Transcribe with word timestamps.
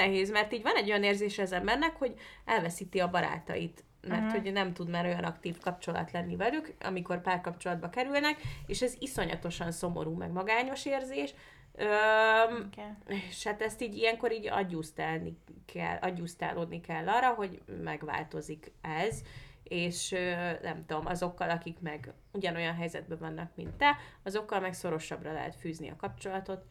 nehéz, 0.00 0.30
mert 0.30 0.52
így 0.52 0.62
van 0.62 0.76
egy 0.76 0.88
olyan 0.88 1.02
érzés 1.02 1.38
az 1.38 1.52
embernek, 1.52 1.96
hogy 1.96 2.14
elveszíti 2.44 3.00
a 3.00 3.10
barátait 3.10 3.84
mert 4.08 4.22
Mhm. 4.22 4.30
hogy 4.30 4.52
nem 4.52 4.72
tud 4.72 4.88
már 4.88 5.04
olyan 5.04 5.24
aktív 5.24 5.58
kapcsolat 5.58 6.10
lenni 6.12 6.36
velük, 6.36 6.74
amikor 6.80 7.20
párkapcsolatba 7.20 7.90
kerülnek, 7.90 8.36
és 8.66 8.82
ez 8.82 8.94
iszonyatosan 8.98 9.72
szomorú, 9.72 10.12
meg 10.16 10.30
magányos 10.30 10.86
érzés. 10.86 11.34
Öm, 11.74 12.68
Igen. 12.72 12.98
és 13.28 13.44
hát 13.44 13.62
ezt 13.62 13.82
így 13.82 13.94
ilyenkor 13.96 14.32
így 14.32 14.48
agyusztálni 14.48 15.36
kell, 15.72 15.96
agyusztálódni 16.00 16.80
kell 16.80 17.08
arra, 17.08 17.28
hogy 17.28 17.62
megváltozik 17.82 18.72
ez, 18.80 19.20
és 19.62 20.10
nem 20.62 20.84
tudom, 20.86 21.06
azokkal, 21.06 21.50
akik 21.50 21.80
meg 21.80 22.12
ugyanolyan 22.32 22.74
helyzetben 22.74 23.18
vannak, 23.18 23.50
mint 23.54 23.74
te, 23.74 23.96
azokkal 24.22 24.60
meg 24.60 24.74
szorosabbra 24.74 25.32
lehet 25.32 25.56
fűzni 25.56 25.90
a 25.90 25.96
kapcsolatot. 25.96 26.64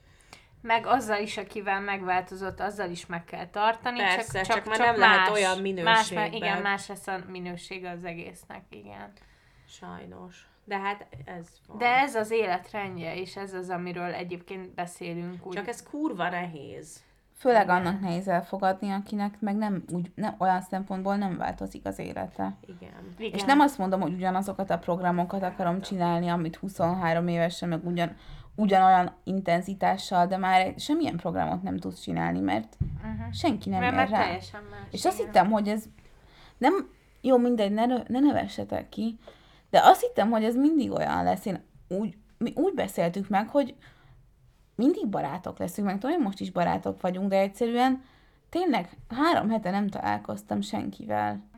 Meg 0.61 0.85
azzal 0.85 1.21
is, 1.21 1.37
akivel 1.37 1.81
megváltozott, 1.81 2.59
azzal 2.59 2.89
is 2.89 3.05
meg 3.05 3.23
kell 3.25 3.47
tartani. 3.47 3.97
Persze, 3.97 4.41
csak, 4.41 4.55
csak 4.55 4.65
már 4.65 4.77
nem 4.79 4.97
lehet 4.97 5.29
olyan 5.29 5.51
Más, 5.51 5.61
minőségben. 5.61 6.33
igen, 6.33 6.61
más 6.61 6.87
lesz 6.87 7.07
a 7.07 7.19
minősége 7.27 7.89
az 7.89 8.03
egésznek, 8.03 8.63
igen. 8.69 9.11
Sajnos. 9.67 10.47
De 10.63 10.77
hát 10.77 11.07
ez 11.25 11.47
van. 11.67 11.77
De 11.77 11.85
ez 11.85 12.15
az 12.15 12.31
életrendje, 12.31 13.15
és 13.15 13.35
ez 13.35 13.53
az, 13.53 13.69
amiről 13.69 14.13
egyébként 14.13 14.73
beszélünk. 14.73 15.45
Úgy. 15.45 15.55
Csak 15.55 15.67
ez 15.67 15.83
kurva 15.83 16.29
nehéz. 16.29 17.03
Főleg 17.39 17.69
annak 17.69 17.99
nehéz 17.99 18.27
elfogadni, 18.27 18.91
akinek 18.91 19.39
meg 19.39 19.55
nem, 19.55 19.83
úgy, 19.93 20.11
nem 20.15 20.35
olyan 20.37 20.61
szempontból 20.61 21.15
nem 21.15 21.37
változik 21.37 21.85
az 21.85 21.99
élete. 21.99 22.55
Igen. 22.65 23.13
igen. 23.17 23.33
És 23.33 23.43
nem 23.43 23.59
azt 23.59 23.77
mondom, 23.77 24.01
hogy 24.01 24.13
ugyanazokat 24.13 24.69
a 24.69 24.77
programokat 24.77 25.43
akarom 25.43 25.81
csinálni, 25.81 26.27
amit 26.27 26.55
23 26.55 27.27
évesen, 27.27 27.69
meg 27.69 27.85
ugyan, 27.85 28.15
ugyanolyan 28.59 29.15
intenzitással, 29.23 30.27
de 30.27 30.37
már 30.37 30.73
semmilyen 30.77 31.15
programot 31.15 31.61
nem 31.61 31.77
tudsz 31.77 32.01
csinálni, 32.01 32.39
mert 32.39 32.77
uh-huh. 32.79 33.33
senki 33.33 33.69
nem 33.69 33.79
Mert, 33.79 33.91
ér 33.91 33.97
mert 33.97 34.11
rá. 34.11 34.23
teljesen 34.23 34.61
más. 34.69 34.79
És 34.91 35.05
azt 35.05 35.17
hittem, 35.17 35.51
hogy 35.51 35.67
ez 35.67 35.83
nem, 36.57 36.89
jó, 37.21 37.37
mindegy, 37.37 37.71
ne, 37.71 37.85
ne 37.85 38.19
nevessetek 38.19 38.89
ki, 38.89 39.19
de 39.69 39.79
azt 39.83 40.01
hittem, 40.01 40.29
hogy 40.29 40.43
ez 40.43 40.55
mindig 40.55 40.91
olyan 40.91 41.23
lesz. 41.23 41.45
Én 41.45 41.63
úgy, 41.87 42.17
mi 42.37 42.53
úgy 42.55 42.73
beszéltük 42.73 43.29
meg, 43.29 43.49
hogy 43.49 43.75
mindig 44.75 45.07
barátok 45.07 45.57
leszünk, 45.57 45.87
meg 45.87 45.97
tudom, 45.97 46.21
most 46.21 46.39
is 46.39 46.51
barátok 46.51 47.01
vagyunk, 47.01 47.29
de 47.29 47.37
egyszerűen 47.37 48.03
tényleg 48.49 48.97
három 49.07 49.49
hete 49.49 49.71
nem 49.71 49.87
találkoztam 49.87 50.61
senkivel. 50.61 51.48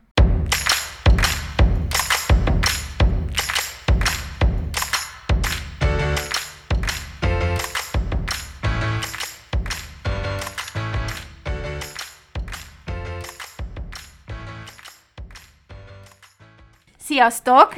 Sziasztok! 17.12 17.74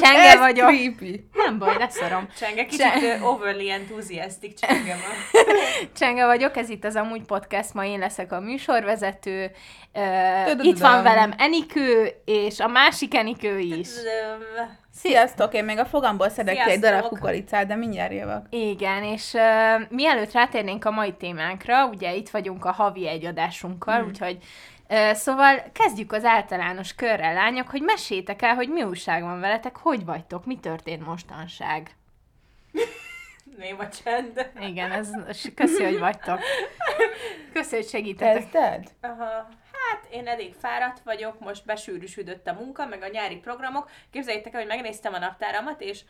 Csenge 0.00 0.20
Ez 0.20 0.38
vagyok. 0.38 0.68
creepy. 0.68 1.28
Nem 1.32 1.58
baj, 1.58 1.76
leszarom. 1.78 2.28
Csenge 2.38 2.64
kicsit 2.64 3.02
ö, 3.02 3.20
overly 3.20 3.70
enthusiastic 3.70 4.60
csenge 4.60 4.94
van. 4.94 5.42
Csenge 5.98 6.26
vagyok, 6.26 6.56
ez 6.56 6.68
itt 6.68 6.84
az 6.84 6.96
Amúgy 6.96 7.22
Podcast, 7.22 7.74
ma 7.74 7.84
én 7.84 7.98
leszek 7.98 8.32
a 8.32 8.40
műsorvezető. 8.40 9.50
Itt 10.60 10.78
van 10.78 11.02
velem 11.02 11.34
Enikő, 11.38 12.08
és 12.24 12.60
a 12.60 12.68
másik 12.68 13.14
Enikő 13.14 13.58
is. 13.58 13.88
Sziasztok, 14.94 15.54
én 15.54 15.64
még 15.64 15.78
a 15.78 15.84
fogamból 15.84 16.28
szedek 16.28 16.64
ki 16.64 16.70
egy 16.70 16.80
darab 16.80 17.08
kukoricát, 17.08 17.66
de 17.66 17.74
mindjárt 17.74 18.12
jövök. 18.12 18.42
Igen, 18.50 19.02
és 19.02 19.32
uh, 19.32 19.90
mielőtt 19.90 20.32
rátérnénk 20.32 20.84
a 20.84 20.90
mai 20.90 21.12
témánkra, 21.12 21.86
ugye 21.86 22.14
itt 22.14 22.28
vagyunk 22.28 22.64
a 22.64 22.72
havi 22.72 23.08
egyadásunkkal, 23.08 24.02
mm. 24.02 24.06
úgyhogy 24.06 24.38
szóval 25.12 25.62
kezdjük 25.72 26.12
az 26.12 26.24
általános 26.24 26.94
körrel, 26.94 27.34
lányok, 27.34 27.68
hogy 27.68 27.82
meséljétek 27.82 28.42
el, 28.42 28.54
hogy 28.54 28.68
mi 28.68 28.82
újság 28.82 29.22
van 29.22 29.40
veletek, 29.40 29.76
hogy 29.76 30.04
vagytok, 30.04 30.44
mi 30.44 30.58
történt 30.58 31.06
mostanság. 31.06 31.90
Néma 33.58 33.88
csend. 33.88 34.50
Igen, 34.60 34.92
ez, 34.92 35.10
köszi, 35.54 35.84
hogy 35.84 35.98
vagytok. 35.98 36.40
Köszi, 37.52 37.74
hogy 37.74 37.88
segítetek. 37.88 38.50
Kezded? 38.50 38.90
Aha. 39.00 39.48
Hát 39.72 40.06
én 40.10 40.26
elég 40.26 40.54
fáradt 40.54 41.00
vagyok, 41.04 41.40
most 41.40 41.64
besűrűsödött 41.64 42.46
a 42.46 42.52
munka, 42.52 42.86
meg 42.86 43.02
a 43.02 43.08
nyári 43.08 43.36
programok. 43.36 43.90
Képzeljétek 44.10 44.52
el, 44.52 44.60
hogy 44.60 44.68
megnéztem 44.68 45.14
a 45.14 45.18
naptáramat, 45.18 45.80
és 45.80 46.00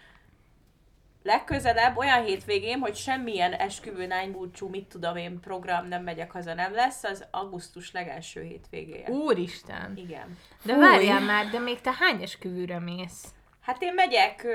legközelebb 1.29 1.97
olyan 1.97 2.25
hétvégén, 2.25 2.79
hogy 2.79 2.95
semmilyen 2.97 3.53
esküvő, 3.53 4.07
nánybúcsú, 4.07 4.69
mit 4.69 4.87
tudom 4.89 5.17
én, 5.17 5.41
program 5.41 5.89
nem 5.89 6.03
megyek 6.03 6.31
haza, 6.31 6.55
nem 6.55 6.73
lesz, 6.75 7.05
az 7.05 7.25
augusztus 7.31 7.93
legelső 7.93 8.43
hétvégéje. 8.43 9.09
Úristen! 9.11 9.93
Igen. 9.97 10.39
De 10.63 10.73
Fúj. 10.75 10.83
várjál 10.83 11.21
már, 11.21 11.49
de 11.51 11.59
még 11.59 11.81
te 11.81 11.91
hány 11.99 12.23
esküvőre 12.23 12.79
mész? 12.79 13.25
Hát 13.61 13.83
én 13.83 13.95
megyek 13.95 14.43
ö, 14.45 14.51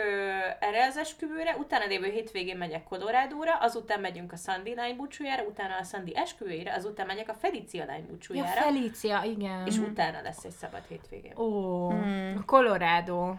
erre 0.59 0.85
az 0.85 0.97
esküvőre, 0.97 1.55
utána 1.59 1.85
lévő 1.85 2.09
hétvégén 2.11 2.57
megyek 2.57 2.83
Colorado-ra, 2.83 3.55
azután 3.59 3.99
megyünk 3.99 4.31
a 4.31 4.35
Sandy 4.35 4.75
lány 4.75 4.95
búcsújára, 4.95 5.43
utána 5.43 5.75
a 5.77 5.83
Sandy 5.83 6.15
esküvőjére, 6.15 6.73
azután 6.73 7.05
megyek 7.05 7.29
a 7.29 7.33
Felicia 7.33 7.85
lány 7.85 7.99
Ja, 7.99 8.05
búcsújára, 8.09 8.61
Felícia, 8.61 9.21
igen. 9.23 9.65
és 9.67 9.77
utána 9.77 10.21
lesz 10.21 10.43
egy 10.43 10.51
szabad 10.51 10.81
hétvégén. 10.87 11.37
Ó, 11.37 11.89
Hmm. 11.89 12.35
a 12.37 12.45
Colorado. 12.45 13.33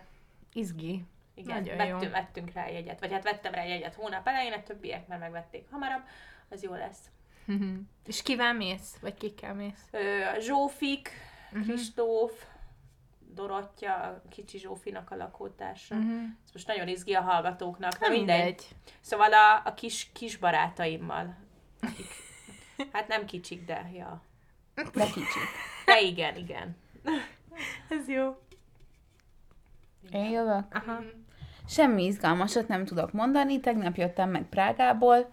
Izgi. 0.52 1.04
Igen, 1.34 1.62
Nagyon 1.62 1.76
vettünk, 1.76 2.02
jó. 2.02 2.08
vettünk 2.10 2.52
rá 2.52 2.68
jegyet, 2.68 3.00
vagy 3.00 3.12
hát 3.12 3.22
vettem 3.22 3.52
rá 3.54 3.64
jegyet 3.64 3.94
hónap 3.94 4.26
elején, 4.28 4.52
a 4.52 4.62
többiek 4.62 5.06
már 5.08 5.18
megvették 5.18 5.70
hamarabb, 5.70 6.02
az 6.48 6.62
jó 6.62 6.74
lesz. 6.74 6.98
És 8.06 8.22
kivel 8.22 8.52
mész? 8.54 8.96
Vagy 9.00 9.14
kikkel 9.14 9.54
mész? 9.54 9.88
Ö, 9.90 10.20
Zsófik, 10.40 11.10
Mhm. 11.50 11.62
Kristóf, 11.62 12.44
Dorottya, 13.34 13.94
a 13.94 14.22
kicsi 14.30 14.58
Zsófinak 14.58 15.10
a 15.10 15.16
lakótársa. 15.16 15.94
Mhm. 15.94 16.24
Ez 16.44 16.52
most 16.52 16.66
nagyon 16.66 16.88
izgi 16.88 17.14
a 17.14 17.20
hallgatóknak, 17.20 17.98
na 18.00 18.08
mindegy. 18.08 18.36
mindegy. 18.36 18.64
Szóval 19.00 19.32
a, 19.32 19.62
a 19.64 19.74
kis, 19.74 20.10
kis 20.12 20.36
barátaimmal. 20.36 21.36
Akik, 21.80 22.06
hát 22.92 23.08
nem 23.08 23.24
kicsik, 23.24 23.64
de 23.64 23.90
ja. 23.94 24.22
De 24.74 25.04
kicsit. 25.04 25.48
De 25.84 26.00
igen, 26.00 26.36
igen. 26.36 26.76
Ez 27.88 28.08
jó. 28.08 28.36
Én 30.10 30.30
jövök? 30.30 30.64
Aha. 30.72 31.02
Semmi 31.66 32.04
izgalmasat 32.04 32.68
nem 32.68 32.84
tudok 32.84 33.12
mondani. 33.12 33.60
Tegnap 33.60 33.96
jöttem 33.96 34.30
meg 34.30 34.42
Prágából. 34.48 35.30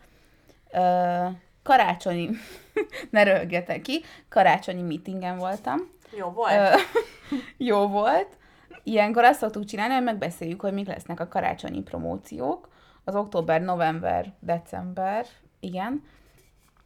Ö, 0.72 1.26
karácsonyi, 1.64 2.30
ne 3.10 3.24
röhögjetek 3.24 3.82
ki, 3.82 4.04
karácsonyi 4.30 4.82
meetingen 4.82 5.38
voltam. 5.38 5.80
Jó 6.18 6.30
volt. 6.30 6.54
Ö, 6.54 6.76
jó 7.70 7.88
volt. 7.88 8.38
Ilyenkor 8.84 9.24
azt 9.24 9.40
szoktuk 9.40 9.66
csinálni, 9.66 9.94
hogy 9.94 10.04
megbeszéljük, 10.04 10.62
hogy 10.62 10.74
mik 10.74 10.88
lesznek 10.88 11.20
a 11.20 11.28
karácsonyi 11.28 11.82
promóciók. 11.82 12.70
Az 13.04 13.16
október, 13.16 13.62
november, 13.62 14.34
december, 14.40 15.26
igen. 15.60 16.04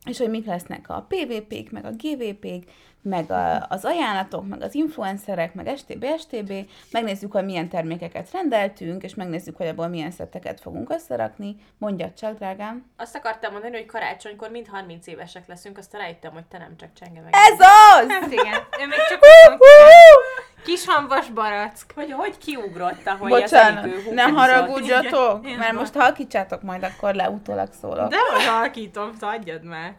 És 0.05 0.17
hogy 0.17 0.29
mik 0.29 0.45
lesznek 0.45 0.89
a 0.89 1.05
PVP-k, 1.09 1.71
meg 1.71 1.85
a 1.85 1.91
GVP-k, 1.91 2.71
meg 3.01 3.31
a, 3.31 3.65
az 3.69 3.85
ajánlatok, 3.85 4.47
meg 4.47 4.61
az 4.61 4.75
influencerek, 4.75 5.53
meg 5.53 5.77
STB, 5.77 6.05
STB. 6.17 6.53
Megnézzük, 6.91 7.31
hogy 7.31 7.45
milyen 7.45 7.69
termékeket 7.69 8.31
rendeltünk, 8.31 9.03
és 9.03 9.15
megnézzük, 9.15 9.57
hogy 9.57 9.67
abból 9.67 9.87
milyen 9.87 10.11
szetteket 10.11 10.59
fogunk 10.59 10.89
összerakni. 10.89 11.55
Mondjad 11.77 12.13
csak, 12.13 12.37
drágám. 12.37 12.85
Azt 12.97 13.15
akartam 13.15 13.51
mondani, 13.51 13.75
hogy 13.75 13.85
karácsonykor 13.85 14.49
mind 14.49 14.67
30 14.67 15.07
évesek 15.07 15.47
leszünk, 15.47 15.77
aztán 15.77 16.01
rájöttem, 16.01 16.33
hogy 16.33 16.45
te 16.45 16.57
nem 16.57 16.77
csak 16.77 16.89
csenge 16.93 17.21
meg. 17.21 17.33
Ez 17.33 17.59
az! 17.59 18.09
Hát 18.09 18.31
igen. 18.31 18.53
Ő 18.81 18.87
még 18.87 18.99
csak 19.09 19.19
Kis 20.65 20.85
hamvas 20.85 21.29
barack. 21.29 21.73
Hogy, 21.95 22.11
hogy 22.11 22.37
kiugrott, 22.37 23.07
ahogy 23.07 23.29
Bocsánat, 23.29 23.83
az 23.83 23.91
Enikő 23.91 24.13
ne 24.13 24.23
húzott. 24.23 24.39
haragudjatok, 24.39 25.45
Igen, 25.45 25.57
mert 25.57 25.71
van. 25.71 25.79
most 25.79 25.93
halkítsátok 25.95 26.61
majd, 26.61 26.83
akkor 26.83 27.13
le 27.13 27.29
utólag 27.29 27.69
szólok. 27.81 28.09
De 28.09 28.15
hogy 28.33 28.45
halkítom, 28.45 29.11
adjad 29.19 29.63
már. 29.63 29.93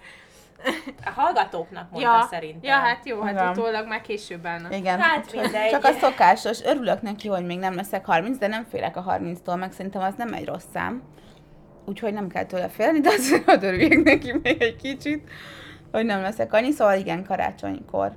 A 1.05 1.11
hallgatóknak 1.21 1.91
mondta 1.91 2.11
Ja, 2.11 2.27
szerintem. 2.31 2.61
ja, 2.71 2.75
hát 2.77 3.01
jó, 3.07 3.21
hát 3.21 3.33
Igen. 3.33 3.49
utólag 3.49 3.87
már 3.87 4.01
később 4.01 4.47
állnak. 4.47 4.75
Igen, 4.77 4.99
Hát 5.01 5.31
csak, 5.31 5.41
mindegy. 5.43 5.71
csak 5.71 5.85
a 5.85 5.93
szokásos. 5.93 6.63
Örülök 6.65 7.03
neki, 7.03 7.29
hogy 7.29 7.47
még 7.47 7.59
nem 7.59 7.75
leszek 7.75 8.05
30, 8.07 8.39
de 8.39 8.47
nem 8.47 8.67
félek 8.71 8.97
a 8.97 9.05
30-tól, 9.05 9.59
meg 9.59 9.73
szerintem 9.73 10.03
az 10.03 10.15
nem 10.17 10.33
egy 10.33 10.45
rossz 10.47 10.65
szám. 10.75 11.03
Úgyhogy 11.85 12.13
nem 12.13 12.29
kell 12.29 12.45
tőle 12.45 12.69
félni, 12.69 13.01
de 13.01 13.09
azért 13.09 13.63
örüljek 13.63 14.03
neki 14.03 14.33
még 14.43 14.63
egy 14.63 14.77
kicsit, 14.77 15.31
hogy 15.93 16.05
nem 16.05 16.21
leszek 16.23 16.53
annyi. 16.53 16.71
Szóval 16.71 16.97
igen, 16.99 17.25
karácsonykor. 17.25 18.13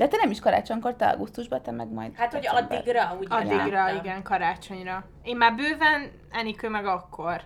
De 0.00 0.08
te 0.08 0.16
nem 0.16 0.30
is 0.30 0.40
karácsonykor, 0.40 0.94
te 0.94 1.06
augusztusban, 1.06 1.62
te 1.62 1.70
meg 1.70 1.92
majd 1.92 2.14
Hát, 2.14 2.32
hogy 2.32 2.40
december. 2.40 2.78
addigra, 2.78 3.16
úgy 3.18 3.26
Addigra, 3.28 3.66
láttam. 3.66 3.96
igen, 4.04 4.22
karácsonyra. 4.22 5.04
Én 5.22 5.36
már 5.36 5.54
bőven, 5.54 6.10
Enikő 6.30 6.68
meg 6.68 6.86
akkor. 6.86 7.40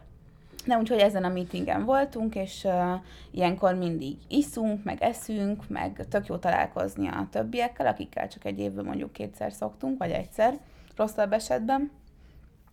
Na, 0.64 0.78
úgyhogy 0.78 0.98
ezen 0.98 1.24
a 1.24 1.28
meetingen 1.28 1.84
voltunk, 1.84 2.34
és 2.34 2.64
uh, 2.64 2.92
ilyenkor 3.30 3.74
mindig 3.74 4.16
iszunk, 4.28 4.84
meg 4.84 5.02
eszünk, 5.02 5.68
meg 5.68 6.06
tök 6.10 6.26
jó 6.26 6.36
találkozni 6.36 7.08
a 7.08 7.26
többiekkel, 7.30 7.86
akikkel 7.86 8.28
csak 8.28 8.44
egy 8.44 8.58
évben 8.58 8.84
mondjuk 8.84 9.12
kétszer 9.12 9.52
szoktunk, 9.52 9.98
vagy 9.98 10.10
egyszer, 10.10 10.58
rosszabb 10.96 11.32
esetben. 11.32 11.90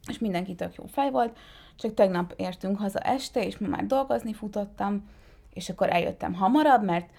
És 0.08 0.20
mindenki 0.20 0.56
tök 0.56 0.76
jó 0.76 0.86
fej 0.86 1.10
volt, 1.12 1.38
csak 1.76 1.94
tegnap 1.94 2.34
értünk 2.38 2.80
haza 2.80 3.00
este, 3.00 3.46
és 3.46 3.58
ma 3.58 3.68
már 3.68 3.86
dolgozni 3.86 4.34
futottam, 4.34 5.10
és 5.54 5.70
akkor 5.70 5.90
eljöttem 5.90 6.34
hamarabb, 6.34 6.84
mert 6.84 7.10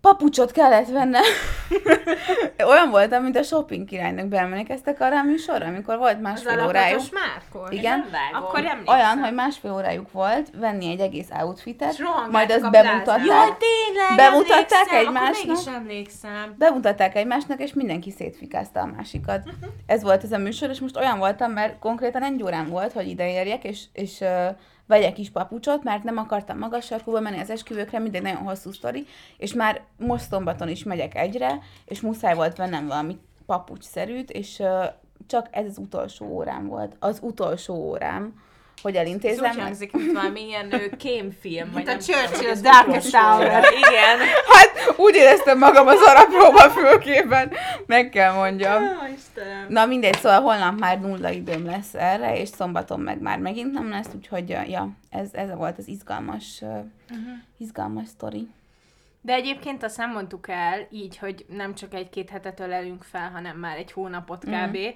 papucsot 0.00 0.52
kellett 0.52 0.88
vennem. 0.88 1.22
Olyan 2.70 2.90
voltam, 2.90 3.22
mint 3.22 3.36
a 3.36 3.42
shopping 3.42 3.84
királynak. 3.84 4.26
Beemlékeztek 4.26 5.00
arra 5.00 5.18
a 5.18 5.22
műsorra, 5.22 5.66
amikor 5.66 5.98
volt 5.98 6.20
másfél 6.20 6.66
órájuk. 6.66 7.02
márkor. 7.12 7.72
Igen. 7.72 8.04
Akkor 8.32 8.58
emlékszem. 8.58 8.98
Olyan, 8.98 9.18
hogy 9.18 9.34
másfél 9.34 9.72
órájuk 9.72 10.12
volt 10.12 10.50
venni 10.56 10.90
egy 10.90 11.00
egész 11.00 11.28
outfitet, 11.40 11.96
majd 12.30 12.50
azt 12.50 12.70
bemutatták. 12.70 13.24
Jaj, 13.26 13.56
tényleg, 13.58 14.16
Bemutatták 14.16 14.92
egymásnak? 14.92 15.34
Akkor 15.34 15.46
mégis 15.46 15.66
emlékszem. 15.66 16.54
bemutatták 16.58 17.16
egymásnak, 17.16 17.60
és 17.60 17.72
mindenki 17.72 18.10
szétfikázta 18.10 18.80
a 18.80 18.86
másikat. 18.96 19.42
Ez 19.86 20.02
volt 20.02 20.22
ez 20.24 20.32
a 20.32 20.38
műsor, 20.38 20.70
és 20.70 20.80
most 20.80 20.96
olyan 20.96 21.18
voltam, 21.18 21.52
mert 21.52 21.78
konkrétan 21.78 22.22
egy 22.22 22.42
órám 22.42 22.68
volt, 22.68 22.92
hogy 22.92 23.08
ide 23.08 23.30
érjek, 23.30 23.64
és, 23.64 23.82
és 23.92 24.20
uh, 24.20 24.48
vegyek 24.88 25.12
kis 25.12 25.30
papucsot, 25.30 25.82
mert 25.82 26.02
nem 26.02 26.16
akartam 26.16 26.58
magas 26.58 26.84
sarkúba 26.84 27.20
menni 27.20 27.38
az 27.38 27.50
esküvőkre, 27.50 27.98
mindegy 27.98 28.22
nagyon 28.22 28.42
hosszú 28.42 28.72
sztori, 28.72 29.06
és 29.36 29.52
már 29.52 29.82
most 29.96 30.28
szombaton 30.28 30.68
is 30.68 30.84
megyek 30.84 31.14
egyre, 31.14 31.58
és 31.84 32.00
muszáj 32.00 32.34
volt 32.34 32.56
vennem 32.56 32.86
valami 32.86 33.18
papucsszerűt, 33.46 34.30
és 34.30 34.58
uh, 34.58 34.84
csak 35.26 35.46
ez 35.50 35.66
az 35.66 35.78
utolsó 35.78 36.26
órám 36.26 36.66
volt. 36.66 36.96
Az 36.98 37.18
utolsó 37.22 37.74
órám, 37.74 38.42
hogy 38.82 38.94
Ez 38.94 39.00
elintézem. 39.00 39.50
úgy 39.50 39.60
hangzik, 39.60 39.92
mint 39.92 40.12
valami 40.12 40.40
ilyen 40.46 40.72
kémfilm. 40.98 41.70
vagy 41.72 41.88
a 41.88 41.96
Churchill, 41.96 42.54
Darkest 42.54 43.16
Hour. 43.16 43.44
Igen. 43.44 44.18
Hát 44.48 44.94
úgy 44.96 45.14
éreztem 45.14 45.58
magam 45.58 45.86
az 45.86 46.00
arapróba 46.00 46.70
fülkében, 46.70 47.52
meg 47.86 48.08
kell 48.08 48.32
mondjam. 48.32 48.82
Ó, 48.82 49.12
Istenem. 49.16 49.66
Na 49.68 49.86
mindegy, 49.86 50.18
szóval 50.18 50.40
holnap 50.40 50.78
már 50.78 51.00
nulla 51.00 51.30
időm 51.30 51.64
lesz 51.64 51.94
erre, 51.94 52.40
és 52.40 52.48
szombaton 52.48 53.00
meg 53.00 53.20
már 53.20 53.38
megint 53.38 53.72
nem 53.72 53.88
lesz, 53.88 54.08
úgyhogy 54.14 54.48
ja, 54.48 54.88
ez, 55.10 55.28
ez 55.32 55.54
volt 55.54 55.78
az 55.78 55.88
izgalmas, 55.88 56.58
uh, 56.60 56.68
uh-huh. 56.68 57.34
izgalmas 57.58 58.08
sztori. 58.08 58.48
De 59.20 59.32
egyébként 59.32 59.82
azt 59.82 59.96
nem 59.96 60.12
mondtuk 60.12 60.48
el, 60.48 60.86
így, 60.90 61.18
hogy 61.18 61.44
nem 61.48 61.74
csak 61.74 61.94
egy-két 61.94 62.30
hetet 62.30 62.60
ölelünk 62.60 63.02
fel, 63.02 63.30
hanem 63.30 63.56
már 63.56 63.76
egy 63.76 63.92
hónapot 63.92 64.44
kb., 64.44 64.76
mm. 64.76 64.88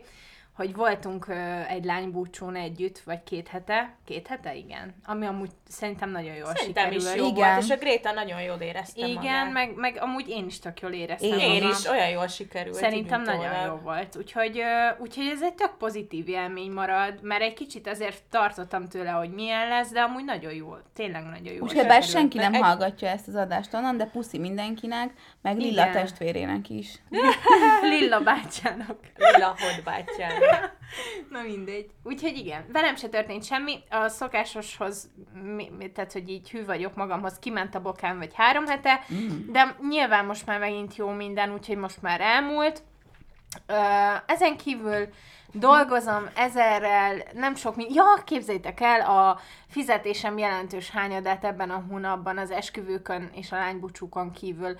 Hogy 0.56 0.74
voltunk 0.74 1.26
egy 1.68 1.84
lánybúcsún 1.84 2.56
együtt, 2.56 2.98
vagy 2.98 3.22
két 3.22 3.48
hete. 3.48 3.94
Két 4.04 4.26
hete, 4.26 4.54
igen. 4.54 4.94
Ami 5.04 5.26
amúgy 5.26 5.50
szerintem 5.68 6.10
nagyon 6.10 6.34
jól 6.34 6.52
Szerintem 6.56 6.92
is 6.92 7.02
sikerült. 7.02 7.18
jó 7.18 7.26
Igen. 7.26 7.52
volt, 7.52 7.62
és 7.64 7.70
a 7.70 7.76
Gréta 7.76 8.12
nagyon 8.12 8.42
jól 8.42 8.56
érezte 8.60 9.06
Igen, 9.06 9.14
magát. 9.22 9.52
meg, 9.52 9.72
meg 9.76 9.96
amúgy 10.00 10.28
én 10.28 10.46
is 10.46 10.58
tök 10.58 10.80
jól 10.80 10.92
éreztem 10.92 11.28
Igen. 11.28 11.40
Én 11.40 11.62
magam. 11.62 11.70
is, 11.78 11.86
olyan 11.86 12.08
jól 12.08 12.26
sikerült. 12.26 12.74
Szerintem 12.76 13.22
nagyon 13.22 13.64
jó 13.66 13.74
volt. 13.74 14.16
Úgyhogy, 14.16 14.62
úgyhogy 14.98 15.26
ez 15.26 15.42
egy 15.42 15.54
tök 15.54 15.76
pozitív 15.78 16.28
élmény 16.28 16.70
marad, 16.70 17.18
mert 17.22 17.42
egy 17.42 17.54
kicsit 17.54 17.86
azért 17.88 18.22
tartottam 18.30 18.88
tőle, 18.88 19.10
hogy 19.10 19.30
milyen 19.30 19.68
lesz, 19.68 19.90
de 19.90 20.00
amúgy 20.00 20.24
nagyon 20.24 20.52
jó. 20.54 20.74
Tényleg 20.94 21.22
nagyon 21.24 21.52
jó. 21.52 21.62
Úgyhogy 21.62 21.86
bár 21.86 22.02
senki 22.02 22.38
nem 22.38 22.54
Egy- 22.54 22.60
hallgatja 22.62 23.08
ezt 23.08 23.28
az 23.28 23.34
adást 23.34 23.74
onnan, 23.74 23.96
de 23.96 24.04
puszi 24.04 24.38
mindenkinek, 24.38 25.10
meg 25.42 25.56
Lilla 25.56 25.80
Igen. 25.82 25.92
testvérének 25.92 26.68
is. 26.68 26.98
Lilla 27.90 28.20
bátyának. 28.20 28.98
Lilla 29.16 29.54
Hodbátyának. 29.58 30.41
Na 31.30 31.42
mindegy. 31.42 31.90
Úgyhogy 32.02 32.36
igen, 32.36 32.64
velem 32.72 32.96
se 32.96 33.08
történt 33.08 33.44
semmi. 33.44 33.78
A 33.90 34.08
szokásoshoz, 34.08 35.10
mi, 35.56 35.70
mi, 35.78 35.90
tehát 35.90 36.12
hogy 36.12 36.28
így 36.28 36.50
hű 36.50 36.64
vagyok 36.64 36.94
magamhoz, 36.94 37.38
kiment 37.38 37.74
a 37.74 37.80
bokám 37.80 38.18
vagy 38.18 38.34
három 38.34 38.66
hete, 38.66 39.00
mm. 39.14 39.52
de 39.52 39.76
nyilván 39.88 40.24
most 40.24 40.46
már 40.46 40.58
megint 40.58 40.96
jó 40.96 41.08
minden, 41.08 41.52
úgyhogy 41.52 41.76
most 41.76 42.02
már 42.02 42.20
elmúlt. 42.20 42.82
Ezen 44.26 44.56
kívül 44.56 45.08
dolgozom 45.52 46.30
ezerrel, 46.34 47.22
nem 47.32 47.54
sok 47.54 47.76
mi... 47.76 47.86
Ja, 47.94 48.22
képzeljétek 48.24 48.80
el, 48.80 49.00
a 49.00 49.38
fizetésem 49.68 50.38
jelentős 50.38 50.90
hányadát 50.90 51.44
ebben 51.44 51.70
a 51.70 51.84
hónapban 51.88 52.38
az 52.38 52.50
esküvőkön 52.50 53.30
és 53.34 53.52
a 53.52 53.56
lánybúcsúkon 53.56 54.32
kívül 54.32 54.76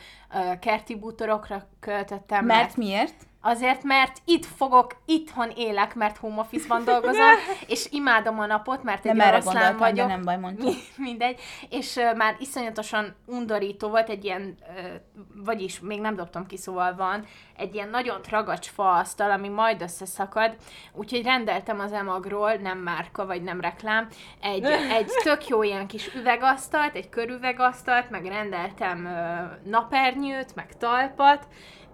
kerti 0.61 0.97
bútorokra 0.97 1.69
költöttem. 1.81 2.45
Mert 2.45 2.77
miért? 2.77 3.15
Azért, 3.45 3.83
mert 3.83 4.19
itt 4.25 4.45
fogok, 4.45 4.97
itthon 5.07 5.51
élek, 5.57 5.95
mert 5.95 6.17
home 6.17 6.41
office-ban 6.41 6.85
dolgozom, 6.93 7.31
és 7.67 7.87
imádom 7.91 8.39
a 8.39 8.47
napot, 8.47 8.83
mert 8.83 9.07
egy 9.07 9.15
Nem 9.15 9.29
oroszlán 9.29 9.77
vagyok. 9.77 9.97
de 9.97 10.07
nem 10.07 10.23
baj, 10.23 10.39
mondja. 10.39 10.65
Mi, 10.71 10.75
mindegy. 10.97 11.41
És 11.69 11.97
uh, 11.97 12.17
már 12.17 12.37
iszonyatosan 12.41 13.15
undorító 13.27 13.89
volt 13.89 14.09
egy 14.09 14.25
ilyen, 14.25 14.55
uh, 14.61 15.45
vagyis 15.45 15.81
még 15.81 16.01
nem 16.01 16.17
dobtam 16.17 16.47
ki, 16.47 16.57
szóval 16.57 16.95
van, 16.95 17.25
egy 17.57 17.75
ilyen 17.75 17.89
nagyon 17.89 18.23
tragacs 18.23 18.69
faasztal, 18.69 19.31
ami 19.31 19.49
majd 19.49 19.83
összeszakad, 19.83 20.57
úgyhogy 20.93 21.23
rendeltem 21.23 21.81
az 21.81 21.93
Emagról, 21.93 22.53
nem 22.53 22.79
márka, 22.79 23.27
vagy 23.27 23.43
nem 23.43 23.61
reklám, 23.61 24.09
egy, 24.41 24.65
egy 24.99 25.11
tök 25.23 25.49
jó 25.49 25.63
ilyen 25.63 25.87
kis 25.87 26.15
üvegasztalt, 26.15 26.95
egy 26.95 27.09
körüvegasztalt, 27.09 28.11
meg 28.11 28.27
rendeltem 28.27 29.05
uh, 29.05 29.71
napernyőt, 29.71 30.55
meg 30.55 30.77
talpat, 30.77 31.47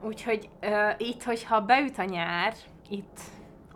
úgyhogy 0.02 0.48
uh, 0.62 0.94
itt, 0.98 1.22
hogyha 1.22 1.60
beüt 1.60 1.98
a 1.98 2.04
nyár, 2.04 2.54
itt 2.88 3.20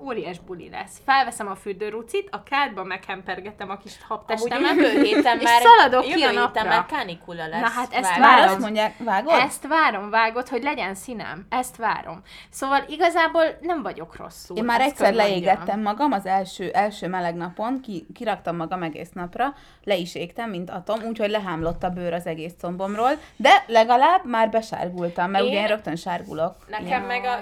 óriás 0.04 0.38
buli 0.38 0.68
lesz. 0.70 1.00
Felveszem 1.06 1.48
a 1.48 1.54
fürdőrucit, 1.54 2.28
a 2.30 2.42
kádba 2.42 2.84
meghempergetem 2.84 3.70
a 3.70 3.76
kis 3.76 3.92
Amúgy 3.92 4.08
habtestemet, 4.08 4.74
jövő 4.76 5.02
héten 5.02 5.38
és 5.38 5.44
már, 5.44 5.62
szaladok 5.62 6.06
jövő 6.08 6.16
ki 6.16 6.22
a 6.24 6.32
napra. 6.32 6.64
már 6.64 6.86
kánikula 6.86 7.46
lesz. 7.48 7.60
Na 7.60 7.68
hát 7.68 7.92
ezt 7.92 8.08
Várj. 8.08 8.20
Már 8.20 8.30
várom. 8.38 8.48
azt 8.52 8.58
mondják, 8.62 8.94
vágod? 8.98 9.34
Ezt 9.40 9.66
várom, 9.66 10.10
vágod, 10.10 10.48
hogy 10.48 10.62
legyen 10.62 10.94
színem. 10.94 11.46
Ezt 11.48 11.76
várom. 11.76 12.22
Szóval 12.50 12.84
igazából 12.88 13.42
nem 13.60 13.82
vagyok 13.82 14.16
rosszul. 14.16 14.56
Én 14.56 14.64
már 14.64 14.80
ezt 14.80 14.90
egyszer 14.90 15.14
leégettem 15.14 15.80
magam 15.80 16.12
az 16.12 16.26
első, 16.26 16.70
első 16.70 17.08
meleg 17.08 17.34
napon, 17.34 17.80
ki, 17.80 18.06
kiraktam 18.14 18.56
magam 18.56 18.82
egész 18.82 19.10
napra, 19.12 19.54
le 19.84 19.96
is 19.96 20.14
égtem, 20.14 20.50
mint 20.50 20.70
atom, 20.70 21.02
úgyhogy 21.02 21.30
lehámlott 21.30 21.82
a 21.82 21.88
bőr 21.90 22.12
az 22.12 22.26
egész 22.26 22.52
combomról, 22.60 23.10
de 23.36 23.64
legalább 23.66 24.24
már 24.24 24.50
besárgultam, 24.50 25.30
mert 25.30 25.44
Én- 25.44 25.50
ugye 25.50 25.60
én 25.60 25.66
rögtön 25.66 25.96
sárgulok. 25.96 26.56
Nekem 26.68 26.86
Igen. 26.86 27.02
meg 27.02 27.24
a 27.24 27.38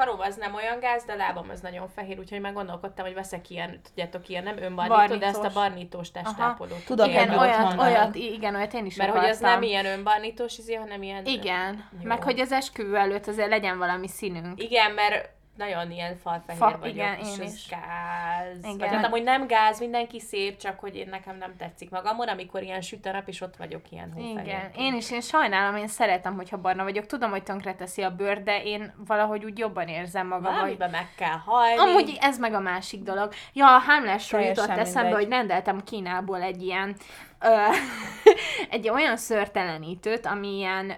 karom 0.00 0.20
az 0.20 0.36
nem 0.36 0.54
olyan 0.54 0.78
gáz, 0.78 1.04
de 1.04 1.12
a 1.12 1.16
lábam 1.16 1.48
az 1.50 1.60
nagyon 1.60 1.88
fehér, 1.88 2.18
úgyhogy 2.18 2.40
meg 2.40 2.52
gondolkodtam, 2.52 3.04
hogy 3.04 3.14
veszek 3.14 3.50
ilyen, 3.50 3.80
tudjátok, 3.82 4.28
ilyen 4.28 4.42
nem 4.42 4.56
önbarnító, 4.62 5.16
de 5.16 5.26
ezt 5.26 5.44
a 5.44 5.50
Barnítós. 5.52 6.10
testápolót. 6.10 6.84
Tudok 6.84 7.06
Igen, 7.08 7.38
olyat, 7.38 7.58
mondani. 7.58 7.90
olyat, 7.90 8.14
igen, 8.14 8.54
olyat 8.54 8.74
én 8.74 8.86
is 8.86 8.96
Mert 8.96 9.10
hogy 9.10 9.24
az 9.28 9.36
akartam. 9.36 9.50
nem 9.50 9.62
ilyen 9.62 9.86
önbarnítós, 9.86 10.58
izé, 10.58 10.74
hanem 10.74 11.02
ilyen... 11.02 11.24
Igen, 11.26 11.88
Jó. 12.00 12.08
meg 12.08 12.22
hogy 12.22 12.40
az 12.40 12.52
esküvő 12.52 12.96
előtt 12.96 13.26
azért 13.26 13.48
legyen 13.48 13.78
valami 13.78 14.08
színünk. 14.08 14.62
Igen, 14.62 14.90
mert 14.90 15.28
nagyon 15.56 15.90
ilyen 15.90 16.16
falfehér 16.16 16.62
Fa- 16.62 16.78
vagyok, 16.78 16.94
igen, 16.94 17.18
és 17.18 17.38
én 17.38 17.46
ez 17.46 17.54
is. 17.54 17.68
gáz. 17.68 18.58
Igen. 18.58 18.76
Vagy 18.78 18.88
hát 18.88 19.04
amúgy 19.04 19.22
nem 19.22 19.46
gáz, 19.46 19.80
mindenki 19.80 20.20
szép, 20.20 20.56
csak 20.56 20.80
hogy 20.80 20.96
én 20.96 21.08
nekem 21.08 21.36
nem 21.36 21.56
tetszik 21.56 21.90
magamon, 21.90 22.28
amikor 22.28 22.62
ilyen 22.62 22.80
süt 22.80 23.06
a 23.06 23.12
nap, 23.12 23.28
és 23.28 23.40
ott 23.40 23.56
vagyok 23.56 23.90
ilyen 23.90 24.12
hófehér. 24.12 24.46
Igen, 24.46 24.70
én 24.76 24.94
is, 24.94 25.10
én 25.10 25.20
sajnálom, 25.20 25.76
én 25.76 25.88
szeretem, 25.88 26.34
hogyha 26.34 26.60
barna 26.60 26.82
vagyok. 26.82 27.06
Tudom, 27.06 27.30
hogy 27.30 27.42
tönkreteszi 27.42 28.02
a 28.02 28.10
bőr, 28.10 28.42
de 28.42 28.62
én 28.62 28.92
valahogy 29.06 29.44
úgy 29.44 29.58
jobban 29.58 29.88
érzem 29.88 30.26
magam, 30.26 30.44
hogy 30.44 30.54
Valamiben 30.54 30.90
meg 30.90 31.08
kell 31.16 31.38
hajni. 31.44 31.78
Amúgy 31.78 32.18
ez 32.20 32.38
meg 32.38 32.54
a 32.54 32.60
másik 32.60 33.02
dolog. 33.02 33.32
Ja, 33.52 33.74
a 33.74 33.78
hámlásról 33.78 34.42
jutott 34.42 34.68
eszembe, 34.68 35.08
mindegy. 35.08 35.24
hogy 35.24 35.32
rendeltem 35.32 35.84
Kínából 35.84 36.42
egy 36.42 36.62
ilyen 36.62 36.96
ö, 37.40 37.48
egy 38.76 38.88
olyan 38.88 39.16
szörtelenítőt, 39.16 40.26
ami 40.26 40.56
ilyen 40.56 40.96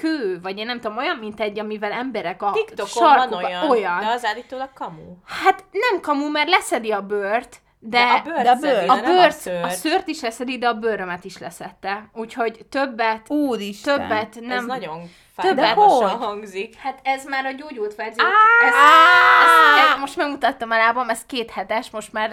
kő, 0.00 0.38
vagy 0.42 0.58
én 0.58 0.66
nem 0.66 0.80
tudom, 0.80 0.96
olyan, 0.96 1.16
mint 1.16 1.40
egy, 1.40 1.58
amivel 1.58 1.92
emberek 1.92 2.42
a 2.42 2.50
TikTokon 2.50 3.02
van 3.02 3.18
sarkukba- 3.18 3.44
olyan, 3.44 3.68
olyan. 3.70 4.00
de 4.00 4.06
az 4.06 4.24
állítólag 4.24 4.68
kamu. 4.74 5.12
Hát 5.44 5.64
nem 5.70 6.00
kamu, 6.00 6.30
mert 6.30 6.48
leszedi 6.48 6.90
a 6.92 7.00
bőrt, 7.02 7.56
de, 7.82 7.98
De 7.98 8.12
a 8.12 8.22
bőrt 8.24 8.42
de 8.42 8.50
a 8.50 8.54
bőrt- 8.56 8.88
a, 8.88 9.00
bőrt, 9.04 9.26
a 9.26 9.30
szőrt. 9.30 9.64
a 9.64 9.68
szőrt 9.68 10.08
is 10.08 10.20
leszedi, 10.20 10.58
de 10.58 10.68
a 10.68 10.74
bőrömet 10.74 11.24
is 11.24 11.38
leszette. 11.38 12.10
Úgyhogy 12.14 12.66
többet, 12.70 13.30
Úristen. 13.30 13.98
többet 14.00 14.36
Nem. 14.40 14.58
Ez 14.58 14.64
nagyon 14.64 15.00
Többet- 15.36 15.64
fájdalmasan 15.66 16.18
hangzik. 16.18 16.76
Hát 16.76 16.98
ez 17.02 17.24
már 17.24 17.44
a 17.46 17.50
gyógyult 17.50 17.94
verzió. 17.94 18.24
Ez, 18.24 18.74
ez, 18.74 19.92
ez, 19.94 19.98
most 20.00 20.16
megmutattam 20.16 20.70
a 20.70 20.76
lábam, 20.76 21.08
ez 21.08 21.20
két 21.26 21.50
hetes, 21.50 21.90
most 21.90 22.12
már, 22.12 22.32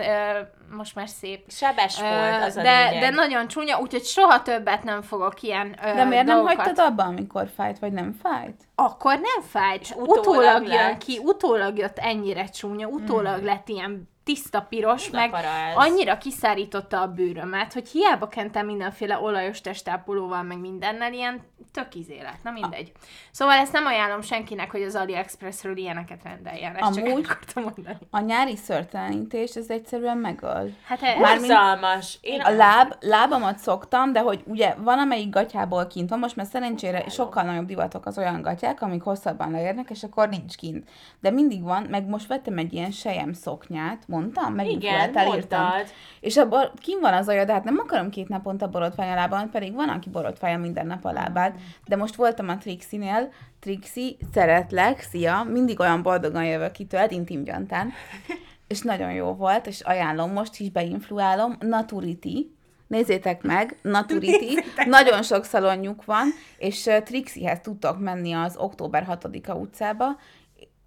most 0.71 0.95
már 0.95 1.07
szép. 1.09 1.51
Sebes 1.51 1.99
volt, 2.01 2.43
az 2.43 2.55
a 2.57 2.61
de, 2.61 2.83
lényeg. 2.89 2.99
de 3.01 3.09
nagyon 3.09 3.47
csúnya, 3.47 3.79
úgyhogy 3.79 4.03
soha 4.03 4.41
többet 4.41 4.83
nem 4.83 5.01
fogok 5.01 5.41
ilyen 5.41 5.75
ö, 5.83 5.93
De 5.93 6.03
miért 6.03 6.25
nem 6.25 6.35
dolgokat. 6.35 6.65
hagytad 6.65 6.85
abba, 6.85 7.03
amikor 7.03 7.47
fájt, 7.55 7.79
vagy 7.79 7.91
nem 7.91 8.15
fájt? 8.23 8.63
Akkor 8.75 9.13
nem 9.13 9.41
fájt. 9.49 9.81
És 9.81 9.91
Utólag, 9.91 10.17
utólag 10.17 10.61
jön 10.67 10.75
lett. 10.75 10.97
ki, 11.03 11.19
utólag 11.23 11.77
jött 11.77 11.97
ennyire 11.97 12.45
csúnya, 12.45 12.87
utólag 12.87 13.43
lett 13.43 13.69
ilyen 13.69 14.09
tiszta 14.27 14.61
piros, 14.61 15.09
meg 15.09 15.29
para 15.29 15.47
ez. 15.47 15.75
annyira 15.75 16.17
kiszárította 16.17 17.01
a 17.01 17.07
bőrömet, 17.07 17.73
hogy 17.73 17.87
hiába 17.89 18.27
kentem 18.27 18.65
mindenféle 18.65 19.19
olajos 19.19 19.61
testápolóval, 19.61 20.43
meg 20.43 20.59
mindennel, 20.59 21.13
ilyen 21.13 21.41
tök 21.71 21.95
izé 21.95 22.21
lett. 22.21 22.43
Na 22.43 22.51
mindegy. 22.51 22.91
Szóval 23.31 23.55
ezt 23.55 23.71
nem 23.71 23.85
ajánlom 23.85 24.21
senkinek, 24.21 24.71
hogy 24.71 24.81
az 24.81 24.95
AliExpressről 24.95 25.77
ilyeneket 25.77 26.23
rendeljen. 26.23 26.75
Ezt 26.75 26.93
csak 26.95 27.05
Amúgy- 27.05 27.25
akartam 27.25 27.63
mondani. 27.63 27.97
A 28.09 28.19
nyári 28.19 28.55
szörtelenítés, 28.55 29.55
ez 29.55 29.69
egyszerűen 29.69 30.17
megöl. 30.17 30.73
Hát 30.85 31.01
e- 31.01 31.15
Borzalmas. 31.17 32.17
Én 32.21 32.41
A 32.41 32.49
láb, 32.49 32.93
lábamat 32.99 33.57
szoktam, 33.57 34.11
de 34.13 34.19
hogy 34.19 34.43
ugye 34.45 34.75
van 34.77 34.99
amelyik 34.99 35.29
gatyából 35.29 35.87
kint 35.87 36.09
van, 36.09 36.19
most 36.19 36.35
már 36.35 36.45
szerencsére 36.45 37.09
sokkal 37.09 37.43
nagyobb 37.43 37.65
divatok 37.65 38.05
az 38.05 38.17
olyan 38.17 38.41
gatyák, 38.41 38.81
amik 38.81 39.01
hosszabban 39.01 39.51
leérnek, 39.51 39.89
és 39.89 40.03
akkor 40.03 40.29
nincs 40.29 40.55
kint. 40.55 40.89
De 41.19 41.31
mindig 41.31 41.63
van, 41.63 41.83
meg 41.89 42.05
most 42.07 42.27
vettem 42.27 42.57
egy 42.57 42.73
ilyen 42.73 42.91
sejem 42.91 43.33
szoknyát, 43.33 44.03
mondtam? 44.17 44.53
Megint 44.53 44.83
Igen, 44.83 45.07
írtam. 45.07 45.25
mondtad. 45.25 45.85
És 46.19 46.37
abban 46.37 46.71
kim 46.81 46.99
van 46.99 47.13
az 47.13 47.27
aja, 47.27 47.45
de 47.45 47.53
hát 47.53 47.63
nem 47.63 47.77
akarom 47.77 48.09
két 48.09 48.27
naponta 48.27 48.67
borotvány 48.67 49.11
a 49.11 49.15
lábam, 49.15 49.49
pedig 49.49 49.73
van, 49.73 49.89
aki 49.89 50.09
borotvája 50.09 50.57
minden 50.57 50.87
nap 50.87 51.05
a 51.05 51.11
lábát. 51.11 51.57
De 51.85 51.95
most 51.95 52.15
voltam 52.15 52.49
a 52.49 52.57
Trixie-nél, 52.57 53.29
Trixie, 53.59 54.15
szeretlek, 54.33 55.01
szia, 55.01 55.43
mindig 55.43 55.79
olyan 55.79 56.01
boldogan 56.01 56.45
jövök 56.45 56.71
ki 56.71 56.85
tőled, 56.85 57.11
intim 57.11 57.43
gyantán. 57.43 57.91
És 58.67 58.81
nagyon 58.81 59.11
jó 59.11 59.33
volt, 59.33 59.67
és 59.67 59.81
ajánlom, 59.81 60.31
most 60.31 60.59
is 60.59 60.69
beinfluálom, 60.69 61.57
Naturity, 61.59 62.55
Nézzétek 62.87 63.43
meg, 63.43 63.77
Naturity, 63.81 64.63
nagyon 64.97 65.23
sok 65.23 65.43
szalonjuk 65.43 66.05
van, 66.05 66.27
és 66.57 66.89
Trixiehez 67.03 67.59
tudtok 67.59 67.99
menni 67.99 68.33
az 68.33 68.57
október 68.57 69.07
6-a 69.09 69.53
utcába, 69.53 70.05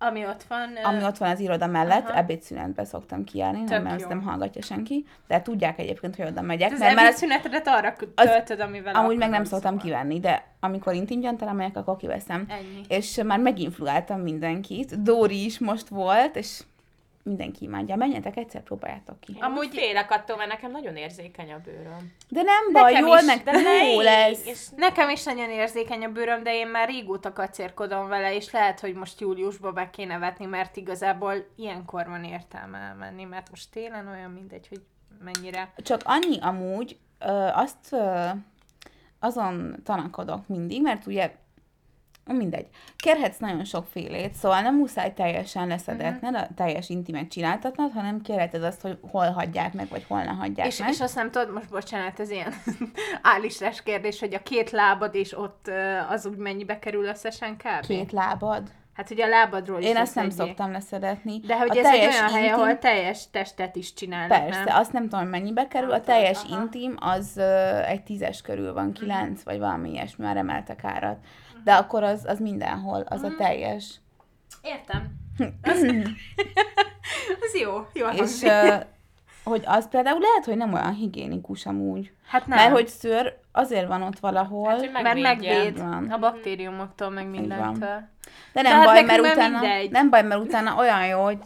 Ami 0.02 0.26
ott 0.26 0.42
van. 0.48 0.76
ami 0.82 1.04
ott 1.04 1.16
van 1.16 1.30
az 1.30 1.40
iroda 1.40 1.66
mellett, 1.66 2.08
Aha. 2.08 2.18
ebédszünetben 2.18 2.84
szoktam 2.84 3.24
kijárni, 3.24 3.62
nem, 3.62 3.82
mert 3.82 4.00
jó. 4.00 4.00
azt 4.00 4.08
nem 4.08 4.22
hallgatja 4.22 4.62
senki, 4.62 5.06
de 5.26 5.42
tudják 5.42 5.78
egyébként, 5.78 6.16
hogy 6.16 6.26
oda 6.26 6.40
megyek. 6.40 6.72
Az 6.72 6.78
mert 6.78 6.94
már 6.94 7.04
ebédszünetedet 7.04 7.68
arra 7.68 7.94
töltöd, 8.14 8.60
amivel 8.60 8.94
amúgy 8.94 9.16
meg 9.16 9.30
nem 9.30 9.44
szoktam 9.44 9.78
szóval. 9.78 9.84
kivenni, 9.84 10.20
de 10.20 10.44
amikor 10.60 10.94
intim 10.94 11.20
gyantára 11.20 11.52
megyek, 11.52 11.76
akkor 11.76 11.96
kiveszem. 11.96 12.46
Ennyi. 12.48 12.84
És 12.88 13.20
már 13.24 13.38
meginfluáltam 13.38 14.20
mindenkit. 14.20 15.02
Dóri 15.02 15.44
is 15.44 15.58
most 15.58 15.88
volt, 15.88 16.36
és 16.36 16.60
mindenki 17.22 17.64
imádja. 17.64 17.96
Menjetek, 17.96 18.36
egyszer 18.36 18.62
próbáljátok 18.62 19.20
ki. 19.20 19.32
Én 19.36 19.42
Amúgy 19.42 19.68
félek 19.72 20.10
attól, 20.10 20.36
mert 20.36 20.50
nekem 20.50 20.70
nagyon 20.70 20.96
érzékeny 20.96 21.52
a 21.52 21.58
bőröm. 21.64 22.12
De 22.28 22.42
nem 22.42 22.72
baj, 22.72 22.92
Nekem 22.92 23.06
jól 23.06 23.18
is, 23.18 23.24
meg 23.24 23.42
De 23.42 23.52
ne 23.52 23.84
jó 23.84 24.00
lesz. 24.00 24.46
És 24.46 24.68
Nekem 24.76 25.08
is 25.08 25.24
nagyon 25.24 25.50
érzékeny 25.50 26.04
a 26.04 26.08
bőröm, 26.08 26.42
de 26.42 26.54
én 26.54 26.66
már 26.66 26.88
régóta 26.88 27.32
kacérkodom 27.32 28.08
vele, 28.08 28.34
és 28.34 28.50
lehet, 28.50 28.80
hogy 28.80 28.94
most 28.94 29.20
júliusban 29.20 29.74
be 29.74 29.90
kéne 29.90 30.18
vetni, 30.18 30.44
mert 30.44 30.76
igazából 30.76 31.34
ilyenkor 31.56 32.06
van 32.06 32.24
értelme 32.24 32.78
elmenni, 32.78 33.24
mert 33.24 33.50
most 33.50 33.70
télen 33.70 34.08
olyan 34.08 34.30
mindegy, 34.30 34.68
hogy 34.68 34.80
mennyire. 35.24 35.72
Csak 35.76 36.00
annyi 36.04 36.38
amúgy, 36.40 36.98
ö, 37.18 37.48
azt 37.52 37.92
ö, 37.92 38.26
azon 39.20 39.74
tanakodok 39.84 40.48
mindig, 40.48 40.82
mert 40.82 41.06
ugye 41.06 41.32
mindegy. 42.36 42.66
Kérhetsz 42.96 43.38
nagyon 43.38 43.64
sokfélét, 43.64 44.34
szóval 44.34 44.60
nem 44.60 44.76
muszáj 44.76 45.12
teljesen 45.14 45.66
leszedetned, 45.66 46.34
a 46.34 46.46
teljes 46.56 46.88
intimet 46.88 47.28
csináltatnod, 47.28 47.92
hanem 47.92 48.20
kérheted 48.22 48.62
azt, 48.62 48.80
hogy 48.80 48.98
hol 49.10 49.30
hagyják 49.30 49.72
meg, 49.72 49.88
vagy 49.88 50.04
hol 50.08 50.22
ne 50.22 50.30
hagyják 50.32 50.66
És, 50.66 50.78
meg. 50.78 50.88
és 50.88 51.00
azt 51.00 51.14
nem 51.14 51.30
tudod, 51.30 51.52
most 51.52 51.68
bocsánat, 51.70 52.20
ez 52.20 52.30
ilyen 52.30 52.52
állislás 53.22 53.82
kérdés, 53.82 54.20
hogy 54.20 54.34
a 54.34 54.42
két 54.42 54.70
lábad 54.70 55.14
és 55.14 55.38
ott 55.38 55.70
az 56.08 56.26
úgy 56.26 56.36
mennyibe 56.36 56.78
kerül 56.78 57.04
összesen 57.04 57.56
kb? 57.56 57.86
Két 57.86 58.12
lábad. 58.12 58.62
Hát 58.94 59.10
ugye 59.10 59.24
a 59.24 59.28
lábadról 59.28 59.80
is 59.80 59.86
Én 59.86 59.96
ezt 59.96 60.14
nem 60.14 60.24
leszedjék. 60.24 60.48
szoktam 60.48 60.72
leszedetni. 60.72 61.38
De 61.46 61.58
hogy 61.58 61.68
a 61.70 61.80
ez 61.80 61.86
egy 61.86 61.92
teljes 61.92 62.14
olyan 62.20 62.30
hely, 62.30 62.42
intim- 62.42 62.58
ahol 62.60 62.78
teljes 62.78 63.30
testet 63.30 63.76
is 63.76 63.94
csinálnak, 63.94 64.38
Persze, 64.38 64.64
nem? 64.64 64.76
azt 64.76 64.92
nem 64.92 65.02
tudom, 65.02 65.20
hogy 65.20 65.28
mennyibe 65.30 65.68
kerül. 65.68 65.88
Nem 65.88 66.00
A 66.00 66.02
teljes 66.04 66.38
tudom, 66.42 66.52
aha. 66.56 66.62
intim 66.64 66.94
az 67.00 67.38
egy 67.86 68.02
tízes 68.02 68.42
körül 68.42 68.72
van, 68.72 68.92
kilenc, 68.92 69.42
vagy 69.42 69.58
valami 69.58 69.90
ilyesmi, 69.90 70.24
már 70.24 70.36
emeltek 70.36 70.84
árat. 70.84 71.18
De 71.64 71.74
akkor 71.74 72.02
az, 72.02 72.24
az 72.26 72.38
mindenhol, 72.38 73.00
az 73.08 73.22
a 73.22 73.34
teljes. 73.38 73.94
Értem. 74.62 75.18
Az, 75.62 75.82
az 77.44 77.60
jó, 77.60 77.86
jó 77.92 78.08
És 78.08 78.42
ö, 78.42 78.74
hogy 79.44 79.62
az 79.66 79.88
például 79.88 80.20
lehet, 80.20 80.44
hogy 80.44 80.56
nem 80.56 80.72
olyan 80.72 80.94
higiénikus 80.94 81.66
amúgy. 81.66 82.12
Hát 82.26 82.46
nem. 82.46 82.58
Mert 82.58 82.72
hogy 82.72 82.88
szőr 82.88 83.38
azért 83.52 83.86
van 83.86 84.02
ott 84.02 84.18
valahol, 84.18 84.68
Hát, 84.68 84.78
hogy 84.78 84.90
Mert 84.92 85.20
megvéd 85.20 85.78
Van. 85.78 86.10
a 86.10 86.18
baktériumoktól, 86.18 87.10
meg 87.10 87.26
mindentől. 87.26 87.78
de 87.78 88.08
de 88.52 88.62
nem 88.62 88.72
hát 88.72 88.84
baj, 88.84 89.02
nekünk 89.02 89.22
mert 89.22 89.34
utána, 89.36 89.60
mindegy. 89.60 89.90
nem 89.90 90.10
baj, 90.10 90.22
mert 90.22 90.40
utána 90.40 90.74
olyan 90.76 91.06
jó, 91.06 91.22
hogy 91.22 91.38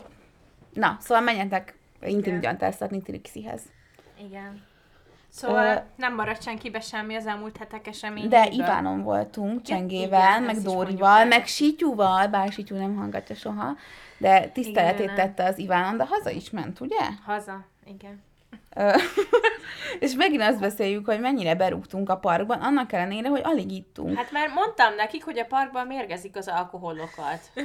na, 0.73 0.97
szóval 1.01 1.23
menjetek 1.25 1.79
intim 2.01 2.41
gyantáztatni 2.41 3.03
Trixiehez. 3.03 3.63
Igen. 4.27 4.63
Szóval 5.35 5.77
Ö, 5.77 5.81
nem 5.97 6.15
maradt 6.15 6.43
senkibe 6.43 6.81
semmi 6.81 7.15
az 7.15 7.27
elmúlt 7.27 7.57
hetek 7.57 7.87
esemény. 7.87 8.29
De 8.29 8.47
Ivánon 8.47 9.03
voltunk, 9.03 9.63
Csengével, 9.63 10.21
igen, 10.31 10.43
meg 10.43 10.57
Dórival, 10.57 11.25
meg 11.25 11.47
Sityúval, 11.47 12.27
bár 12.27 12.53
Sityú 12.53 12.77
nem 12.77 12.97
hallgatja 12.97 13.35
soha, 13.35 13.77
de 14.19 14.49
tiszteletét 14.49 15.01
Igen, 15.01 15.15
tette 15.15 15.45
az 15.45 15.59
Ivánon, 15.59 15.97
de 15.97 16.07
haza 16.07 16.31
is 16.31 16.51
ment, 16.51 16.81
ugye? 16.81 17.01
Haza, 17.25 17.65
igen. 17.87 18.23
És 19.99 20.15
megint 20.15 20.43
azt 20.43 20.61
beszéljük, 20.61 21.07
hogy 21.07 21.21
mennyire 21.21 21.55
berúgtunk 21.55 22.09
a 22.09 22.17
parkban, 22.17 22.61
annak 22.61 22.93
ellenére, 22.93 23.29
hogy 23.29 23.41
alig 23.45 23.71
ittunk. 23.71 24.17
Hát 24.17 24.33
már 24.33 24.49
mondtam 24.49 24.95
nekik, 24.95 25.25
hogy 25.25 25.39
a 25.39 25.45
parkban 25.45 25.87
mérgezik 25.87 26.37
az 26.37 26.49
alkoholokat. 26.49 27.41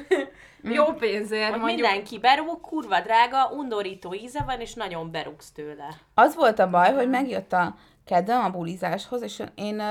Jó 0.62 0.86
pénzért 0.86 1.50
Hogy 1.50 1.60
mondjuk. 1.60 1.82
mindenki 1.82 2.20
berúg, 2.20 2.62
kurva 2.62 3.02
drága, 3.02 3.50
undorító 3.52 4.14
íze 4.14 4.44
van, 4.46 4.60
és 4.60 4.74
nagyon 4.74 5.12
berúgsz 5.12 5.52
tőle. 5.52 5.88
Az 6.14 6.36
volt 6.36 6.60
a 6.60 6.70
baj, 6.70 6.94
hogy 6.94 7.10
megjött 7.10 7.54
a 7.54 7.76
kedvem 8.06 8.44
a 8.44 8.50
bulizáshoz, 8.50 9.22
és 9.22 9.44
én 9.56 9.82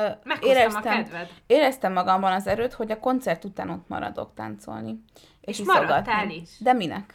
éreztem, 0.40 1.06
éreztem 1.46 1.92
magamban 1.92 2.32
az 2.32 2.46
erőt, 2.46 2.72
hogy 2.72 2.90
a 2.90 2.98
koncert 2.98 3.44
után 3.44 3.70
ott 3.70 3.88
maradok 3.88 4.34
táncolni. 4.34 5.02
És 5.40 5.58
iszogatni. 5.58 5.86
maradtál 5.86 6.30
is. 6.30 6.50
De 6.58 6.72
minek? 6.72 7.14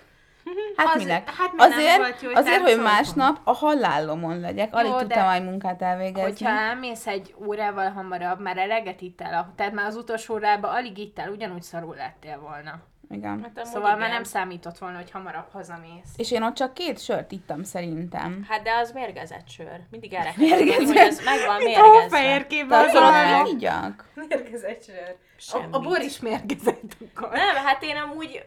Hát 0.76 0.96
Az- 0.96 1.02
minek? 1.02 1.30
hát 1.36 1.52
azért, 1.58 1.98
volt 1.98 2.22
jó, 2.22 2.28
hogy 2.30 2.38
azért, 2.38 2.62
hogy 2.62 2.80
másnap 2.82 3.40
a 3.44 3.54
halállomon 3.54 4.40
legyek. 4.40 4.76
Alig 4.76 4.92
Jó, 4.92 4.98
tudtam 4.98 5.24
majd 5.26 5.44
munkát 5.44 5.82
elvégezni. 5.82 6.22
Hogyha 6.22 6.50
elmész 6.50 7.08
egy 7.08 7.36
órával 7.46 7.90
hamarabb, 7.90 8.40
már 8.42 8.58
eleget 8.58 9.02
ittál, 9.02 9.34
a- 9.34 9.54
tehát 9.56 9.74
már 9.74 9.86
az 9.86 9.96
utolsó 9.96 10.34
órában 10.34 10.72
alig 10.76 10.98
ittál, 10.98 11.30
ugyanúgy 11.32 11.62
szarul 11.62 11.96
lettél 11.96 12.40
volna. 12.40 12.80
Igen. 13.10 13.52
Hát 13.56 13.66
Szóval 13.66 13.90
már 13.90 13.98
igen. 14.00 14.12
nem 14.12 14.24
számított 14.24 14.78
volna, 14.78 14.98
hogy 14.98 15.12
hamarabb 15.12 15.52
hazamész. 15.52 16.10
És 16.16 16.32
én 16.32 16.44
ott 16.44 16.54
csak 16.56 16.74
két 16.74 17.00
sört 17.04 17.32
ittam 17.32 17.64
szerintem. 17.64 18.46
Hát 18.50 18.62
de 18.64 18.72
az 18.82 18.92
mérgezett 18.92 19.50
sör. 19.50 19.80
Mindig 19.92 20.14
erre 20.14 20.34
Mérgezett? 20.38 20.96
ez 20.98 21.24
meg 21.24 21.40
van 21.48 21.56
Mint 21.58 22.12
mérgezve. 22.12 22.78
az 22.78 22.96
alma. 22.96 23.12
nem 23.12 23.46
igyak. 23.46 24.06
Mérgezett 24.14 24.84
sör. 24.84 25.16
A, 25.38 25.42
Semmit. 25.42 25.76
a 25.76 25.80
bor 25.80 26.00
is 26.02 26.20
mérgezett 26.20 26.82
akkor. 27.16 27.30
Nem, 27.32 27.56
hát 27.66 27.84
én 27.84 27.96
amúgy 27.96 28.46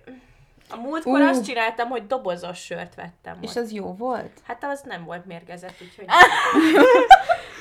a 0.71 0.77
múltkor 0.77 1.21
Ú. 1.21 1.25
azt 1.25 1.45
csináltam, 1.45 1.89
hogy 1.89 2.07
dobozos 2.07 2.59
sört 2.59 2.95
vettem. 2.95 3.39
És 3.41 3.51
ott. 3.51 3.57
az 3.57 3.73
jó 3.73 3.95
volt? 3.95 4.33
Hát 4.47 4.65
az 4.65 4.81
nem 4.85 5.05
volt 5.05 5.27
mérgezett, 5.27 5.77
úgyhogy... 5.81 6.05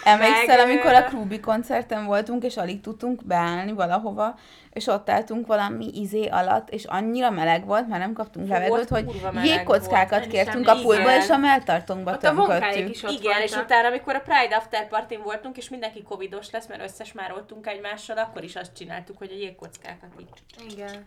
Emlékszel, 0.03 0.57
Meg, 0.57 0.59
amikor 0.59 0.93
a 0.93 1.03
Krúbi 1.03 1.39
koncerten 1.39 2.05
voltunk, 2.05 2.43
és 2.43 2.57
alig 2.57 2.81
tudtunk 2.81 3.25
beállni 3.25 3.71
valahova, 3.71 4.35
és 4.71 4.87
ott 4.87 5.09
álltunk 5.09 5.47
valami 5.47 5.89
izé 5.93 6.25
alatt, 6.25 6.69
és 6.69 6.83
annyira 6.83 7.29
meleg 7.29 7.65
volt, 7.65 7.87
már 7.87 7.99
nem 7.99 8.13
kaptunk 8.13 8.47
levegőt, 8.47 8.89
hogy 8.89 9.21
jégkockákat 9.43 10.19
volt. 10.19 10.31
kértünk 10.31 10.67
a 10.67 10.81
pultba, 10.81 11.15
és 11.15 11.29
a 11.29 11.37
melltartónkba 11.37 12.17
tömködtünk. 12.17 12.89
is 12.89 13.03
ott 13.03 13.11
Igen, 13.11 13.41
és 13.41 13.49
voltak. 13.49 13.63
utána, 13.63 13.87
amikor 13.87 14.15
a 14.15 14.19
Pride 14.19 14.55
After 14.55 14.87
Party 14.87 15.15
voltunk, 15.23 15.57
és 15.57 15.69
mindenki 15.69 16.03
covidos 16.03 16.51
lesz, 16.51 16.67
mert 16.67 16.83
összesmároltunk 16.83 17.67
egymással, 17.67 18.17
akkor 18.17 18.43
is 18.43 18.55
azt 18.55 18.75
csináltuk, 18.75 19.17
hogy 19.17 19.31
a 19.31 19.35
jégkockákat 19.35 20.09
így. 20.19 20.71
Igen. 20.71 21.05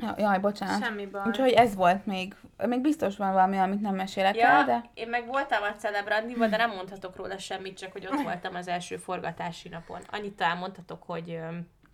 Ja, 0.00 0.14
Jaj, 0.18 0.38
bocsánat. 0.38 0.82
Semmi 0.84 1.06
baj. 1.06 1.22
Úgyhogy 1.26 1.52
ez 1.52 1.74
volt 1.74 2.06
még. 2.06 2.34
Még 2.66 2.80
biztos 2.80 3.16
van 3.16 3.32
valami, 3.32 3.58
amit 3.58 3.80
nem 3.80 3.94
mesélek 3.94 4.36
el, 4.38 4.58
Ja, 4.58 4.64
de... 4.64 4.84
én 4.94 5.08
meg 5.08 5.26
voltam 5.26 5.62
a 5.62 5.74
Celebrandiban, 5.76 6.50
de 6.50 6.56
nem 6.56 6.70
mondhatok 6.70 7.16
róla 7.16 7.38
semmit, 7.38 7.78
csak 7.78 7.92
hogy 7.92 8.06
ott 8.12 8.22
voltam 8.22 8.54
az 8.54 8.68
első 8.68 8.96
forgatási 8.96 9.68
napon. 9.68 10.00
Annyit 10.10 10.40
elmondhatok, 10.40 11.02
hogy 11.02 11.38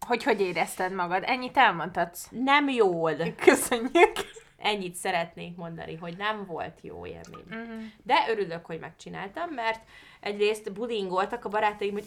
Hogy 0.06 0.22
hogy 0.22 0.40
érezted 0.40 0.92
magad? 0.92 1.22
Ennyit 1.26 1.56
elmondhatsz? 1.56 2.28
nem 2.30 2.68
jól. 2.68 3.14
Köszönjük. 3.44 4.12
Ennyit 4.58 4.94
szeretnék 4.94 5.56
mondani, 5.56 5.96
hogy 5.96 6.16
nem 6.16 6.44
volt 6.46 6.78
jó 6.82 7.06
élmény. 7.06 7.44
Mhm. 7.48 7.84
De 8.02 8.14
örülök, 8.28 8.66
hogy 8.66 8.78
megcsináltam, 8.78 9.50
mert 9.50 9.80
egyrészt 10.24 10.72
bullyingoltak 10.72 11.44
a 11.44 11.48
barátaim, 11.48 11.92
hogy 11.92 12.04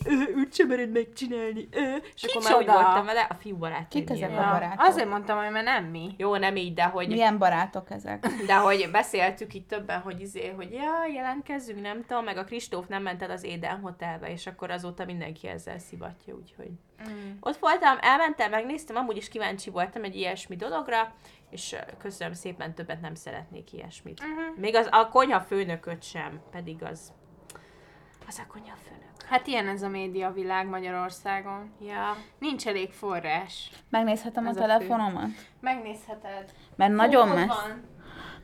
sem 0.51 0.67
mered 0.67 0.91
megcsinálni, 0.91 1.67
ő. 1.71 2.03
És 2.15 2.23
akkor 2.23 2.43
már 2.43 2.57
úgy 2.57 2.65
voltam 2.65 3.05
vele, 3.05 3.21
a 3.21 3.33
fiú 3.33 3.57
barátaim. 3.57 4.05
Kik 4.05 4.09
ezek 4.09 4.31
a 4.31 4.51
barátok? 4.51 4.81
azért 4.81 5.09
mondtam, 5.09 5.37
hogy 5.37 5.51
már 5.51 5.63
nem 5.63 5.85
mi. 5.85 6.13
Jó, 6.17 6.35
nem 6.35 6.55
így, 6.55 6.73
de 6.73 6.83
hogy, 6.83 7.07
Milyen 7.07 7.37
barátok 7.37 7.91
ezek? 7.91 8.27
de 8.47 8.55
hogy 8.55 8.89
beszéltük 8.91 9.53
itt 9.53 9.67
többen, 9.67 9.99
hogy 9.99 10.21
izé, 10.21 10.53
hogy 10.55 10.71
ja, 10.71 11.05
jelentkezzünk, 11.13 11.81
nem 11.81 12.05
tudom, 12.05 12.23
meg 12.23 12.37
a 12.37 12.43
Kristóf 12.43 12.87
nem 12.87 13.03
ment 13.03 13.23
el 13.23 13.31
az 13.31 13.43
Éden 13.43 13.79
Hotelbe, 13.79 14.31
és 14.31 14.47
akkor 14.47 14.71
azóta 14.71 15.05
mindenki 15.05 15.47
ezzel 15.47 15.79
szivatja, 15.79 16.35
úgyhogy. 16.35 16.69
Mm. 17.09 17.31
Ott 17.39 17.57
voltam, 17.57 17.97
elmentem, 18.01 18.49
megnéztem, 18.49 18.95
amúgy 18.95 19.17
is 19.17 19.29
kíváncsi 19.29 19.69
voltam 19.69 20.03
egy 20.03 20.15
ilyesmi 20.15 20.55
dologra, 20.55 21.13
és 21.49 21.73
ö, 21.73 21.77
köszönöm 21.97 22.33
szépen, 22.33 22.73
többet 22.73 23.01
nem 23.01 23.15
szeretnék 23.15 23.73
ilyesmit. 23.73 24.19
Mhm. 24.19 24.61
Még 24.61 24.75
az, 24.75 24.87
a 24.91 25.07
konyha 25.07 25.41
főnököt 25.41 26.03
sem, 26.03 26.41
pedig 26.51 26.83
az, 26.83 27.13
az 28.27 28.39
a 28.39 28.51
konyha 28.51 28.75
főnök. 28.83 29.21
Hát 29.29 29.47
ilyen 29.47 29.67
ez 29.67 29.81
a 29.81 29.87
média 29.87 30.31
világ 30.31 30.67
Magyarországon. 30.67 31.71
Ja. 31.81 32.15
Nincs 32.39 32.67
elég 32.67 32.91
forrás. 32.91 33.71
Megnézhetem 33.89 34.47
Ez 34.47 34.57
a 34.57 34.59
a 34.59 34.61
telefonomat? 34.61 35.29
Megnézheted. 35.59 36.51
Mert 36.75 36.93
nagyon, 36.93 37.27
Hol 37.27 37.35
messz, 37.35 37.65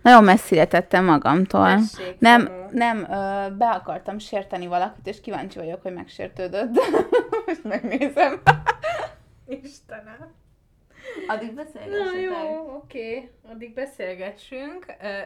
nagyon 0.01 0.23
messzire 0.23 0.65
tettem 0.65 1.05
magamtól. 1.05 1.65
Tessék, 1.75 2.19
nem, 2.19 2.45
Tomó. 2.45 2.67
nem, 2.71 2.97
ö, 2.97 3.47
be 3.57 3.69
akartam 3.69 4.17
sérteni 4.17 4.67
valakit, 4.67 5.07
és 5.07 5.21
kíváncsi 5.21 5.59
vagyok, 5.59 5.81
hogy 5.81 5.93
megsértődött. 5.93 6.69
Most 7.45 7.63
megnézem. 7.63 8.41
Istenem. 9.45 10.42
Addig 11.27 11.53
Na 11.53 11.63
beszélgessetek. 11.63 12.21
jó, 12.21 12.75
oké. 12.83 13.29
Addig 13.51 13.73
beszélgessünk. 13.73 14.85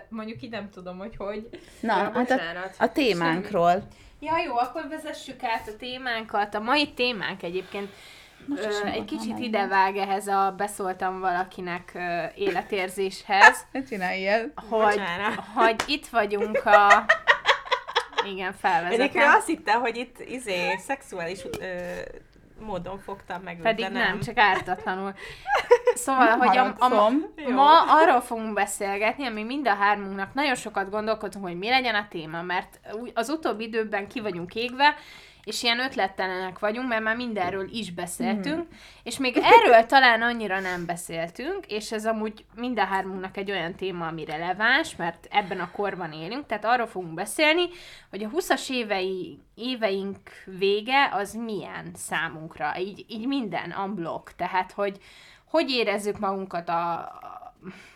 Mondjuk 0.10 0.42
így 0.42 0.50
nem 0.50 0.70
tudom, 0.70 0.98
hogy 0.98 1.16
hogy. 1.18 1.50
Na, 1.80 1.94
hát 1.94 2.32
a, 2.32 2.40
a 2.84 2.92
témánkról. 2.92 3.88
Ja, 4.20 4.38
jó, 4.46 4.58
akkor 4.58 4.88
vezessük 4.90 5.44
át 5.44 5.68
a 5.68 5.76
témánkat. 5.78 6.56
A 6.56 6.60
mai 6.60 6.94
témánk 6.94 7.44
egyébként 7.44 7.90
Most 8.46 8.64
ö, 8.64 8.88
egy 8.88 9.06
kicsit 9.06 9.38
idevág 9.40 9.96
ehhez 9.98 10.28
a 10.28 10.54
beszóltam 10.58 11.20
valakinek 11.20 11.92
ö, 11.96 12.24
életérzéshez, 12.36 13.66
Ne 13.72 13.84
csinálj 13.84 14.20
ilyet. 14.20 14.50
hogy, 14.56 14.70
Bocsánat. 14.70 15.40
hogy 15.56 15.76
itt 15.88 16.08
vagyunk 16.08 16.66
a... 16.66 17.06
Igen, 18.26 18.36
Egyébként 18.36 18.56
felvezetem. 18.60 19.34
azt 19.36 19.48
hittem, 19.48 19.80
hogy 19.82 19.98
itt 19.98 20.20
izé, 20.20 20.76
szexuális 20.78 21.44
ö, 21.60 21.66
módon 22.60 23.00
fogtam 23.00 23.42
meg 23.42 23.60
Pedig 23.62 23.86
de 23.86 23.92
nem, 23.92 24.20
csak 24.20 24.38
ártatlanul. 24.38 25.14
Szóval, 25.94 26.38
hogy 26.38 26.58
a, 26.58 26.76
a. 26.80 27.12
Jó. 27.36 27.52
ma 27.52 27.82
arról 27.82 28.22
fogunk 28.22 28.54
beszélgetni, 28.54 29.26
ami 29.26 29.44
mind 29.44 29.68
a 29.68 29.74
hármunknak 29.74 30.34
nagyon 30.34 30.56
sokat 30.56 30.90
gondolkodunk, 30.90 31.46
hogy 31.46 31.58
mi 31.58 31.70
legyen 31.70 31.96
a 31.96 32.08
téma, 32.10 32.42
mert 32.42 32.80
az 33.14 33.30
utóbbi 33.30 33.64
időben 33.64 34.08
ki 34.08 34.20
vagyunk 34.20 34.56
égve, 34.56 34.96
és 35.48 35.64
ilyen 35.64 35.80
ötlettelenek 35.80 36.60
vagyunk, 36.60 36.88
mert 36.88 37.04
már 37.04 37.16
mindenről 37.16 37.70
is 37.72 37.92
beszéltünk, 37.92 38.64
mm. 38.64 38.76
és 39.04 39.18
még 39.18 39.38
erről 39.38 39.86
talán 39.86 40.22
annyira 40.22 40.60
nem 40.60 40.86
beszéltünk, 40.86 41.66
és 41.68 41.92
ez 41.92 42.06
amúgy 42.06 42.46
mind 42.56 42.80
a 42.80 42.84
hármunknak 42.84 43.38
egy 43.38 43.52
olyan 43.52 43.76
téma, 43.76 44.08
ami 44.08 44.26
releváns, 44.26 44.96
mert 44.96 45.28
ebben 45.30 45.60
a 45.60 45.72
korban 45.72 46.12
élünk, 46.12 46.46
tehát 46.46 46.66
arról 46.66 46.88
fogunk 46.88 47.14
beszélni, 47.14 47.66
hogy 48.10 48.24
a 48.24 48.30
20-as 48.30 48.70
évei, 48.70 49.40
éveink 49.56 50.18
vége 50.46 51.10
az 51.12 51.34
milyen 51.34 51.92
számunkra, 51.96 52.80
így, 52.80 53.06
így 53.08 53.28
minden 53.28 53.76
unblock, 53.84 54.36
tehát 54.36 54.72
hogy 54.72 55.00
hogy 55.50 55.70
érezzük 55.70 56.20
magunkat 56.20 56.70
a, 56.70 56.74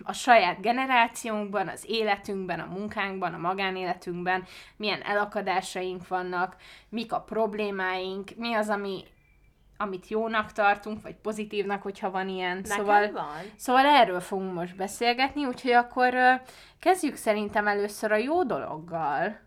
a, 0.04 0.14
saját 0.14 0.62
generációnkban, 0.62 1.68
az 1.68 1.86
életünkben, 1.88 2.60
a 2.60 2.66
munkánkban, 2.66 3.34
a 3.34 3.38
magánéletünkben, 3.38 4.44
milyen 4.76 5.02
elakadásaink 5.02 6.08
vannak, 6.08 6.56
mik 6.90 7.14
a 7.14 7.22
problémáink, 7.22 8.30
mi 8.36 8.54
az, 8.54 8.70
ami, 8.70 9.04
amit 9.78 10.08
jónak 10.08 10.52
tartunk, 10.52 11.02
vagy 11.02 11.16
pozitívnak, 11.16 11.82
hogyha 11.82 12.12
van 12.12 12.30
ilyen. 12.30 12.58
Nekem 12.58 12.78
Szóval, 12.78 13.12
van. 13.12 13.26
szóval 13.56 13.86
erről 13.86 14.20
fogunk 14.20 14.54
most 14.54 14.76
beszélgetni, 14.76 15.46
úgyhogy 15.46 15.72
akkor 15.72 16.42
kezdjük 16.80 17.16
szerintem 17.16 17.68
először 17.68 18.12
a 18.12 18.18
jó 18.18 18.44
dologgal, 18.44 19.40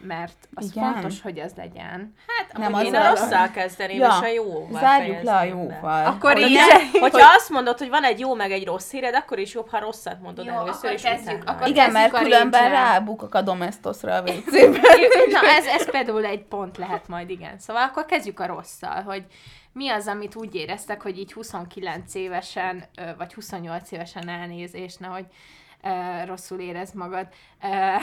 mert 0.00 0.48
az 0.54 0.70
Igen. 0.74 0.92
fontos, 0.92 1.20
hogy 1.22 1.38
az 1.40 1.52
legyen. 1.56 2.14
Hát, 2.26 2.58
Nem, 2.58 2.70
nem 2.70 2.84
én 2.84 2.94
a 2.94 3.08
rosszal 3.08 3.50
kezdeném, 3.50 3.98
Ja, 3.98 4.06
és 4.20 4.28
a 4.28 4.32
jóval 4.32 4.80
Zárjuk 4.80 5.22
le 5.22 5.32
a 5.32 5.36
fejezném 5.38 5.66
be. 5.66 5.74
jóval. 5.74 6.04
Akkor 6.06 6.32
Hogy 6.32 6.42
így- 6.50 6.58
ne, 6.92 6.98
hogyha 7.00 7.34
azt 7.36 7.50
mondod, 7.50 7.78
hogy 7.78 7.88
van 7.88 8.04
egy 8.04 8.18
jó 8.18 8.34
meg 8.34 8.50
egy 8.52 8.64
rossz 8.64 8.90
híred, 8.90 9.14
akkor 9.14 9.38
is 9.38 9.54
jobb, 9.54 9.70
ha 9.70 9.78
rosszat 9.78 10.20
mondod 10.20 10.46
Jó, 10.46 10.52
először, 10.52 10.74
akkor 10.74 10.92
és 10.92 11.02
kezdjük. 11.02 11.42
Akkor 11.48 11.68
Igen, 11.68 11.90
mert 11.90 12.18
különben 12.18 12.70
rábukok 12.70 13.34
a 13.34 13.42
domestosra 13.42 14.14
a. 14.14 14.22
Na, 15.30 15.48
ez, 15.56 15.66
ez 15.66 15.90
például 15.90 16.24
egy 16.24 16.42
pont 16.42 16.76
lehet 16.76 17.08
majd, 17.08 17.30
igen. 17.30 17.58
Szóval 17.58 17.82
akkor 17.82 18.04
kezdjük 18.06 18.40
a 18.40 18.46
rosszal, 18.46 19.02
hogy 19.02 19.24
mi 19.72 19.88
az, 19.88 20.06
amit 20.06 20.34
úgy 20.36 20.54
éreztek, 20.54 21.02
hogy 21.02 21.18
így 21.18 21.32
29 21.32 22.14
évesen, 22.14 22.84
vagy 23.18 23.34
28 23.34 23.90
évesen 23.90 24.28
elnézést, 24.28 25.00
nehogy 25.00 25.24
rosszul 26.24 26.60
érez 26.60 26.92
magad, 26.92 27.28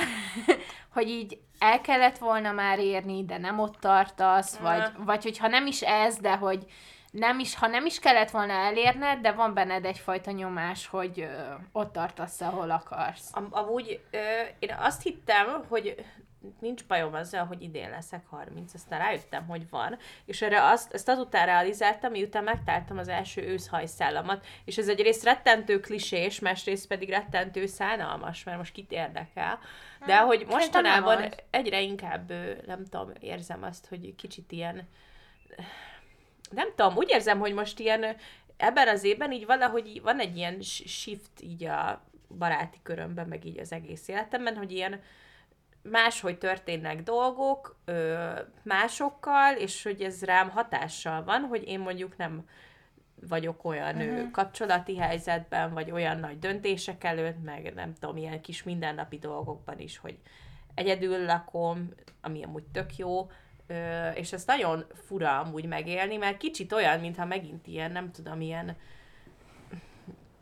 hogy 0.93 1.07
így 1.09 1.39
el 1.59 1.81
kellett 1.81 2.17
volna 2.17 2.51
már 2.51 2.79
érni, 2.79 3.25
de 3.25 3.37
nem 3.37 3.59
ott 3.59 3.79
tartasz, 3.79 4.57
vagy, 4.57 4.79
Aha. 4.79 5.03
vagy 5.03 5.23
hogyha 5.23 5.47
nem 5.47 5.65
is 5.67 5.81
ez, 5.81 6.17
de 6.17 6.35
hogy 6.35 6.65
nem 7.11 7.39
is, 7.39 7.55
ha 7.55 7.67
nem 7.67 7.85
is 7.85 7.99
kellett 7.99 8.29
volna 8.29 8.53
elérned, 8.53 9.19
de 9.19 9.31
van 9.31 9.53
benned 9.53 9.85
egyfajta 9.85 10.31
nyomás, 10.31 10.87
hogy 10.87 11.19
ö, 11.19 11.53
ott 11.71 11.93
tartasz, 11.93 12.41
ahol 12.41 12.71
akarsz. 12.71 13.29
Am- 13.33 13.47
Amúgy 13.51 14.01
ö, 14.11 14.17
én 14.59 14.75
azt 14.79 15.01
hittem, 15.01 15.63
hogy 15.67 16.05
nincs 16.59 16.85
bajom 16.85 17.13
azzal, 17.13 17.45
hogy 17.45 17.61
idén 17.61 17.89
leszek 17.89 18.25
30, 18.25 18.73
aztán 18.73 18.99
rájöttem, 18.99 19.47
hogy 19.47 19.69
van, 19.69 19.97
és 20.25 20.41
erre 20.41 20.63
azt, 20.63 20.93
ezt 20.93 21.09
azután 21.09 21.45
realizáltam, 21.45 22.11
miután 22.11 22.43
megtaláltam 22.43 22.97
az 22.97 23.07
első 23.07 23.41
őszhajszállamat, 23.41 24.45
és 24.65 24.77
ez 24.77 24.87
egyrészt 24.87 25.23
rettentő 25.23 25.79
klisés, 25.79 26.39
másrészt 26.39 26.87
pedig 26.87 27.09
rettentő 27.09 27.65
szánalmas, 27.65 28.43
mert 28.43 28.57
most 28.57 28.73
kit 28.73 28.91
érdekel, 28.91 29.59
de 30.05 30.17
hogy 30.17 30.37
szerintem 30.37 30.57
mostanában 30.57 31.33
egyre 31.49 31.81
inkább, 31.81 32.31
nem 32.65 32.85
tudom, 32.85 33.11
érzem 33.19 33.63
azt, 33.63 33.87
hogy 33.87 34.15
kicsit 34.15 34.51
ilyen, 34.51 34.87
nem 36.51 36.67
tudom, 36.75 36.95
úgy 36.95 37.09
érzem, 37.09 37.39
hogy 37.39 37.53
most 37.53 37.79
ilyen 37.79 38.15
ebben 38.57 38.87
az 38.87 39.03
évben 39.03 39.31
így 39.31 39.45
valahogy 39.45 40.01
van 40.01 40.19
egy 40.19 40.37
ilyen 40.37 40.61
shift 40.61 41.41
így 41.41 41.63
a 41.63 42.03
baráti 42.37 42.79
körömben, 42.83 43.27
meg 43.27 43.45
így 43.45 43.59
az 43.59 43.71
egész 43.71 44.07
életemben, 44.07 44.57
hogy 44.57 44.71
ilyen 44.71 45.01
máshogy 45.83 46.37
történnek 46.37 47.03
dolgok 47.03 47.79
ö, 47.85 48.29
másokkal, 48.63 49.55
és 49.55 49.83
hogy 49.83 50.01
ez 50.01 50.23
rám 50.23 50.49
hatással 50.49 51.23
van, 51.23 51.41
hogy 51.41 51.67
én 51.67 51.79
mondjuk 51.79 52.17
nem 52.17 52.45
vagyok 53.27 53.65
olyan 53.65 53.95
uh-huh. 53.95 54.31
kapcsolati 54.31 54.97
helyzetben, 54.97 55.73
vagy 55.73 55.91
olyan 55.91 56.17
nagy 56.17 56.39
döntések 56.39 57.03
előtt, 57.03 57.43
meg 57.43 57.73
nem 57.73 57.93
tudom, 57.93 58.17
ilyen 58.17 58.41
kis 58.41 58.63
mindennapi 58.63 59.17
dolgokban 59.17 59.79
is, 59.79 59.97
hogy 59.97 60.17
egyedül 60.73 61.25
lakom, 61.25 61.89
ami 62.21 62.43
amúgy 62.43 62.63
tök 62.71 62.97
jó, 62.97 63.31
ö, 63.67 64.09
és 64.09 64.33
ez 64.33 64.45
nagyon 64.45 64.85
fura 64.93 65.39
amúgy 65.39 65.65
megélni, 65.65 66.17
mert 66.17 66.37
kicsit 66.37 66.71
olyan, 66.71 66.99
mintha 66.99 67.25
megint 67.25 67.67
ilyen, 67.67 67.91
nem 67.91 68.11
tudom, 68.11 68.41
ilyen 68.41 68.75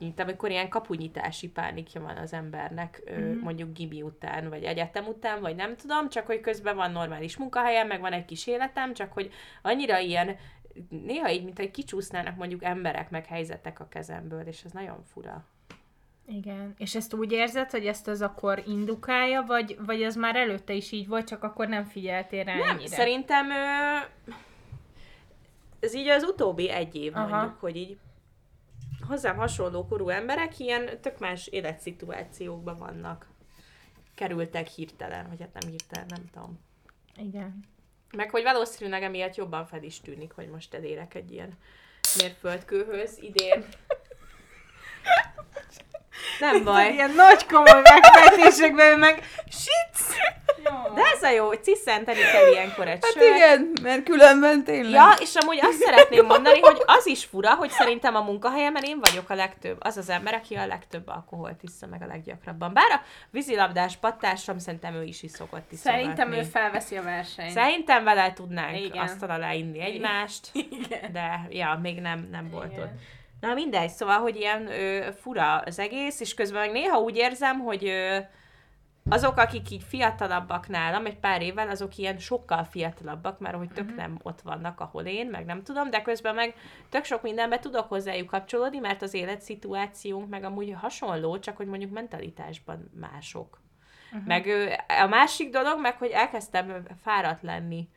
mint 0.02 0.20
amikor 0.20 0.50
ilyen 0.50 0.70
kapunyitási 0.70 1.50
pánikja 1.50 2.02
van 2.02 2.18
az 2.18 2.34
embernek, 2.34 3.02
mm. 3.12 3.40
mondjuk 3.40 3.74
gibi 3.74 4.02
után, 4.02 4.50
vagy 4.50 4.64
egyetem 4.64 5.06
után, 5.06 5.42
vagy 5.42 5.56
nem 5.56 5.76
tudom, 5.76 6.10
csak 6.10 6.26
hogy 6.26 6.42
közben 6.42 6.76
van 6.76 6.92
normális 6.92 7.38
munkahelyem, 7.38 7.88
meg 7.88 8.02
van 8.02 8.12
egy 8.12 8.26
kis 8.26 8.48
életem, 8.48 8.94
csak 8.94 9.14
hogy 9.14 9.32
annyira 9.62 10.00
ilyen, 10.00 10.36
néha 10.90 11.32
így, 11.32 11.44
mint 11.44 11.60
egy 11.60 11.72
kicsúsznának 11.72 12.36
mondjuk 12.36 12.64
emberek, 12.64 13.10
meg 13.10 13.26
helyzetek 13.26 13.80
a 13.80 13.88
kezemből, 13.88 14.42
és 14.42 14.64
ez 14.64 14.72
nagyon 14.72 15.04
fura. 15.14 15.46
Igen. 16.28 16.74
És 16.78 16.96
ezt 16.96 17.14
úgy 17.14 17.32
érzed, 17.32 17.72
hogy 17.72 17.86
ezt 17.86 18.08
az 18.08 18.22
akkor 18.22 18.64
indukálja, 18.68 19.42
vagy, 19.42 19.78
vagy 19.86 20.04
az 20.04 20.16
már 20.16 20.36
előtte 20.36 20.74
is 20.74 20.92
így 20.92 21.08
volt, 21.08 21.28
csak 21.28 21.44
akkor 21.44 21.68
nem 21.68 21.84
figyeltél 21.84 22.44
rá 22.44 22.56
Nem, 22.56 22.70
ennyire? 22.70 22.96
szerintem 22.96 23.50
ö, 23.50 23.98
ez 25.80 25.94
így 25.94 26.08
az 26.08 26.24
utóbbi 26.24 26.70
egy 26.70 26.96
év 26.96 27.16
Aha. 27.16 27.36
mondjuk, 27.36 27.60
hogy 27.60 27.76
így 27.76 27.98
hozzám 29.12 29.38
hasonló 29.38 29.88
korú 29.88 30.10
emberek 30.10 30.60
ilyen 30.60 31.02
tök 31.02 31.20
más 31.20 31.48
életszituációkban 31.48 32.78
vannak. 32.78 33.28
Kerültek 34.16 34.68
hirtelen, 34.68 35.28
vagy 35.30 35.40
hát 35.40 35.54
nem 35.60 35.70
hirtelen, 35.70 36.06
nem 36.10 36.26
tudom. 36.34 36.60
Igen. 37.16 37.60
Meg 38.12 38.30
hogy 38.30 38.44
valószínűleg 38.44 39.04
emiatt 39.04 39.36
jobban 39.36 39.66
fel 39.66 39.84
is 39.84 40.02
tűnik, 40.02 40.32
hogy 40.32 40.50
most 40.50 40.74
elérek 40.74 41.14
egy 41.14 41.32
ilyen 41.32 41.58
mérföldkőhöz 42.18 43.18
idén. 43.22 43.66
Nem 46.40 46.64
baj. 46.64 46.92
Ilyen 46.94 47.12
nagy 47.12 47.46
komoly 47.46 47.82
megfejtésekben 47.82 48.94
ő 48.94 48.98
meg 48.98 49.24
shit! 49.50 50.20
De 50.96 51.02
ez 51.16 51.24
a 51.24 51.30
jó, 51.30 51.48
hogy 51.48 51.64
ciszenteni 51.64 52.20
kell 52.20 52.52
ilyenkor 52.52 52.88
egy 52.88 53.00
Hát 53.02 53.12
sört. 53.12 53.36
igen, 53.36 53.72
mert 53.82 54.04
különben 54.04 54.64
tényleg. 54.64 54.92
Ja, 54.92 55.14
és 55.20 55.36
amúgy 55.36 55.60
azt 55.62 55.78
szeretném 55.78 56.26
mondani, 56.34 56.60
hogy 56.60 56.82
az 56.86 57.08
is 57.08 57.26
fura, 57.26 57.54
hogy 57.54 57.70
szerintem 57.70 58.16
a 58.16 58.22
munkahelyemen 58.22 58.84
én 58.84 59.00
vagyok 59.00 59.30
a 59.30 59.34
legtöbb, 59.36 59.78
az 59.80 59.98
az 59.98 60.10
ember, 60.10 60.34
aki 60.34 60.56
a 60.56 60.66
legtöbb 60.66 61.08
alkoholt 61.08 61.64
iszza 61.64 61.88
meg 61.88 62.02
a 62.02 62.06
leggyakrabban. 62.06 62.74
Bár 62.74 62.92
a 62.92 63.02
vízilabdás 63.30 63.96
pattársam 63.98 64.58
szerintem 64.58 64.94
ő 64.94 65.04
is 65.04 65.24
is 65.24 65.32
szokott 65.32 65.72
iszogatni. 65.72 66.02
Szerintem 66.04 66.32
ő 66.34 66.42
felveszi 66.44 66.98
a 66.98 67.04
versenyt. 67.04 67.52
Szerintem 67.52 68.04
vele 68.04 68.34
tudnánk 68.34 68.80
Igen. 68.80 69.04
Asztal 69.04 69.30
alá 69.30 69.54
inni 69.54 69.82
egymást, 69.82 70.50
Igen. 70.54 71.12
de 71.12 71.48
ja, 71.50 71.80
még 71.82 72.00
nem, 72.00 72.28
nem 72.32 72.50
volt 72.50 72.72
Igen. 72.72 72.84
ott. 72.84 72.92
Na 73.42 73.54
mindegy, 73.54 73.90
szóval, 73.90 74.18
hogy 74.20 74.36
ilyen 74.36 74.68
ö, 74.68 75.06
fura 75.22 75.58
az 75.66 75.80
egész, 75.80 76.20
és 76.20 76.34
közben 76.34 76.62
meg 76.62 76.72
néha 76.72 77.00
úgy 77.00 77.16
érzem, 77.18 77.60
hogy 77.60 77.86
ö, 77.88 78.18
azok, 79.12 79.38
akik 79.38 79.72
így 79.72 79.84
fiatalabbak 79.84 80.68
nálam, 80.68 81.06
egy 81.06 81.18
pár 81.18 81.42
évvel, 81.42 81.70
azok 81.70 81.98
ilyen 81.98 82.18
sokkal 82.18 82.64
fiatalabbak, 82.64 83.40
mert 83.40 83.56
hogy 83.56 83.70
tök 83.70 83.96
nem 83.96 84.18
ott 84.24 84.42
vannak, 84.42 84.80
ahol 84.80 85.04
én, 85.04 85.28
meg 85.28 85.46
nem 85.46 85.64
tudom, 85.64 85.90
de 85.90 86.02
közben 86.02 86.36
meg 86.36 86.56
tök 86.90 87.04
sok 87.04 87.22
mindenbe 87.22 87.60
tudok 87.60 87.88
hozzájuk 87.88 88.28
kapcsolódni, 88.28 88.80
mert 88.80 89.02
az 89.02 89.14
életszituációnk 89.14 90.30
meg 90.30 90.44
amúgy 90.44 90.74
hasonló, 90.80 91.40
csak 91.40 91.58
hogy 91.58 91.68
mondjuk 91.68 91.92
mentalitásban 91.92 92.92
mások. 93.00 93.62
Uh-huh. 94.12 94.28
Meg 94.28 94.48
a 95.04 95.08
másik 95.08 95.50
dolog, 95.50 95.80
meg 95.80 95.98
hogy 95.98 96.10
elkezdtem 96.10 96.84
fáradt 97.04 97.42
lenni 97.42 97.90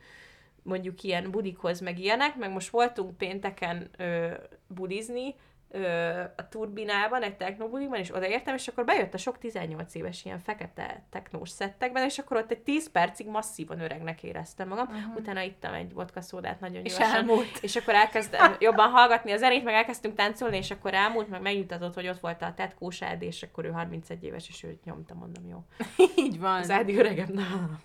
mondjuk 0.63 1.03
ilyen 1.03 1.31
budikhoz, 1.31 1.79
meg 1.79 1.99
ilyenek, 1.99 2.35
meg 2.35 2.51
most 2.51 2.69
voltunk 2.69 3.17
pénteken 3.17 3.89
ö, 3.97 4.31
budizni, 4.67 5.35
ö, 5.75 6.19
a 6.35 6.47
turbinában, 6.49 7.21
egy 7.21 7.37
technobuliban, 7.37 7.99
és 7.99 8.15
odaértem, 8.15 8.55
és 8.55 8.67
akkor 8.67 8.85
bejött 8.85 9.13
a 9.13 9.17
sok 9.17 9.37
18 9.37 9.95
éves 9.95 10.25
ilyen 10.25 10.39
fekete 10.39 11.03
technós 11.09 11.49
szettekben, 11.49 12.03
és 12.03 12.17
akkor 12.17 12.37
ott 12.37 12.51
egy 12.51 12.59
10 12.59 12.91
percig 12.91 13.27
masszívan 13.27 13.79
öregnek 13.79 14.23
éreztem 14.23 14.67
magam. 14.67 14.87
Uh-huh. 14.87 15.15
Utána 15.15 15.41
ittam 15.41 15.73
egy 15.73 15.93
vodka 15.93 16.21
szódát 16.21 16.59
nagyon 16.59 16.83
És 16.83 16.95
gyorsan. 16.95 17.15
elmúlt. 17.15 17.57
És 17.61 17.75
akkor 17.75 17.93
elkezdtem 17.93 18.55
jobban 18.59 18.89
hallgatni 18.89 19.31
a 19.31 19.37
zenét, 19.37 19.63
meg 19.63 19.73
elkezdtünk 19.73 20.15
táncolni, 20.15 20.57
és 20.57 20.71
akkor 20.71 20.93
elmúlt, 20.93 21.29
meg 21.29 21.41
megnyugtatott, 21.41 21.93
hogy 21.93 22.07
ott 22.07 22.19
volt 22.19 22.41
a 22.41 22.53
tetkós 22.55 23.01
Ádi, 23.01 23.25
és 23.25 23.43
akkor 23.43 23.65
ő 23.65 23.71
31 23.71 24.23
éves, 24.23 24.47
és 24.47 24.63
őt 24.63 24.83
nyomta, 24.83 25.13
mondom, 25.13 25.47
jó. 25.47 25.63
Így 26.25 26.39
van. 26.39 26.59
Az 26.59 26.69
Ádi 26.69 26.97
öregebb 26.97 27.33
nálam. 27.33 27.79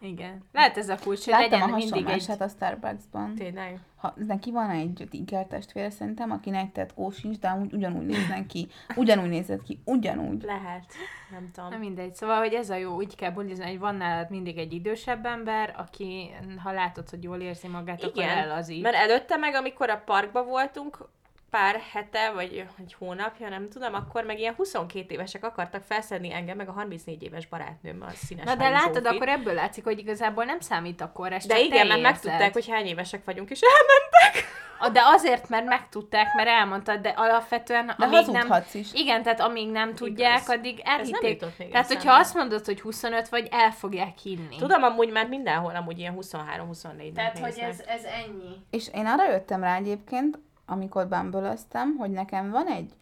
Igen. 0.00 0.44
Lehet 0.52 0.76
ez 0.76 0.88
a 0.88 0.96
kulcs, 1.02 1.24
hogy 1.24 1.32
Láttam 1.32 1.62
a 1.62 1.64
legyen 1.64 1.88
mindig 1.90 2.08
egy... 2.08 2.42
a 2.42 2.48
Starbucksban. 2.48 3.34
Tényleg. 3.34 3.78
Ha, 3.96 4.14
neki 4.16 4.50
van 4.50 4.70
egy 4.70 5.08
iker 5.10 5.46
testvére 5.46 5.90
szerintem, 5.90 6.30
akinek 6.30 6.72
tetkó 6.72 7.10
sincs, 7.10 7.38
de 7.38 7.48
amúgy 7.48 7.72
ugyanúgy 7.72 8.06
néznek 8.06 8.46
ki. 8.46 8.68
Ugyanúgy 8.96 9.28
nézett 9.28 9.62
ki, 9.62 9.80
ugyanúgy. 9.84 10.42
Lehet. 10.42 10.84
Nem 11.30 11.50
tudom. 11.54 11.70
Na 11.70 11.76
mindegy. 11.76 12.14
Szóval, 12.14 12.38
hogy 12.38 12.52
ez 12.52 12.70
a 12.70 12.74
jó, 12.74 12.94
úgy 12.94 13.16
kell 13.16 13.30
bulizni, 13.30 13.64
hogy 13.64 13.78
van 13.78 13.94
nálad 13.94 14.30
mindig 14.30 14.58
egy 14.58 14.72
idősebb 14.72 15.26
ember, 15.26 15.74
aki, 15.78 16.30
ha 16.62 16.72
látod, 16.72 17.10
hogy 17.10 17.22
jól 17.22 17.40
érzi 17.40 17.68
magát, 17.68 18.02
akkor 18.02 18.22
ellazít. 18.22 18.82
Mert 18.82 18.96
előtte 18.96 19.36
meg, 19.36 19.54
amikor 19.54 19.90
a 19.90 20.02
parkba 20.04 20.44
voltunk, 20.44 21.08
pár 21.50 21.80
hete, 21.92 22.30
vagy 22.30 22.64
egy 22.78 22.94
hónapja, 22.98 23.48
nem 23.48 23.68
tudom, 23.68 23.94
akkor 23.94 24.24
meg 24.24 24.38
ilyen 24.38 24.54
22 24.54 25.14
évesek 25.14 25.44
akartak 25.44 25.82
felszedni 25.82 26.32
engem, 26.32 26.56
meg 26.56 26.68
a 26.68 26.72
34 26.72 27.22
éves 27.22 27.46
barátnőm, 27.46 28.02
a 28.02 28.10
színes 28.10 28.44
Na 28.44 28.54
de 28.54 28.68
látod, 28.68 28.94
Zsófit. 28.94 29.06
akkor 29.06 29.28
ebből 29.28 29.54
látszik, 29.54 29.84
hogy 29.84 29.98
igazából 29.98 30.44
nem 30.44 30.60
számít 30.60 31.00
akkor 31.00 31.32
ez, 31.32 31.46
De 31.46 31.60
igen, 31.60 31.86
mert 31.86 32.00
megtudták, 32.00 32.52
hogy 32.52 32.68
hány 32.68 32.86
évesek 32.86 33.24
vagyunk, 33.24 33.50
és 33.50 33.60
elmentek. 33.60 34.48
A- 34.82 34.88
De 34.88 35.00
azért, 35.04 35.48
mert 35.48 35.64
megtudták, 35.64 36.34
mert 36.34 36.48
elmondtad, 36.48 37.00
de 37.00 37.08
alapvetően 37.08 37.86
De 37.86 37.94
amíg 38.04 38.26
nem... 38.26 38.48
is. 38.72 38.92
Igen, 38.94 39.22
tehát 39.22 39.40
amíg 39.40 39.70
nem 39.70 39.94
tudják, 39.94 40.40
Igaz. 40.42 40.56
addig 40.56 40.80
elhitték. 40.84 41.42
Tehát, 41.70 41.86
hogyha 41.86 42.12
azt 42.12 42.34
mondod, 42.34 42.64
hogy 42.64 42.80
25 42.80 43.28
vagy, 43.28 43.48
el 43.50 43.70
fogják 43.70 44.18
hinni. 44.18 44.56
Tudom, 44.58 44.82
amúgy 44.82 45.10
már 45.10 45.28
mindenhol 45.28 45.74
amúgy 45.76 45.98
ilyen 45.98 46.16
23-24 46.20 47.12
Tehát, 47.14 47.38
hogy 47.38 47.58
ez, 47.58 47.80
ez 47.86 48.02
ennyi. 48.04 48.56
És 48.70 48.88
én 48.94 49.06
arra 49.06 49.30
jöttem 49.30 49.62
rá 49.62 49.76
egyébként, 49.76 50.38
amikor 50.70 51.08
bumble 51.08 51.54
hogy 51.98 52.10
nekem 52.10 52.50
van 52.50 52.66
egy 52.66 52.92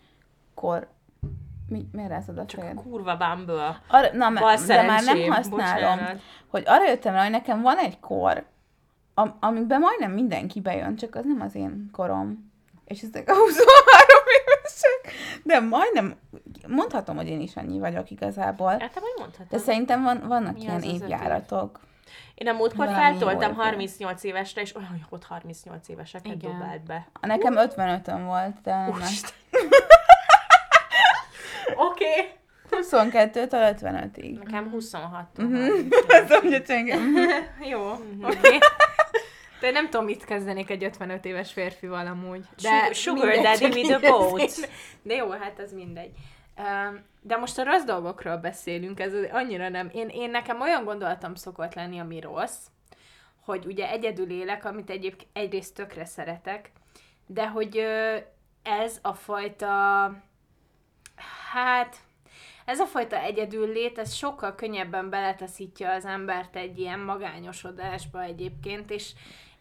kor... 0.55 0.89
Mi, 1.69 1.89
miért 1.93 2.11
rázod 2.11 2.39
a 2.39 2.47
Csak 2.47 2.61
fejed? 2.61 2.77
kurva 2.77 3.17
Bumble. 3.17 3.81
Arra, 3.89 4.09
na, 4.13 4.29
me- 4.29 4.67
de 4.67 4.83
már 4.83 5.03
nem 5.05 5.31
használom. 5.31 5.97
bocsánat. 5.97 6.21
Hogy 6.49 6.63
arra 6.67 6.89
jöttem 6.89 7.13
rá, 7.15 7.23
hogy 7.23 7.31
nekem 7.31 7.63
van 7.63 7.77
egy 7.77 8.01
kor, 8.01 8.45
am- 9.15 9.37
amiben 9.41 9.81
majdnem 9.81 10.13
mindenki 10.13 10.61
bejön, 10.61 10.97
csak 10.97 11.15
az 11.15 11.25
nem 11.25 11.41
az 11.41 11.55
én 11.55 11.89
korom. 11.93 12.51
És 12.85 13.03
ezek 13.03 13.29
a 13.29 13.35
23 13.35 13.67
évesek. 14.41 15.15
De 15.43 15.61
majdnem, 15.61 16.15
mondhatom, 16.67 17.17
hogy 17.17 17.29
én 17.29 17.41
is 17.41 17.57
annyi 17.57 17.79
vagyok 17.79 18.11
igazából. 18.11 18.71
Hát 18.71 18.93
te 18.93 19.01
vagy 19.01 19.47
De 19.49 19.59
szerintem 19.59 20.03
van, 20.03 20.23
vannak 20.27 20.55
Mi 20.55 20.61
ilyen 20.61 20.75
az 20.75 20.85
az 20.85 20.93
évjáratok. 20.93 21.81
Én 22.35 22.49
a 22.49 22.53
múltkor 22.53 22.87
Valami 22.87 23.03
feltoltam 23.03 23.55
volt, 23.55 23.65
38 23.67 24.25
évesre, 24.25 24.61
és 24.61 24.75
olyan 24.75 25.07
jót 25.11 25.25
38 25.25 25.89
éveseket 25.89 26.35
Igen. 26.35 26.51
dobált 26.51 26.83
be. 26.83 27.09
Nekem 27.21 27.55
55-ön 27.57 28.25
volt, 28.25 28.61
de. 28.63 28.87
Oké. 31.91 32.33
22-től 32.71 33.75
55-ig. 33.81 34.39
Nekem 34.45 34.71
26. 34.71 35.39
Az 36.09 36.41
ugye 36.43 36.63
csengem. 36.63 37.17
Jó, 37.61 37.91
oké. 38.23 38.59
De 39.61 39.71
nem 39.71 39.89
tudom, 39.91 40.05
mit 40.05 40.25
kezdenek 40.25 40.71
egy 40.71 40.85
55 40.85 41.25
éves 41.25 41.53
férfival 41.53 42.07
amúgy. 42.07 42.45
De 42.63 42.93
Sugar 42.93 43.35
daddy 43.41 43.65
with 43.65 43.95
a 43.95 43.99
boat. 43.99 44.69
De 45.03 45.15
jó, 45.15 45.31
hát 45.31 45.59
ez 45.59 45.73
mindegy. 45.73 46.11
De 47.21 47.37
most 47.37 47.59
a 47.59 47.65
rossz 47.65 47.85
dolgokról 47.85 48.37
beszélünk, 48.37 49.01
ez 49.01 49.13
annyira 49.31 49.69
nem. 49.69 49.91
Én, 49.93 50.09
én 50.09 50.31
nekem 50.31 50.61
olyan 50.61 50.85
gondolatom 50.85 51.35
szokott 51.35 51.75
lenni, 51.75 51.99
ami 51.99 52.21
rossz, 52.21 52.67
hogy 53.45 53.67
ugye 53.67 53.91
egyedül 53.91 54.31
élek, 54.31 54.65
amit 54.65 54.91
egyébként 54.91 55.31
egyrészt 55.33 55.75
tökre 55.75 56.05
szeretek, 56.05 56.71
de 57.27 57.49
hogy 57.49 57.85
ez 58.63 58.99
a 59.03 59.13
fajta, 59.13 59.67
hát, 61.53 61.97
ez 62.65 62.81
a 62.81 62.87
fajta 62.87 63.17
egyedül 63.17 63.73
lét, 63.73 63.99
ez 63.99 64.15
sokkal 64.15 64.55
könnyebben 64.55 65.11
beletaszítja 65.11 65.93
az 65.93 66.05
embert 66.05 66.57
egy 66.57 66.79
ilyen 66.79 67.01
magányosodásba 67.01 68.23
egyébként, 68.23 68.91
és 68.91 69.13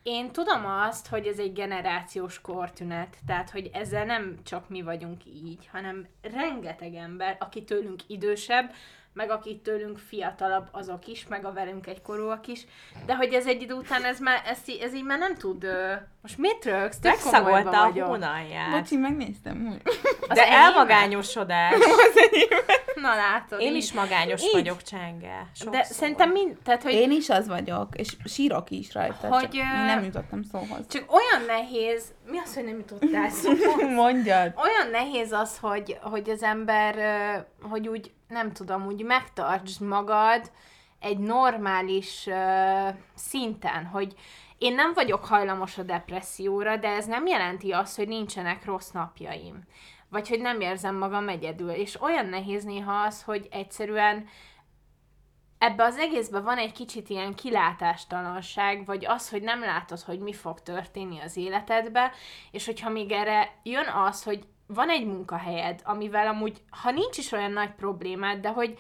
én 0.08 0.32
tudom 0.32 0.66
azt, 0.66 1.08
hogy 1.08 1.28
ez 1.28 1.40
egy 1.40 1.54
generációs 1.54 2.42
kortünet, 2.42 3.18
tehát 3.26 3.50
hogy 3.50 3.70
ezzel 3.74 4.06
nem 4.06 4.38
csak 4.44 4.70
mi 4.70 4.82
vagyunk 4.82 5.26
így, 5.26 5.68
hanem 5.72 6.08
rengeteg 6.22 6.94
ember, 6.94 7.38
aki 7.40 7.64
tőlünk 7.64 8.02
idősebb, 8.08 8.72
meg 9.18 9.30
aki 9.30 9.60
tőlünk 9.64 9.98
fiatalabb, 9.98 10.68
azok 10.72 11.08
is, 11.08 11.28
meg 11.28 11.46
a 11.46 11.54
velünk 11.54 11.88
egykorúak 11.88 12.48
is, 12.48 12.66
de 13.06 13.16
hogy 13.16 13.34
ez 13.34 13.48
egy 13.48 13.62
idő 13.62 13.74
után 13.74 14.04
ez, 14.04 14.20
már, 14.20 14.42
ez, 14.46 14.58
így- 14.66 14.82
ez 14.82 14.94
így 14.94 15.04
már 15.04 15.18
nem 15.20 15.36
tud... 15.36 15.66
Most 16.22 16.38
mit 16.38 16.66
rögsz? 16.66 17.00
Tök 17.00 17.12
Megszagolta 17.12 17.82
a 17.82 17.92
hónalját. 18.06 18.72
Bocsi, 18.72 18.96
megnéztem. 18.96 19.66
hogy- 19.66 19.82
Az 20.28 20.36
De 20.38 20.42
enyémet? 20.46 20.60
elmagányosodás. 20.64 21.74
Na 22.96 23.16
látod. 23.16 23.62
Én 23.62 23.72
így- 23.72 23.78
is 23.78 23.94
magányos 23.94 24.44
így. 24.44 24.50
vagyok, 24.52 24.82
Csenge. 24.84 25.48
De 25.70 25.84
szerintem 25.84 26.30
mind, 26.32 26.58
tehát 26.64 26.84
hogy 26.84 26.94
Én 26.94 27.12
is 27.12 27.30
az 27.30 27.48
vagyok, 27.48 27.88
és 27.96 28.16
sírok 28.26 28.70
is 28.70 28.94
rajta, 28.94 29.28
Hogy, 29.28 29.42
csak 29.42 29.54
ö, 29.54 29.86
nem 29.86 30.04
jutottam 30.04 30.44
szóhoz. 30.44 30.88
csak 30.90 31.12
olyan 31.14 31.46
nehéz, 31.48 32.14
mi 32.26 32.38
az, 32.38 32.54
hogy 32.56 32.64
nem 32.64 32.78
jutottál 32.78 33.30
szóhoz? 33.42 33.90
Mondjad. 33.96 34.54
olyan 34.56 34.90
nehéz 34.92 35.32
az, 35.32 35.58
hogy, 35.58 35.98
hogy 36.02 36.30
az 36.30 36.44
ember, 36.44 36.96
hogy 37.62 37.88
úgy, 37.88 38.12
nem 38.28 38.52
tudom, 38.54 38.86
úgy 38.86 39.04
megtartsd 39.04 39.82
magad 39.82 40.52
egy 41.00 41.18
normális 41.18 42.28
ö, 42.28 42.88
szinten, 43.16 43.86
hogy 43.86 44.14
én 44.58 44.76
nem 44.76 44.94
vagyok 44.94 45.26
hajlamos 45.26 45.78
a 45.78 45.84
depresszióra, 45.84 46.78
de 46.78 46.88
ez 46.88 47.06
nem 47.06 47.26
jelenti 47.26 47.72
azt, 47.72 47.96
hogy 47.96 48.08
nincsenek 48.08 48.66
rossz 48.66 48.92
napjaim. 48.92 49.64
Vagy 50.10 50.30
hogy 50.30 50.40
nem 50.40 50.62
érzem 50.62 50.96
magam 50.96 51.30
egyedül. 51.30 51.70
És 51.70 52.02
olyan 52.02 52.26
nehéz 52.26 52.64
néha 52.64 53.04
az, 53.04 53.24
hogy 53.24 53.48
egyszerűen 53.52 54.28
ebbe 55.58 55.84
az 55.84 55.98
egészben 55.98 56.44
van 56.44 56.58
egy 56.58 56.72
kicsit 56.72 57.10
ilyen 57.10 57.36
kilátástalanság, 57.36 58.86
vagy 58.86 59.06
az, 59.06 59.30
hogy 59.30 59.42
nem 59.42 59.60
látod, 59.60 60.00
hogy 60.00 60.20
mi 60.20 60.34
fog 60.34 60.62
történni 60.62 61.20
az 61.20 61.38
életedbe, 61.38 62.12
és 62.52 62.66
hogyha 62.66 62.90
még 62.90 63.12
erre 63.12 63.60
jön 63.64 63.88
az, 63.88 64.24
hogy 64.24 64.46
van 64.68 64.90
egy 64.90 65.06
munkahelyed, 65.06 65.82
amivel 65.84 66.28
amúgy, 66.28 66.62
ha 66.70 66.92
nincs 66.92 67.18
is 67.18 67.32
olyan 67.32 67.52
nagy 67.52 67.72
problémád, 67.72 68.40
de 68.40 68.50
hogy, 68.50 68.78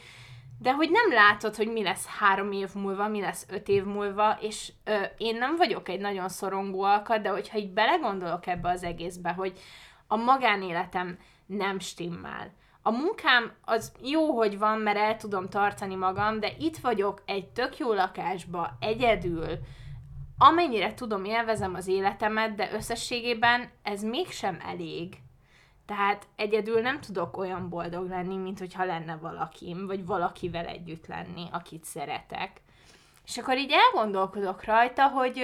de 0.59 0.73
hogy 0.73 0.89
nem 0.91 1.11
látod, 1.11 1.55
hogy 1.55 1.71
mi 1.71 1.83
lesz 1.83 2.05
három 2.05 2.51
év 2.51 2.69
múlva, 2.73 3.07
mi 3.07 3.21
lesz 3.21 3.45
öt 3.49 3.67
év 3.67 3.83
múlva, 3.83 4.37
és 4.41 4.71
ö, 4.83 5.01
én 5.17 5.37
nem 5.37 5.55
vagyok 5.55 5.89
egy 5.89 5.99
nagyon 5.99 6.29
szorongó 6.29 6.81
alkat, 6.81 7.21
de 7.21 7.29
hogyha 7.29 7.57
így 7.57 7.69
belegondolok 7.69 8.47
ebbe 8.47 8.69
az 8.69 8.83
egészbe, 8.83 9.31
hogy 9.31 9.59
a 10.07 10.15
magánéletem 10.15 11.17
nem 11.45 11.79
stimmel. 11.79 12.51
A 12.81 12.91
munkám 12.91 13.51
az 13.65 13.91
jó, 14.01 14.35
hogy 14.35 14.57
van, 14.57 14.79
mert 14.79 14.97
el 14.97 15.17
tudom 15.17 15.49
tartani 15.49 15.95
magam, 15.95 16.39
de 16.39 16.51
itt 16.59 16.77
vagyok 16.77 17.21
egy 17.25 17.47
tök 17.47 17.77
jó 17.77 17.93
lakásba, 17.93 18.77
egyedül, 18.79 19.47
amennyire 20.37 20.93
tudom, 20.93 21.25
élvezem 21.25 21.73
az 21.73 21.87
életemet, 21.87 22.55
de 22.55 22.69
összességében 22.73 23.69
ez 23.83 24.03
mégsem 24.03 24.59
elég. 24.65 25.17
Tehát 25.87 26.27
egyedül 26.35 26.81
nem 26.81 26.99
tudok 26.99 27.37
olyan 27.37 27.69
boldog 27.69 28.09
lenni, 28.09 28.35
mint 28.35 28.59
hogyha 28.59 28.85
lenne 28.85 29.15
valakim, 29.15 29.85
vagy 29.85 30.05
valakivel 30.05 30.65
együtt 30.65 31.07
lenni, 31.07 31.47
akit 31.51 31.83
szeretek. 31.83 32.61
És 33.25 33.37
akkor 33.37 33.57
így 33.57 33.71
elgondolkodok 33.71 34.63
rajta, 34.63 35.07
hogy, 35.07 35.41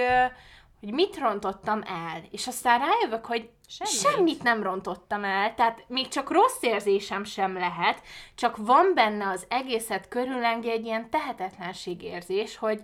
hogy 0.80 0.92
mit 0.92 1.18
rontottam 1.18 1.82
el. 1.86 2.22
És 2.30 2.46
aztán 2.46 2.78
rájövök, 2.78 3.26
hogy 3.26 3.50
Semmit. 3.68 3.94
semmit. 3.94 4.42
nem 4.42 4.62
rontottam 4.62 5.24
el, 5.24 5.54
tehát 5.54 5.84
még 5.86 6.08
csak 6.08 6.30
rossz 6.30 6.62
érzésem 6.62 7.24
sem 7.24 7.54
lehet, 7.54 8.02
csak 8.34 8.56
van 8.56 8.92
benne 8.94 9.28
az 9.28 9.46
egészet 9.48 10.08
körülengő 10.08 10.70
egy 10.70 10.84
ilyen 10.84 11.10
tehetetlenség 11.10 12.02
érzés, 12.02 12.56
hogy, 12.56 12.82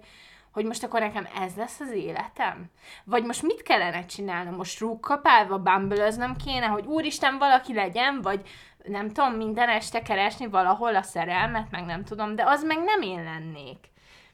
hogy 0.52 0.64
most 0.64 0.82
akkor 0.82 1.00
nekem 1.00 1.28
ez 1.40 1.54
lesz 1.56 1.80
az 1.80 1.90
életem? 1.90 2.70
Vagy 3.04 3.24
most 3.24 3.42
mit 3.42 3.62
kellene 3.62 4.06
csinálnom? 4.06 4.54
Most 4.54 4.80
rúgkapálva 4.80 5.58
bámbölöznöm 5.58 6.36
kéne, 6.36 6.66
hogy 6.66 6.86
úristen 6.86 7.38
valaki 7.38 7.74
legyen, 7.74 8.20
vagy 8.20 8.48
nem 8.84 9.10
tudom, 9.10 9.32
minden 9.32 9.68
este 9.68 10.02
keresni 10.02 10.46
valahol 10.46 10.96
a 10.96 11.02
szerelmet, 11.02 11.70
meg 11.70 11.84
nem 11.84 12.04
tudom, 12.04 12.34
de 12.34 12.44
az 12.46 12.64
meg 12.64 12.78
nem 12.84 13.02
én 13.02 13.22
lennék. 13.22 13.78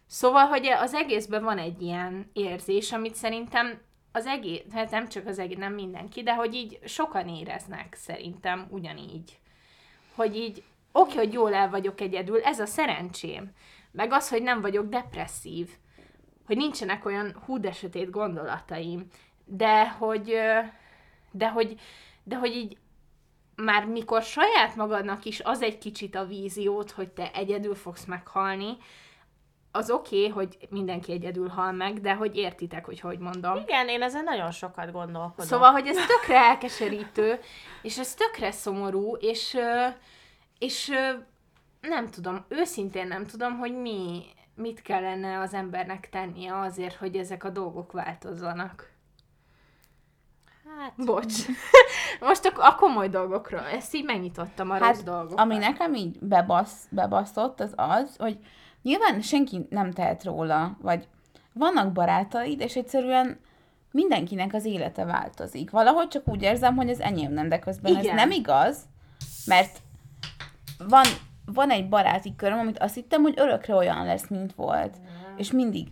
Szóval, 0.07 0.47
hogy 0.47 0.67
az 0.67 0.95
egészben 0.95 1.45
van 1.45 1.59
egy 1.59 1.83
ilyen 1.83 2.31
érzés, 2.33 2.93
amit 2.93 3.15
szerintem 3.15 3.81
az 4.13 4.27
egész, 4.27 4.63
hát 4.73 4.91
nem 4.91 5.09
csak 5.09 5.27
az 5.27 5.39
egész, 5.39 5.57
nem 5.57 5.73
mindenki, 5.73 6.23
de 6.23 6.35
hogy 6.35 6.55
így 6.55 6.79
sokan 6.85 7.29
éreznek 7.29 7.95
szerintem 7.95 8.67
ugyanígy. 8.71 9.39
Hogy 10.15 10.37
így, 10.37 10.63
oké, 10.93 11.17
hogy 11.17 11.33
jól 11.33 11.55
el 11.55 11.71
vagyok 11.71 12.01
egyedül, 12.01 12.43
ez 12.43 12.61
a 12.61 12.67
szerencsém. 12.67 13.53
Meg 13.91 14.13
az, 14.13 14.29
hogy 14.29 14.43
nem 14.43 14.61
vagyok 14.61 14.89
depresszív. 14.89 15.71
Hogy 16.47 16.57
nincsenek 16.57 17.05
olyan 17.05 17.37
hú 17.47 17.61
de 17.61 17.73
sötét 17.73 18.11
gondolataim. 18.11 19.07
De 19.45 19.89
hogy, 19.89 20.35
de 21.31 21.51
hogy, 21.51 21.81
de 22.23 22.37
hogy 22.37 22.51
így 22.51 22.77
már 23.57 23.87
mikor 23.87 24.23
saját 24.23 24.77
magadnak 24.77 25.25
is 25.25 25.41
az 25.41 25.63
egy 25.63 25.79
kicsit 25.79 26.15
a 26.15 26.25
víziót, 26.25 26.91
hogy 26.91 27.09
te 27.09 27.31
egyedül 27.33 27.75
fogsz 27.75 28.05
meghalni, 28.05 28.77
az 29.77 29.91
oké, 29.91 30.19
okay, 30.19 30.29
hogy 30.29 30.69
mindenki 30.71 31.13
egyedül 31.13 31.49
hal 31.49 31.73
meg, 31.73 32.01
de 32.01 32.15
hogy 32.15 32.37
értitek, 32.37 32.85
hogy 32.85 33.01
hogy 33.01 33.19
mondom. 33.19 33.57
Igen, 33.57 33.89
én 33.89 34.03
ezen 34.03 34.25
nagyon 34.25 34.51
sokat 34.51 34.93
gondolkodom. 34.93 35.47
Szóval, 35.47 35.71
hogy 35.71 35.87
ez 35.87 35.97
tökre 36.07 36.37
elkeserítő, 36.37 37.41
és 37.83 37.99
ez 37.99 38.15
tökre 38.15 38.51
szomorú, 38.51 39.17
és, 39.17 39.57
és 40.59 40.93
nem 41.81 42.11
tudom, 42.11 42.45
őszintén 42.49 43.07
nem 43.07 43.27
tudom, 43.27 43.59
hogy 43.59 43.77
mi, 43.77 44.23
mit 44.57 44.83
kellene 44.83 45.41
az 45.41 45.55
embernek 45.55 46.09
tennie 46.09 46.59
azért, 46.59 46.95
hogy 46.95 47.17
ezek 47.17 47.45
a 47.45 47.51
dolgok 47.51 47.93
változzanak. 47.93 48.95
Hát, 50.79 50.93
Bocs. 51.07 51.35
Most 52.21 52.45
a, 52.45 52.67
a 52.67 52.75
komoly 52.75 53.09
dolgokról. 53.09 53.65
Ezt 53.65 53.95
így 53.95 54.05
megnyitottam 54.05 54.71
a 54.71 54.79
rossz 54.79 54.87
Hát, 54.87 55.03
dolgokat. 55.03 55.39
ami 55.39 55.57
nekem 55.57 55.95
így 55.95 56.19
bebasz, 56.21 56.87
bebaszott, 56.91 57.61
az 57.61 57.73
az, 57.77 58.17
hogy 58.19 58.39
nyilván 58.83 59.21
senki 59.21 59.67
nem 59.71 59.91
tehet 59.91 60.25
róla, 60.25 60.77
vagy 60.81 61.09
vannak 61.53 61.93
barátaid, 61.93 62.61
és 62.61 62.77
egyszerűen 62.77 63.41
mindenkinek 63.91 64.55
az 64.55 64.65
élete 64.65 65.05
változik. 65.05 65.71
Valahogy 65.71 66.09
csak 66.09 66.29
úgy 66.29 66.43
érzem, 66.43 66.77
hogy 66.77 66.89
ez 66.89 66.99
enyém 66.99 67.33
nem, 67.33 67.49
de 67.49 67.59
közben. 67.59 67.93
Igen. 67.93 68.05
ez 68.05 68.15
nem 68.15 68.31
igaz, 68.31 68.79
mert 69.47 69.79
van, 70.79 71.05
van 71.53 71.71
egy 71.71 71.89
baráti 71.89 72.35
köröm, 72.37 72.59
amit 72.59 72.79
azt 72.79 72.95
hittem, 72.95 73.23
hogy 73.23 73.35
örökre 73.37 73.75
olyan 73.75 74.07
lesz, 74.07 74.29
mint 74.29 74.55
volt. 74.55 74.97
És 75.37 75.53
mindig 75.53 75.89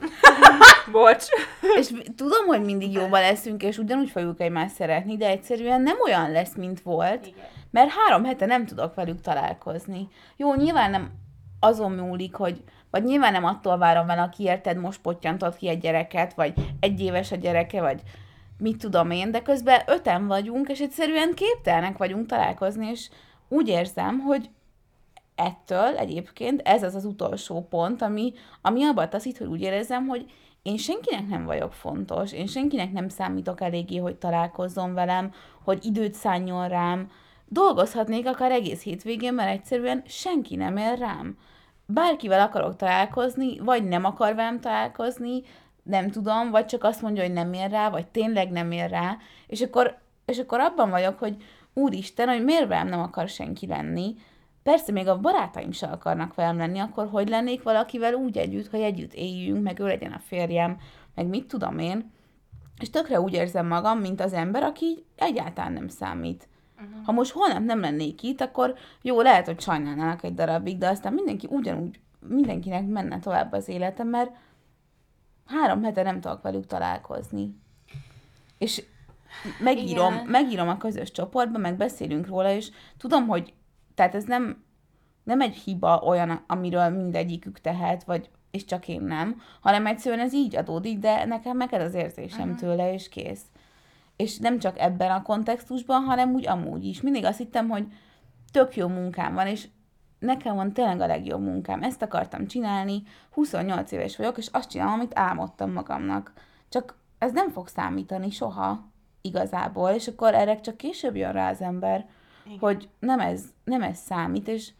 bocs. 0.92 1.24
és 1.78 1.92
tudom, 2.16 2.46
hogy 2.46 2.64
mindig 2.64 2.92
jóban 2.92 3.20
leszünk, 3.20 3.62
és 3.62 3.78
ugyanúgy 3.78 4.10
fogjuk 4.10 4.40
egymást 4.40 4.74
szeretni, 4.74 5.16
de 5.16 5.26
egyszerűen 5.26 5.80
nem 5.80 5.96
olyan 6.04 6.30
lesz, 6.30 6.54
mint 6.54 6.80
volt, 6.80 7.26
Igen. 7.26 7.44
mert 7.70 7.90
három 7.90 8.24
hete 8.24 8.46
nem 8.46 8.66
tudok 8.66 8.94
velük 8.94 9.20
találkozni. 9.20 10.08
Jó, 10.36 10.54
nyilván 10.54 10.90
nem 10.90 11.10
azon 11.60 11.92
múlik, 11.92 12.34
hogy 12.34 12.62
vagy 12.90 13.04
nyilván 13.04 13.32
nem 13.32 13.44
attól 13.44 13.78
várom 13.78 14.10
el, 14.10 14.18
aki 14.18 14.42
érted, 14.42 14.76
most 14.76 15.00
pottyantott 15.00 15.56
ki 15.56 15.68
egy 15.68 15.78
gyereket, 15.78 16.34
vagy 16.34 16.52
egy 16.80 17.00
éves 17.00 17.32
a 17.32 17.36
gyereke, 17.36 17.80
vagy 17.80 18.00
mit 18.58 18.78
tudom 18.78 19.10
én, 19.10 19.30
de 19.30 19.42
közben 19.42 19.80
öten 19.86 20.26
vagyunk, 20.26 20.68
és 20.68 20.80
egyszerűen 20.80 21.34
képtelnek 21.34 21.96
vagyunk 21.98 22.26
találkozni, 22.26 22.86
és 22.90 23.08
úgy 23.48 23.68
érzem, 23.68 24.18
hogy 24.18 24.50
ettől 25.34 25.96
egyébként 25.96 26.60
ez 26.60 26.82
az 26.82 26.94
az 26.94 27.04
utolsó 27.04 27.66
pont, 27.70 28.02
ami, 28.02 28.32
ami 28.62 28.84
abban 28.84 29.10
taszít, 29.10 29.38
hogy 29.38 29.46
úgy 29.46 29.60
érezzem, 29.60 30.06
hogy 30.06 30.30
én 30.62 30.76
senkinek 30.76 31.28
nem 31.28 31.44
vagyok 31.44 31.72
fontos, 31.72 32.32
én 32.32 32.46
senkinek 32.46 32.92
nem 32.92 33.08
számítok 33.08 33.60
eléggé, 33.60 33.96
hogy 33.96 34.16
találkozzon 34.16 34.94
velem, 34.94 35.32
hogy 35.64 35.84
időt 35.84 36.14
szálljon 36.14 36.68
rám. 36.68 37.10
Dolgozhatnék 37.46 38.26
akár 38.26 38.50
egész 38.50 38.82
hétvégén, 38.82 39.34
mert 39.34 39.50
egyszerűen 39.50 40.02
senki 40.06 40.56
nem 40.56 40.76
ér 40.76 40.98
rám. 40.98 41.38
Bárkivel 41.86 42.40
akarok 42.40 42.76
találkozni, 42.76 43.58
vagy 43.58 43.88
nem 43.88 44.04
akar 44.04 44.34
velem 44.34 44.60
találkozni, 44.60 45.42
nem 45.82 46.10
tudom, 46.10 46.50
vagy 46.50 46.66
csak 46.66 46.84
azt 46.84 47.02
mondja, 47.02 47.22
hogy 47.22 47.32
nem 47.32 47.52
ér 47.52 47.70
rá, 47.70 47.90
vagy 47.90 48.06
tényleg 48.06 48.50
nem 48.50 48.70
ér 48.70 48.90
rá, 48.90 49.16
és 49.46 49.60
akkor, 49.60 49.98
és 50.24 50.38
akkor 50.38 50.60
abban 50.60 50.90
vagyok, 50.90 51.18
hogy 51.18 51.36
úristen, 51.74 52.28
hogy 52.28 52.44
miért 52.44 52.68
velem 52.68 52.88
nem 52.88 53.00
akar 53.00 53.28
senki 53.28 53.66
lenni, 53.66 54.14
Persze, 54.62 54.92
még 54.92 55.08
a 55.08 55.20
barátaim 55.20 55.72
se 55.72 55.86
akarnak 55.86 56.34
velem 56.34 56.56
lenni, 56.56 56.78
akkor 56.78 57.08
hogy 57.08 57.28
lennék 57.28 57.62
valakivel 57.62 58.14
úgy 58.14 58.38
együtt, 58.38 58.70
hogy 58.70 58.80
együtt 58.80 59.14
éljünk, 59.14 59.62
meg 59.62 59.80
ő 59.80 59.86
legyen 59.86 60.12
a 60.12 60.18
férjem, 60.18 60.78
meg 61.14 61.26
mit 61.26 61.46
tudom 61.46 61.78
én. 61.78 62.12
És 62.80 62.90
tökre 62.90 63.20
úgy 63.20 63.32
érzem 63.32 63.66
magam, 63.66 63.98
mint 63.98 64.20
az 64.20 64.32
ember, 64.32 64.62
aki 64.62 64.84
így 64.84 65.04
egyáltalán 65.16 65.72
nem 65.72 65.88
számít. 65.88 66.48
Uh-huh. 66.76 67.04
Ha 67.04 67.12
most 67.12 67.32
holnap 67.32 67.62
nem 67.62 67.80
lennék 67.80 68.22
itt, 68.22 68.40
akkor 68.40 68.74
jó, 69.02 69.20
lehet, 69.20 69.46
hogy 69.46 69.60
sajnálnának 69.60 70.22
egy 70.22 70.34
darabig, 70.34 70.78
de 70.78 70.88
aztán 70.88 71.12
mindenki 71.12 71.46
ugyanúgy, 71.50 72.00
mindenkinek 72.28 72.86
menne 72.86 73.18
tovább 73.18 73.52
az 73.52 73.68
életem, 73.68 74.08
mert 74.08 74.30
három 75.46 75.82
hete 75.82 76.02
nem 76.02 76.20
tudok 76.20 76.42
velük 76.42 76.66
találkozni. 76.66 77.56
És 78.58 78.84
megírom, 79.60 80.12
Igen. 80.14 80.26
megírom 80.26 80.68
a 80.68 80.76
közös 80.76 81.10
csoportba, 81.10 81.58
meg 81.58 81.76
beszélünk 81.76 82.26
róla, 82.26 82.50
és 82.50 82.70
tudom, 82.96 83.26
hogy 83.26 83.52
tehát 83.94 84.14
ez 84.14 84.24
nem, 84.24 84.64
nem 85.22 85.40
egy 85.40 85.54
hiba 85.54 86.02
olyan, 86.04 86.44
amiről 86.46 86.88
mindegyikük 86.88 87.60
tehet, 87.60 88.04
vagy 88.04 88.30
és 88.52 88.64
csak 88.64 88.88
én 88.88 89.00
nem, 89.00 89.40
hanem 89.60 89.86
egyszerűen 89.86 90.20
ez 90.20 90.34
így 90.34 90.56
adódik, 90.56 90.98
de 90.98 91.24
nekem 91.24 91.56
meg 91.56 91.74
ez 91.74 91.82
az 91.82 91.94
érzésem 91.94 92.42
uh-huh. 92.42 92.58
tőle, 92.58 92.92
és 92.92 93.08
kész. 93.08 93.42
És 94.16 94.38
nem 94.38 94.58
csak 94.58 94.78
ebben 94.78 95.10
a 95.10 95.22
kontextusban, 95.22 96.02
hanem 96.02 96.32
úgy 96.32 96.48
amúgy 96.48 96.84
is. 96.84 97.00
Mindig 97.00 97.24
azt 97.24 97.38
hittem, 97.38 97.68
hogy 97.68 97.86
tök 98.52 98.76
jó 98.76 98.88
munkám 98.88 99.34
van, 99.34 99.46
és 99.46 99.68
nekem 100.18 100.54
van 100.54 100.72
tényleg 100.72 101.00
a 101.00 101.06
legjobb 101.06 101.40
munkám. 101.40 101.82
Ezt 101.82 102.02
akartam 102.02 102.46
csinálni, 102.46 103.02
28 103.30 103.92
éves 103.92 104.16
vagyok, 104.16 104.38
és 104.38 104.48
azt 104.52 104.70
csinálom, 104.70 104.92
amit 104.92 105.18
álmodtam 105.18 105.72
magamnak. 105.72 106.32
Csak 106.68 106.98
ez 107.18 107.32
nem 107.32 107.50
fog 107.50 107.68
számítani 107.68 108.30
soha 108.30 108.90
igazából, 109.20 109.90
és 109.90 110.08
akkor 110.08 110.34
erre 110.34 110.60
csak 110.60 110.76
később 110.76 111.16
jön 111.16 111.32
rá 111.32 111.50
az 111.50 111.60
ember, 111.60 112.06
Hogy 112.60 112.88
nem 112.98 113.20
ez, 113.20 113.42
nem 113.64 113.82
ez 113.82 113.98
számít, 113.98 114.48
és 114.48 114.70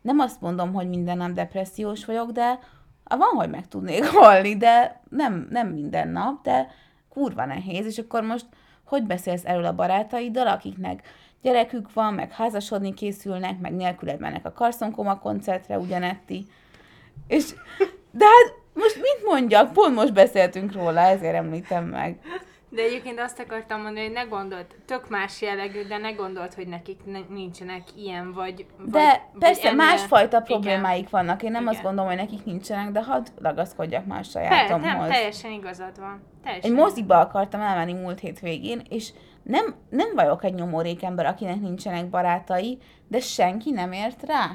nem 0.00 0.18
azt 0.18 0.40
mondom, 0.40 0.72
hogy 0.72 0.88
minden 0.88 1.16
nap 1.16 1.30
depressziós 1.30 2.04
vagyok, 2.04 2.30
de 2.30 2.58
van, 3.04 3.34
hogy 3.36 3.50
meg 3.50 3.68
tudnék 3.68 4.04
halni, 4.16 4.56
de 4.56 5.00
nem, 5.08 5.46
nem 5.50 5.68
minden 5.68 6.08
nap, 6.08 6.42
de 6.42 6.70
kurva 7.08 7.44
nehéz, 7.44 7.86
és 7.86 7.98
akkor 7.98 8.22
most 8.22 8.46
hogy 8.86 9.02
beszélsz 9.02 9.44
erről 9.44 9.64
a 9.64 9.74
barátaiddal, 9.74 10.46
akiknek 10.46 11.02
gyerekük 11.42 11.92
van, 11.92 12.14
meg 12.14 12.32
házasodni 12.32 12.94
készülnek, 12.94 13.58
meg 13.60 13.74
nélküled 13.74 14.20
mennek 14.20 14.46
a 14.46 14.52
Karszonkoma 14.52 15.18
koncertre, 15.18 15.78
ugyanetti. 15.78 16.46
És, 17.26 17.54
de 18.10 18.24
hát 18.24 18.54
most 18.74 18.96
mit 18.96 19.24
mondjak? 19.24 19.72
Pont 19.72 19.94
most 19.94 20.12
beszéltünk 20.12 20.72
róla, 20.72 21.00
ezért 21.00 21.34
említem 21.34 21.84
meg. 21.84 22.20
De 22.76 22.82
egyébként 22.82 23.20
azt 23.20 23.38
akartam 23.38 23.80
mondani, 23.82 24.04
hogy 24.04 24.14
ne 24.14 24.22
gondolt, 24.22 24.74
tök 24.86 25.08
más 25.08 25.40
jellegű, 25.42 25.82
de 25.86 25.96
ne 25.96 26.10
gondolt, 26.12 26.54
hogy 26.54 26.66
nekik 26.66 27.00
ne, 27.04 27.18
nincsenek 27.28 27.82
ilyen, 27.96 28.32
vagy... 28.32 28.66
De 28.84 29.08
vagy, 29.32 29.38
persze 29.38 29.68
ennél- 29.68 29.76
másfajta 29.76 30.36
Igen. 30.36 30.42
problémáik 30.44 31.10
vannak. 31.10 31.42
Én 31.42 31.50
nem 31.50 31.62
Igen. 31.62 31.74
azt 31.74 31.82
gondolom, 31.82 32.10
hogy 32.10 32.20
nekik 32.20 32.44
nincsenek, 32.44 32.90
de 32.90 33.02
hadd 33.02 33.26
ragaszkodjak 33.42 34.06
más 34.06 34.28
Te, 34.28 34.40
nem, 34.40 34.48
sajátomhoz. 34.48 35.08
teljesen 35.08 35.50
igazad 35.52 35.98
van. 36.00 36.22
Teljesen 36.42 36.70
Egy 36.70 36.76
moziba 36.76 37.18
akartam 37.20 37.60
elmenni 37.60 37.92
múlt 37.92 38.20
hét 38.20 38.40
végén, 38.40 38.82
és 38.88 39.12
nem, 39.42 39.74
nem 39.90 40.08
vagyok 40.14 40.44
egy 40.44 40.54
nyomorék 40.54 41.02
ember, 41.02 41.26
akinek 41.26 41.60
nincsenek 41.60 42.06
barátai, 42.10 42.78
de 43.08 43.20
senki 43.20 43.70
nem 43.70 43.92
ért 43.92 44.22
rá. 44.22 44.50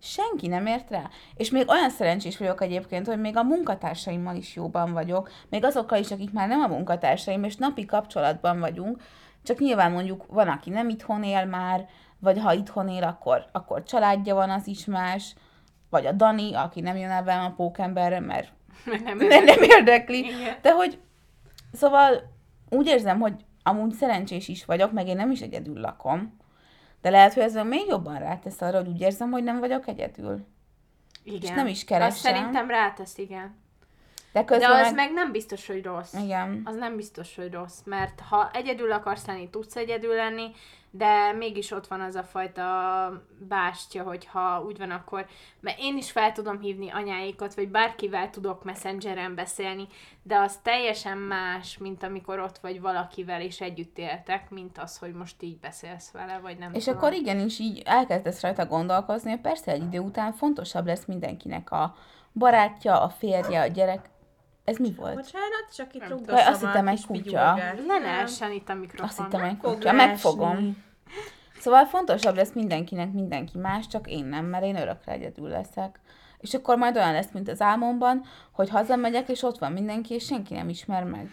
Senki 0.00 0.46
nem 0.46 0.66
ért 0.66 0.90
rá. 0.90 1.10
És 1.34 1.50
még 1.50 1.68
olyan 1.68 1.90
szerencsés 1.90 2.38
vagyok 2.38 2.62
egyébként, 2.62 3.06
hogy 3.06 3.20
még 3.20 3.36
a 3.36 3.42
munkatársaimmal 3.42 4.36
is 4.36 4.54
jóban 4.54 4.92
vagyok, 4.92 5.30
még 5.48 5.64
azokkal 5.64 5.98
is, 5.98 6.10
akik 6.10 6.32
már 6.32 6.48
nem 6.48 6.60
a 6.60 6.66
munkatársaim, 6.66 7.44
és 7.44 7.56
napi 7.56 7.84
kapcsolatban 7.84 8.60
vagyunk, 8.60 9.02
csak 9.42 9.58
nyilván 9.58 9.92
mondjuk 9.92 10.26
van, 10.28 10.48
aki 10.48 10.70
nem 10.70 10.88
itthon 10.88 11.22
él 11.22 11.44
már, 11.44 11.88
vagy 12.18 12.38
ha 12.38 12.52
itthon 12.52 12.88
él, 12.88 13.02
akkor, 13.02 13.46
akkor 13.52 13.82
családja 13.82 14.34
van, 14.34 14.50
az 14.50 14.66
is 14.66 14.84
más, 14.84 15.34
vagy 15.90 16.06
a 16.06 16.12
Dani, 16.12 16.54
aki 16.54 16.80
nem 16.80 16.96
jön 16.96 17.10
el 17.10 17.24
velem 17.24 17.44
a 17.44 17.54
pókemberre, 17.54 18.20
mert 18.20 18.52
nem, 18.84 19.16
nem, 19.28 19.44
nem 19.44 19.62
érdekli. 19.62 20.18
Igen. 20.18 20.56
De 20.62 20.72
hogy, 20.72 20.98
szóval 21.72 22.34
úgy 22.70 22.86
érzem, 22.86 23.20
hogy 23.20 23.34
amúgy 23.62 23.92
szerencsés 23.92 24.48
is 24.48 24.64
vagyok, 24.64 24.92
meg 24.92 25.08
én 25.08 25.16
nem 25.16 25.30
is 25.30 25.40
egyedül 25.40 25.80
lakom. 25.80 26.36
De 27.00 27.10
lehet, 27.10 27.34
hogy 27.34 27.42
ez 27.42 27.54
még 27.54 27.86
jobban 27.88 28.18
rátesz 28.18 28.60
arra, 28.60 28.78
hogy 28.78 28.88
úgy 28.88 29.00
érzem, 29.00 29.30
hogy 29.30 29.42
nem 29.42 29.58
vagyok 29.58 29.86
egyedül. 29.88 30.46
Igen. 31.24 31.40
És 31.42 31.48
nem 31.48 31.66
is 31.66 31.76
Azt 31.78 31.86
keresem. 31.86 32.32
szerintem 32.32 32.68
rátesz, 32.68 33.18
igen. 33.18 33.56
De 34.32 34.42
De 34.42 34.44
közben 34.44 34.70
az 34.70 34.80
meg... 34.80 34.94
meg 34.94 35.12
nem 35.12 35.32
biztos, 35.32 35.66
hogy 35.66 35.82
rossz. 35.84 36.12
Igen. 36.12 36.62
Az 36.64 36.76
nem 36.76 36.96
biztos, 36.96 37.36
hogy 37.36 37.52
rossz, 37.52 37.78
mert 37.84 38.20
ha 38.20 38.50
egyedül 38.52 38.92
akarsz 38.92 39.26
lenni, 39.26 39.50
tudsz 39.50 39.76
egyedül 39.76 40.14
lenni, 40.14 40.50
de 40.96 41.32
mégis 41.32 41.70
ott 41.70 41.86
van 41.86 42.00
az 42.00 42.14
a 42.14 42.22
fajta 42.22 42.64
bástya, 43.48 44.02
hogy 44.02 44.26
ha 44.26 44.62
úgy 44.66 44.78
van, 44.78 44.90
akkor... 44.90 45.26
Mert 45.60 45.78
én 45.80 45.96
is 45.96 46.10
fel 46.10 46.32
tudom 46.32 46.60
hívni 46.60 46.90
anyáikat, 46.90 47.54
vagy 47.54 47.68
bárkivel 47.68 48.30
tudok 48.30 48.64
messengeren 48.64 49.34
beszélni, 49.34 49.86
de 50.22 50.36
az 50.36 50.58
teljesen 50.62 51.18
más, 51.18 51.78
mint 51.78 52.02
amikor 52.02 52.38
ott 52.38 52.58
vagy 52.58 52.80
valakivel, 52.80 53.40
és 53.40 53.60
együtt 53.60 53.98
éltek, 53.98 54.50
mint 54.50 54.78
az, 54.78 54.98
hogy 54.98 55.12
most 55.12 55.42
így 55.42 55.58
beszélsz 55.58 56.10
vele, 56.10 56.38
vagy 56.42 56.58
nem 56.58 56.74
És 56.74 56.84
tudom. 56.84 56.98
akkor 56.98 57.12
igenis 57.12 57.58
így 57.58 57.82
elkezdesz 57.84 58.40
rajta 58.40 58.66
gondolkozni, 58.66 59.30
hogy 59.30 59.40
persze 59.40 59.72
egy 59.72 59.82
idő 59.82 59.98
után 59.98 60.32
fontosabb 60.32 60.86
lesz 60.86 61.04
mindenkinek 61.04 61.70
a 61.70 61.94
barátja, 62.32 63.02
a 63.02 63.08
férje, 63.08 63.60
a 63.60 63.66
gyerek. 63.66 64.08
Ez 64.64 64.76
mi 64.76 64.92
volt? 64.92 65.14
Bocsánat, 65.14 65.74
csak 65.76 65.94
itt 65.94 66.00
Jaj, 66.00 66.10
rugdossam 66.10 66.52
azt 66.52 66.64
hittem, 66.64 66.88
egy 66.88 67.06
kutya. 67.06 67.54
Ne 67.86 67.98
lehessen 67.98 68.52
itt 68.52 68.68
a 68.68 68.74
mikrofon. 68.74 69.06
Azt 69.06 69.22
hittem, 69.22 69.44
egy 69.44 69.56
kutya. 69.56 69.92
Megfogom. 69.92 70.84
Szóval 71.58 71.84
fontosabb 71.84 72.36
lesz 72.36 72.52
mindenkinek 72.52 73.12
mindenki 73.12 73.58
más, 73.58 73.86
csak 73.86 74.10
én 74.10 74.24
nem, 74.24 74.44
mert 74.44 74.64
én 74.64 74.76
örökre 74.76 75.12
egyedül 75.12 75.48
leszek. 75.48 76.00
És 76.38 76.54
akkor 76.54 76.76
majd 76.76 76.96
olyan 76.96 77.12
lesz, 77.12 77.30
mint 77.32 77.48
az 77.48 77.60
álmomban, 77.60 78.24
hogy 78.52 78.68
hazamegyek, 78.68 79.28
és 79.28 79.42
ott 79.42 79.58
van 79.58 79.72
mindenki, 79.72 80.14
és 80.14 80.24
senki 80.24 80.54
nem 80.54 80.68
ismer 80.68 81.04
meg. 81.04 81.30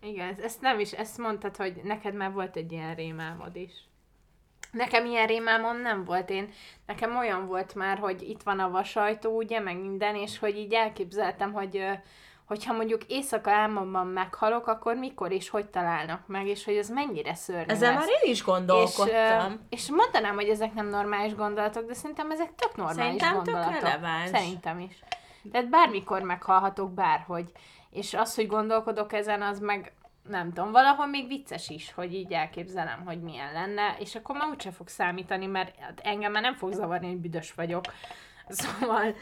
Igen, 0.00 0.36
ezt 0.42 0.60
nem 0.60 0.78
is, 0.78 0.92
ezt 0.92 1.18
mondtad, 1.18 1.56
hogy 1.56 1.80
neked 1.84 2.14
már 2.14 2.32
volt 2.32 2.56
egy 2.56 2.72
ilyen 2.72 2.94
rémálmod 2.94 3.56
is. 3.56 3.72
Nekem 4.70 5.06
ilyen 5.06 5.26
rémálmom 5.26 5.80
nem 5.80 6.04
volt. 6.04 6.30
Én, 6.30 6.48
nekem 6.86 7.16
olyan 7.16 7.46
volt 7.46 7.74
már, 7.74 7.98
hogy 7.98 8.22
itt 8.22 8.42
van 8.42 8.58
a 8.58 8.70
vasajtó, 8.70 9.36
ugye, 9.36 9.60
meg 9.60 9.80
minden, 9.80 10.14
és 10.14 10.38
hogy 10.38 10.56
így 10.56 10.72
elképzeltem, 10.72 11.52
hogy 11.52 11.84
hogyha 12.44 12.72
mondjuk 12.72 13.04
éjszaka 13.04 13.50
álmomban 13.50 14.06
meghalok, 14.06 14.66
akkor 14.66 14.94
mikor 14.96 15.32
és 15.32 15.48
hogy 15.48 15.66
találnak 15.66 16.26
meg, 16.26 16.46
és 16.46 16.64
hogy 16.64 16.76
ez 16.76 16.88
mennyire 16.88 17.34
szörnyű 17.34 17.64
Ezzel 17.72 17.92
lesz. 17.92 17.98
már 17.98 18.08
én 18.08 18.30
is 18.30 18.38
és, 18.38 18.44
gondolkodtam. 18.44 19.52
ö, 19.52 19.54
és 19.68 19.90
mondanám, 19.90 20.34
hogy 20.34 20.48
ezek 20.48 20.74
nem 20.74 20.88
normális 20.88 21.34
gondolatok, 21.34 21.86
de 21.86 21.94
szerintem 21.94 22.30
ezek 22.30 22.54
tök 22.54 22.76
normális 22.76 22.98
Szerintem 23.20 23.32
tök 23.42 23.44
gondolatok. 23.44 23.82
releváns. 23.82 24.28
Szerintem 24.30 24.78
is. 24.78 25.04
Tehát 25.52 25.68
bármikor 25.68 26.22
meghalhatok 26.22 26.90
bárhogy. 26.92 27.52
És 27.90 28.14
az, 28.14 28.34
hogy 28.34 28.46
gondolkodok 28.46 29.12
ezen, 29.12 29.42
az 29.42 29.58
meg 29.58 29.92
nem 30.28 30.52
tudom, 30.52 30.72
valahol 30.72 31.06
még 31.06 31.26
vicces 31.26 31.68
is, 31.68 31.92
hogy 31.92 32.14
így 32.14 32.32
elképzelem, 32.32 33.02
hogy 33.04 33.20
milyen 33.22 33.52
lenne, 33.52 33.96
és 33.98 34.14
akkor 34.14 34.36
már 34.36 34.48
úgyse 34.48 34.70
fog 34.70 34.88
számítani, 34.88 35.46
mert 35.46 35.74
hát 35.80 36.00
engem 36.02 36.32
már 36.32 36.42
nem 36.42 36.54
fog 36.54 36.72
zavarni, 36.72 37.06
hogy 37.06 37.16
büdös 37.16 37.52
vagyok. 37.54 37.84
Szóval 38.48 39.14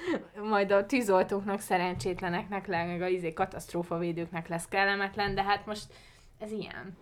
majd 0.43 0.71
a 0.71 0.87
tűzoltóknak, 0.87 1.61
szerencsétleneknek, 1.61 2.67
meg 2.67 3.03
a 3.03 3.07
izé 3.07 3.33
katasztrófavédőknek 3.33 4.49
lesz 4.49 4.67
kellemetlen, 4.69 5.35
de 5.35 5.43
hát 5.43 5.67
most 5.67 5.87
ez 6.39 6.51
ilyen. 6.51 6.97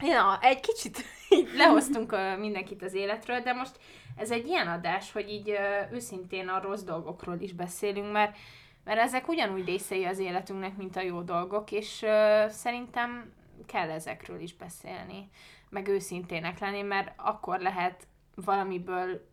Ja, 0.00 0.38
egy 0.40 0.60
kicsit 0.60 1.04
így 1.36 1.48
lehoztunk 1.56 2.16
mindenkit 2.38 2.82
az 2.82 2.94
életről, 2.94 3.40
de 3.40 3.52
most 3.52 3.78
ez 4.16 4.30
egy 4.30 4.46
ilyen 4.46 4.68
adás, 4.68 5.12
hogy 5.12 5.28
így 5.28 5.58
őszintén 5.92 6.48
a 6.48 6.60
rossz 6.60 6.82
dolgokról 6.82 7.40
is 7.40 7.52
beszélünk, 7.52 8.12
mert, 8.12 8.36
mert 8.84 9.00
ezek 9.00 9.28
ugyanúgy 9.28 9.64
részei 9.64 10.04
az 10.04 10.18
életünknek, 10.18 10.76
mint 10.76 10.96
a 10.96 11.00
jó 11.00 11.22
dolgok, 11.22 11.72
és 11.72 12.02
ö, 12.02 12.44
szerintem 12.48 13.32
kell 13.66 13.90
ezekről 13.90 14.40
is 14.40 14.54
beszélni, 14.54 15.28
meg 15.68 15.88
őszintének 15.88 16.58
lenni, 16.58 16.82
mert 16.82 17.12
akkor 17.16 17.58
lehet 17.60 18.06
valamiből 18.34 19.28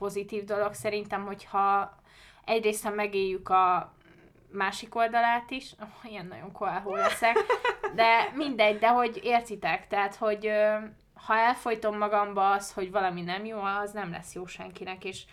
pozitív 0.00 0.44
dolog 0.44 0.74
szerintem, 0.74 1.24
hogyha 1.26 1.94
egyrészt, 2.44 2.84
ha 2.84 2.90
megéljük 2.90 3.48
a 3.48 3.92
másik 4.52 4.94
oldalát 4.94 5.50
is, 5.50 5.72
oh, 5.80 6.04
ilyen 6.10 6.26
nagyon 6.26 6.52
koálhó 6.52 6.94
leszek, 6.94 7.36
de 7.94 8.32
mindegy, 8.34 8.78
de 8.78 8.88
hogy 8.88 9.20
értitek, 9.22 9.86
tehát, 9.86 10.14
hogy 10.14 10.50
ha 11.14 11.34
elfolytom 11.34 11.96
magamba 11.98 12.50
az, 12.50 12.72
hogy 12.72 12.90
valami 12.90 13.22
nem 13.22 13.44
jó, 13.44 13.58
az 13.62 13.92
nem 13.92 14.10
lesz 14.10 14.34
jó 14.34 14.46
senkinek, 14.46 15.04
és 15.04 15.24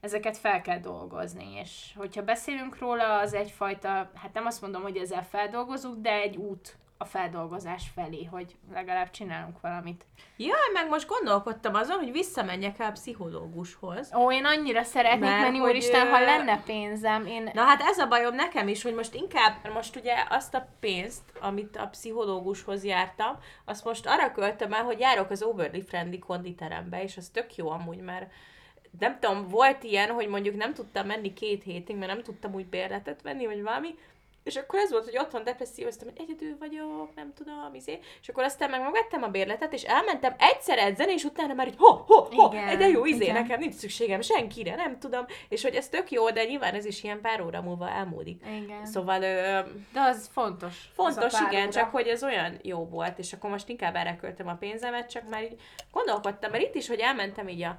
ezeket 0.00 0.36
fel 0.36 0.60
kell 0.60 0.78
dolgozni, 0.78 1.54
és 1.54 1.92
hogyha 1.96 2.22
beszélünk 2.22 2.78
róla, 2.78 3.18
az 3.18 3.34
egyfajta, 3.34 3.88
hát 3.88 4.32
nem 4.32 4.46
azt 4.46 4.60
mondom, 4.60 4.82
hogy 4.82 4.96
ezzel 4.96 5.24
feldolgozunk, 5.24 6.02
de 6.02 6.12
egy 6.12 6.36
út 6.36 6.76
a 7.04 7.06
feldolgozás 7.06 7.90
felé, 7.94 8.24
hogy 8.24 8.56
legalább 8.72 9.10
csinálunk 9.10 9.60
valamit. 9.60 10.04
Jaj, 10.36 10.70
meg 10.72 10.88
most 10.88 11.08
gondolkodtam 11.08 11.74
azon, 11.74 11.98
hogy 11.98 12.12
visszamenjek 12.12 12.78
el 12.78 12.88
a 12.88 12.92
pszichológushoz. 12.92 14.14
Ó, 14.14 14.32
én 14.32 14.44
annyira 14.44 14.82
szeretnék 14.82 15.20
Mert 15.20 15.40
menni, 15.40 15.58
hogy, 15.58 15.70
úristen, 15.70 16.08
ha 16.08 16.20
lenne 16.20 16.62
pénzem, 16.62 17.26
én... 17.26 17.50
Na 17.52 17.62
hát 17.62 17.80
ez 17.80 17.98
a 17.98 18.06
bajom 18.06 18.34
nekem 18.34 18.68
is, 18.68 18.82
hogy 18.82 18.94
most 18.94 19.14
inkább, 19.14 19.54
most 19.72 19.96
ugye 19.96 20.14
azt 20.28 20.54
a 20.54 20.68
pénzt, 20.80 21.22
amit 21.40 21.76
a 21.76 21.86
pszichológushoz 21.86 22.84
jártam, 22.84 23.38
azt 23.64 23.84
most 23.84 24.06
arra 24.06 24.32
költöm 24.32 24.72
el, 24.72 24.84
hogy 24.84 25.00
járok 25.00 25.30
az 25.30 25.42
Overly 25.42 25.80
Friendly 25.80 26.18
konditerembe, 26.18 27.02
és 27.02 27.16
az 27.16 27.28
tök 27.28 27.56
jó 27.56 27.70
amúgy, 27.70 28.00
mert 28.00 28.30
nem 28.98 29.18
tudom, 29.20 29.48
volt 29.48 29.82
ilyen, 29.82 30.10
hogy 30.10 30.28
mondjuk 30.28 30.56
nem 30.56 30.74
tudtam 30.74 31.06
menni 31.06 31.32
két 31.32 31.62
hétig, 31.62 31.96
mert 31.96 32.12
nem 32.12 32.22
tudtam 32.22 32.54
úgy 32.54 32.66
bérletet 32.66 33.22
venni, 33.22 33.46
vagy 33.46 33.62
valami, 33.62 33.94
és 34.44 34.56
akkor 34.56 34.78
ez 34.78 34.90
volt, 34.90 35.04
hogy 35.04 35.18
otthon 35.18 35.44
depresszióztam, 35.44 36.08
hogy 36.08 36.20
egyedül 36.20 36.56
vagyok, 36.58 37.14
nem 37.14 37.32
tudom, 37.34 37.74
izé. 37.74 37.98
És 38.20 38.28
akkor 38.28 38.44
aztán 38.44 38.70
meg 38.70 38.80
megvettem 38.80 39.22
a 39.22 39.28
bérletet, 39.28 39.72
és 39.72 39.82
elmentem 39.82 40.34
egyszer 40.38 40.78
edzeni, 40.78 41.12
és 41.12 41.24
utána 41.24 41.54
már 41.54 41.66
így, 41.66 41.74
ho, 41.78 41.92
ho, 41.92 42.22
ho, 42.34 42.52
Igen, 42.52 42.78
de 42.78 42.88
jó, 42.88 43.04
izé, 43.04 43.22
igen. 43.22 43.42
nekem 43.42 43.58
nincs 43.60 43.74
szükségem 43.74 44.20
senkire, 44.20 44.74
nem 44.74 44.98
tudom. 44.98 45.24
És 45.48 45.62
hogy 45.62 45.74
ez 45.74 45.88
tök 45.88 46.10
jó, 46.10 46.30
de 46.30 46.44
nyilván 46.44 46.74
ez 46.74 46.84
is 46.84 47.02
ilyen 47.02 47.20
pár 47.20 47.40
óra 47.40 47.62
múlva 47.62 47.90
elmúlik. 47.90 48.42
Igen. 48.62 48.86
Szóval 48.86 49.22
ö, 49.22 49.60
De 49.92 50.00
az 50.00 50.28
fontos. 50.32 50.90
fontos, 50.94 51.32
az 51.32 51.46
igen, 51.50 51.62
óra. 51.62 51.70
csak 51.72 51.90
hogy 51.90 52.06
ez 52.06 52.22
olyan 52.24 52.58
jó 52.62 52.86
volt, 52.86 53.18
és 53.18 53.32
akkor 53.32 53.50
most 53.50 53.68
inkább 53.68 53.94
erre 53.94 54.16
költöm 54.16 54.48
a 54.48 54.54
pénzemet, 54.54 55.10
csak 55.10 55.28
már 55.28 55.42
így 55.42 55.60
gondolkodtam, 55.92 56.50
mert 56.50 56.62
itt 56.62 56.74
is, 56.74 56.88
hogy 56.88 56.98
elmentem 57.00 57.48
így 57.48 57.62
a, 57.62 57.78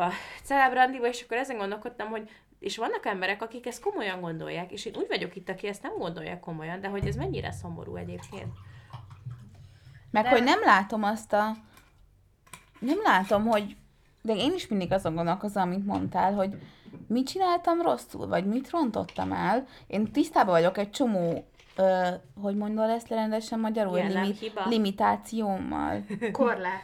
a 0.00 0.12
celebrandiba, 0.42 1.06
és 1.06 1.22
akkor 1.22 1.36
ezen 1.36 1.56
gondolkodtam, 1.56 2.08
hogy 2.08 2.30
és 2.58 2.76
vannak 2.76 3.06
emberek, 3.06 3.42
akik 3.42 3.66
ezt 3.66 3.82
komolyan 3.82 4.20
gondolják, 4.20 4.72
és 4.72 4.84
én 4.84 4.94
úgy 4.96 5.06
vagyok 5.08 5.36
itt, 5.36 5.48
aki 5.48 5.66
ezt 5.66 5.82
nem 5.82 5.96
gondolja 5.98 6.40
komolyan, 6.40 6.80
de 6.80 6.88
hogy 6.88 7.06
ez 7.06 7.16
mennyire 7.16 7.52
szomorú 7.52 7.96
egyébként. 7.96 8.52
Meg 10.10 10.22
De- 10.22 10.30
hogy 10.30 10.42
nem 10.42 10.60
látom 10.64 11.02
azt 11.02 11.32
a... 11.32 11.56
Nem 12.78 12.98
látom, 13.02 13.46
hogy... 13.46 13.76
De 14.22 14.34
én 14.34 14.52
is 14.54 14.66
mindig 14.66 14.92
azon 14.92 15.14
gondolkozom, 15.14 15.62
amit 15.62 15.86
mondtál, 15.86 16.34
hogy 16.34 16.58
mit 17.06 17.28
csináltam 17.28 17.82
rosszul, 17.82 18.26
vagy 18.26 18.46
mit 18.46 18.70
rontottam 18.70 19.32
el. 19.32 19.66
Én 19.86 20.12
tisztában 20.12 20.54
vagyok 20.54 20.78
egy 20.78 20.90
csomó, 20.90 21.48
ö, 21.76 22.08
hogy 22.40 22.56
mondod 22.56 22.90
ezt 22.90 23.08
rendesen 23.08 23.60
magyarul, 23.60 23.98
Jellemhiba? 23.98 24.66
limitációmmal. 24.66 26.04
Korlát. 26.32 26.82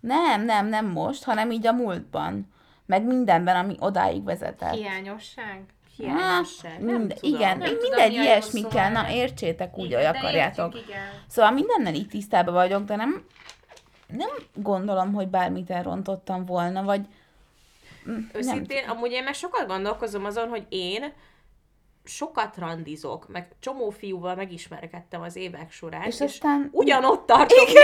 Nem, 0.00 0.44
nem, 0.44 0.66
nem 0.66 0.86
most, 0.86 1.24
hanem 1.24 1.50
így 1.50 1.66
a 1.66 1.72
múltban. 1.72 2.53
Meg 2.86 3.04
mindenben, 3.04 3.56
ami 3.56 3.76
odáig 3.78 4.24
vezetett. 4.24 4.74
Hiányosság. 4.74 5.62
Hiányosság, 5.96 6.70
Hát, 6.72 6.80
nem 6.80 6.96
mind- 6.96 7.14
tudom. 7.14 7.34
Igen, 7.38 7.58
Nem 7.58 7.68
tudom, 7.68 7.82
mindegy 7.82 8.10
mi 8.10 8.16
a 8.18 8.22
jó 8.22 8.22
ilyesmi 8.22 8.60
szó 8.60 8.68
kell, 8.68 8.90
na 8.90 9.10
értsétek 9.10 9.78
úgy, 9.78 9.84
Igen, 9.84 10.06
hogy 10.06 10.16
akarjátok. 10.16 10.74
értjük, 10.74 10.88
igen. 10.90 11.02
Szóval 11.28 11.50
mindennel 11.50 11.94
így 11.94 12.08
tisztában 12.08 12.54
vagyok, 12.54 12.84
de 12.84 12.96
nem, 12.96 13.24
nem 14.08 14.28
gondolom, 14.54 15.12
hogy 15.12 15.28
bármit 15.28 15.70
elrontottam 15.70 16.44
volna, 16.44 16.82
vagy 16.82 17.00
mm, 17.00 18.12
nem 18.12 18.30
Őszintén, 18.32 18.88
amúgy 18.88 19.10
én 19.12 19.22
meg 19.24 19.34
sokat 19.34 19.66
gondolkozom 19.66 20.24
azon, 20.24 20.48
hogy 20.48 20.66
én 20.68 21.12
sokat 22.04 22.56
randizok, 22.56 23.28
meg 23.28 23.48
csomó 23.60 23.90
fiúval 23.90 24.34
megismerkedtem 24.34 25.22
az 25.22 25.36
évek 25.36 25.72
során, 25.72 26.02
És 26.02 26.20
aztán- 26.20 26.68
ugyanott 26.72 27.26
tartok, 27.26 27.66
mint 27.66 27.78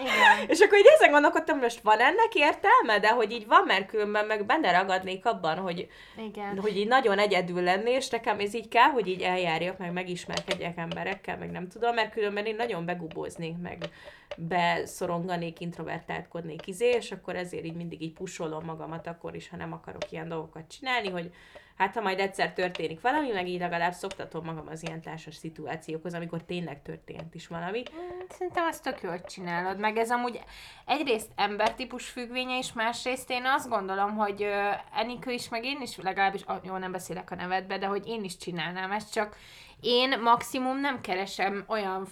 Igen. 0.00 0.48
És 0.48 0.60
akkor 0.60 0.78
így 0.78 0.90
ezen 0.94 1.10
gondolkodtam, 1.10 1.54
hogy 1.54 1.62
most 1.62 1.80
van 1.80 1.98
ennek 1.98 2.34
értelme, 2.34 2.98
de 3.00 3.08
hogy 3.08 3.32
így 3.32 3.46
van, 3.46 3.62
mert 3.66 3.86
különben 3.86 4.26
meg 4.26 4.46
benne 4.46 4.72
ragadnék 4.72 5.26
abban, 5.26 5.58
hogy, 5.58 5.88
Igen. 6.16 6.58
hogy 6.60 6.76
így 6.76 6.88
nagyon 6.88 7.18
egyedül 7.18 7.62
lenni, 7.62 7.90
és 7.90 8.08
nekem 8.08 8.38
ez 8.38 8.54
így 8.54 8.68
kell, 8.68 8.90
hogy 8.90 9.08
így 9.08 9.22
eljárjak, 9.22 9.78
meg 9.78 9.92
megismerkedjek 9.92 10.76
emberekkel, 10.76 11.38
meg 11.38 11.50
nem 11.50 11.68
tudom, 11.68 11.94
mert 11.94 12.12
különben 12.12 12.46
én 12.46 12.56
nagyon 12.56 12.84
begubóznék, 12.84 13.54
meg 13.62 13.78
beszoronganék, 14.36 15.60
introvertáltkodnék 15.60 16.66
izé, 16.66 16.88
és 16.88 17.12
akkor 17.12 17.36
ezért 17.36 17.64
így 17.64 17.76
mindig 17.76 18.02
így 18.02 18.12
pusolom 18.12 18.64
magamat 18.64 19.06
akkor 19.06 19.34
is, 19.34 19.48
ha 19.48 19.56
nem 19.56 19.72
akarok 19.72 20.12
ilyen 20.12 20.28
dolgokat 20.28 20.64
csinálni, 20.68 21.08
hogy 21.08 21.30
hát 21.76 21.94
ha 21.94 22.00
majd 22.00 22.18
egyszer 22.18 22.52
történik 22.52 23.00
valami, 23.00 23.30
meg 23.32 23.48
így 23.48 23.60
legalább 23.60 23.92
szoktatom 23.92 24.44
magam 24.44 24.66
az 24.68 24.82
ilyen 24.82 25.00
társas 25.00 25.34
szituációkhoz, 25.34 26.14
amikor 26.14 26.42
tényleg 26.42 26.82
történt 26.82 27.34
is 27.34 27.46
valami. 27.46 27.82
Szerintem 28.28 28.64
azt 28.66 28.82
tök 28.82 29.02
jól 29.02 29.20
csinálod, 29.20 29.78
meg 29.78 29.96
ez 29.96 30.10
amúgy 30.10 30.40
egyrészt 30.86 31.30
embertípus 31.36 32.08
függvénye 32.08 32.58
is, 32.58 32.72
másrészt 32.72 33.30
én 33.30 33.44
azt 33.44 33.68
gondolom, 33.68 34.16
hogy 34.16 34.46
Enikő 34.94 35.30
is, 35.30 35.48
meg 35.48 35.64
én 35.64 35.80
is, 35.80 35.96
legalábbis, 35.96 36.42
ah, 36.42 36.64
jó, 36.64 36.76
nem 36.76 36.92
beszélek 36.92 37.30
a 37.30 37.34
nevedbe, 37.34 37.78
de 37.78 37.86
hogy 37.86 38.06
én 38.06 38.24
is 38.24 38.36
csinálnám 38.36 38.92
ezt, 38.92 39.12
csak 39.12 39.36
én 39.80 40.20
maximum 40.20 40.80
nem 40.80 41.00
keresem 41.00 41.64
olyan 41.68 42.06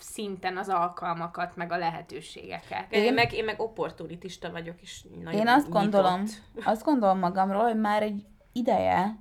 szinten 0.00 0.56
az 0.56 0.68
alkalmakat, 0.68 1.56
meg 1.56 1.72
a 1.72 1.76
lehetőségeket. 1.76 2.86
Én, 2.92 3.14
meg, 3.14 3.32
én 3.32 3.44
meg 3.44 3.60
opportunitista 3.60 4.50
vagyok, 4.50 4.82
és 4.82 5.04
nagyon 5.22 5.40
Én 5.40 5.48
azt 5.48 5.66
nyitott. 5.66 5.80
gondolom, 5.80 6.24
azt 6.64 6.84
gondolom 6.84 7.18
magamról, 7.18 7.62
hogy 7.62 7.80
már 7.80 8.02
egy 8.02 8.24
ideje 8.56 9.16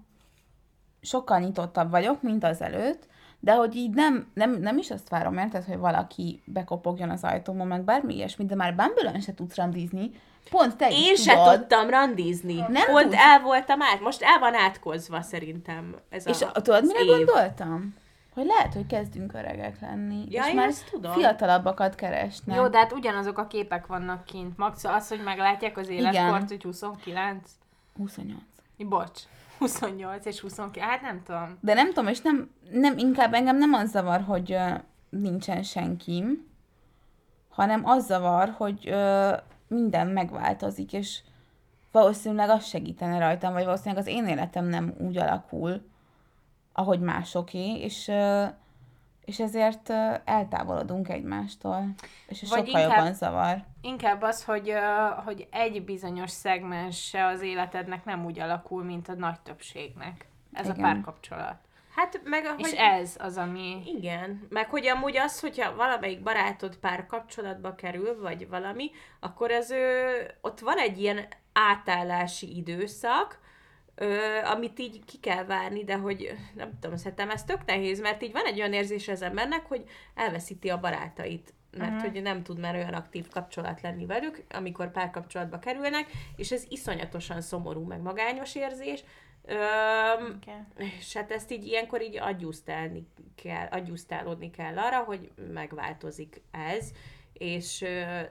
sokkal 1.01 1.39
nyitottabb 1.39 1.89
vagyok, 1.89 2.21
mint 2.21 2.43
az 2.43 2.61
előtt, 2.61 3.07
de 3.39 3.53
hogy 3.55 3.75
így 3.75 3.89
nem, 3.93 4.31
nem, 4.33 4.51
nem 4.59 4.77
is 4.77 4.91
azt 4.91 5.09
várom, 5.09 5.37
érted, 5.37 5.63
hogy 5.63 5.77
valaki 5.77 6.41
bekopogjon 6.45 7.09
az 7.09 7.23
ajtómon, 7.23 7.67
meg 7.67 7.83
bármi 7.83 8.15
ilyesmi, 8.15 8.45
de 8.45 8.55
már 8.55 8.75
bumble 8.75 9.19
se 9.19 9.33
tudsz 9.33 9.55
randizni. 9.55 10.11
Pont 10.49 10.75
te 10.77 10.89
is 10.89 11.07
Én 11.07 11.15
se 11.15 11.33
tudod. 11.35 11.59
tudtam 11.59 11.89
randizni. 11.89 12.55
Nem 12.55 12.85
Pont 12.85 13.01
tudsz. 13.03 13.15
el 13.17 13.39
voltam 13.41 13.81
át. 13.81 13.99
Most 14.01 14.21
el 14.21 14.39
van 14.39 14.55
átkozva 14.55 15.21
szerintem 15.21 15.95
ez 16.09 16.27
És 16.27 16.41
a, 16.41 16.49
a, 16.53 16.61
tudod, 16.61 16.83
mire 16.85 16.99
év. 16.99 17.07
gondoltam? 17.25 17.95
Hogy 18.33 18.45
lehet, 18.45 18.73
hogy 18.73 18.85
kezdünk 18.87 19.33
öregek 19.33 19.81
lenni, 19.81 20.23
Ja, 20.29 20.43
és 20.43 20.49
én 20.49 20.55
már 20.55 20.67
ezt 20.67 20.89
tudom. 20.91 21.11
fiatalabbakat 21.11 21.95
keresnek. 21.95 22.57
Jó, 22.57 22.67
de 22.67 22.77
hát 22.77 22.93
ugyanazok 22.93 23.37
a 23.37 23.47
képek 23.47 23.85
vannak 23.87 24.25
kint. 24.25 24.57
Max 24.57 24.83
az, 24.83 25.07
hogy 25.07 25.21
meglátják 25.23 25.77
az 25.77 25.89
életkort, 25.89 26.47
hogy 26.49 26.63
29. 26.63 27.49
28. 27.97 28.41
Bocs. 28.77 29.21
28 29.57 30.25
és 30.25 30.39
29, 30.39 30.89
hát 30.89 31.01
nem 31.01 31.23
tudom. 31.23 31.57
De 31.61 31.73
nem 31.73 31.87
tudom, 31.87 32.07
és 32.07 32.21
nem, 32.21 32.49
nem 32.71 32.97
inkább 32.97 33.33
engem 33.33 33.57
nem 33.57 33.73
az 33.73 33.89
zavar, 33.89 34.21
hogy 34.21 34.51
ö, 34.51 34.69
nincsen 35.09 35.63
senkim, 35.63 36.47
hanem 37.49 37.85
az 37.85 38.05
zavar, 38.05 38.53
hogy 38.57 38.87
ö, 38.87 39.33
minden 39.67 40.07
megváltozik, 40.07 40.93
és 40.93 41.21
valószínűleg 41.91 42.49
az 42.49 42.65
segítene 42.65 43.19
rajtam, 43.19 43.53
vagy 43.53 43.65
valószínűleg 43.65 43.97
az 43.97 44.07
én 44.07 44.27
életem 44.27 44.65
nem 44.65 44.93
úgy 44.97 45.17
alakul, 45.17 45.81
ahogy 46.73 46.99
másoké, 46.99 47.79
és, 47.79 48.07
ö, 48.07 48.45
és 49.25 49.39
ezért 49.39 49.89
eltávolodunk 50.23 51.09
egymástól, 51.09 51.85
és 52.27 52.41
ez 52.41 52.49
Vagy 52.49 52.65
sokkal 52.65 52.81
inkább- 52.81 52.97
jobban 52.97 53.13
zavar. 53.13 53.63
Inkább 53.81 54.21
az, 54.21 54.43
hogy, 54.43 54.73
hogy 55.25 55.47
egy 55.51 55.83
bizonyos 55.85 56.31
szegmense 56.31 57.25
az 57.25 57.41
életednek 57.41 58.05
nem 58.05 58.25
úgy 58.25 58.39
alakul, 58.39 58.83
mint 58.83 59.07
a 59.09 59.13
nagy 59.13 59.39
többségnek. 59.39 60.27
Ez 60.53 60.65
Igen. 60.65 60.79
a 60.79 60.81
párkapcsolat. 60.81 61.55
Hát 61.95 62.21
meg 62.23 62.43
És 62.57 62.69
hogy... 62.69 62.77
ez 62.77 63.15
az, 63.19 63.37
ami... 63.37 63.81
Igen, 63.97 64.47
meg 64.49 64.69
hogy 64.69 64.87
amúgy 64.87 65.17
az, 65.17 65.39
hogyha 65.39 65.75
valamelyik 65.75 66.23
barátod 66.23 66.77
pár 66.77 67.05
kapcsolatba 67.05 67.75
kerül, 67.75 68.21
vagy 68.21 68.49
valami, 68.49 68.91
akkor 69.19 69.51
az 69.51 69.71
ő, 69.71 70.07
ott 70.41 70.59
van 70.59 70.77
egy 70.77 71.01
ilyen 71.01 71.25
átállási 71.53 72.55
időszak, 72.57 73.39
ö, 73.95 74.37
amit 74.43 74.79
így 74.79 75.05
ki 75.05 75.19
kell 75.19 75.45
várni, 75.45 75.83
de 75.83 75.95
hogy 75.95 76.31
nem 76.55 76.79
tudom, 76.79 76.97
szerintem 76.97 77.29
ez 77.29 77.43
tök 77.43 77.65
nehéz, 77.65 78.01
mert 78.01 78.23
így 78.23 78.31
van 78.31 78.45
egy 78.45 78.59
olyan 78.59 78.73
érzés 78.73 79.07
az 79.07 79.21
embernek, 79.21 79.65
hogy 79.65 79.83
elveszíti 80.15 80.69
a 80.69 80.79
barátait 80.79 81.53
mert 81.77 81.91
uh-huh. 81.91 82.11
hogy 82.11 82.21
nem 82.21 82.43
tud 82.43 82.59
már 82.59 82.75
olyan 82.75 82.93
aktív 82.93 83.27
kapcsolat 83.29 83.81
lenni 83.81 84.05
velük, 84.05 84.43
amikor 84.49 84.91
párkapcsolatba 84.91 85.59
kerülnek, 85.59 86.11
és 86.35 86.51
ez 86.51 86.65
iszonyatosan 86.69 87.41
szomorú, 87.41 87.83
meg 87.83 88.01
magányos 88.01 88.55
érzés, 88.55 89.03
Öm, 89.47 90.39
Igen. 90.41 90.67
és 90.97 91.13
hát 91.13 91.31
ezt 91.31 91.51
így 91.51 91.65
ilyenkor 91.65 92.01
így 92.01 92.17
adjusztálni 92.17 93.07
kell, 93.43 93.67
adjusztálódni 93.67 94.51
kell 94.51 94.77
arra, 94.77 95.03
hogy 95.03 95.31
megváltozik 95.53 96.41
ez, 96.51 96.91
és 97.37 97.79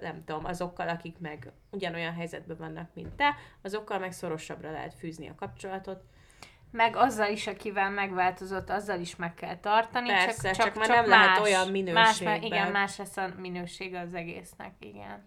nem 0.00 0.24
tudom, 0.24 0.44
azokkal, 0.44 0.88
akik 0.88 1.18
meg 1.18 1.52
ugyanolyan 1.70 2.14
helyzetben 2.14 2.56
vannak, 2.56 2.90
mint 2.94 3.12
te, 3.12 3.36
azokkal 3.62 3.98
meg 3.98 4.12
szorosabbra 4.12 4.70
lehet 4.70 4.94
fűzni 4.94 5.28
a 5.28 5.34
kapcsolatot. 5.34 6.02
Meg 6.70 6.96
azzal 6.96 7.30
is, 7.30 7.46
akivel 7.46 7.90
megváltozott, 7.90 8.70
azzal 8.70 9.00
is 9.00 9.16
meg 9.16 9.34
kell 9.34 9.56
tartani. 9.56 10.08
Persze, 10.08 10.52
csak, 10.52 10.64
csak 10.64 10.74
már 10.74 10.88
nem 10.88 11.08
lehet 11.08 11.38
olyan 11.38 11.60
Más, 11.60 11.70
minőségben. 11.70 12.42
igen, 12.42 12.70
más 12.70 12.96
lesz 12.96 13.16
a 13.16 13.28
minősége 13.38 14.00
az 14.00 14.14
egésznek, 14.14 14.72
igen. 14.78 15.22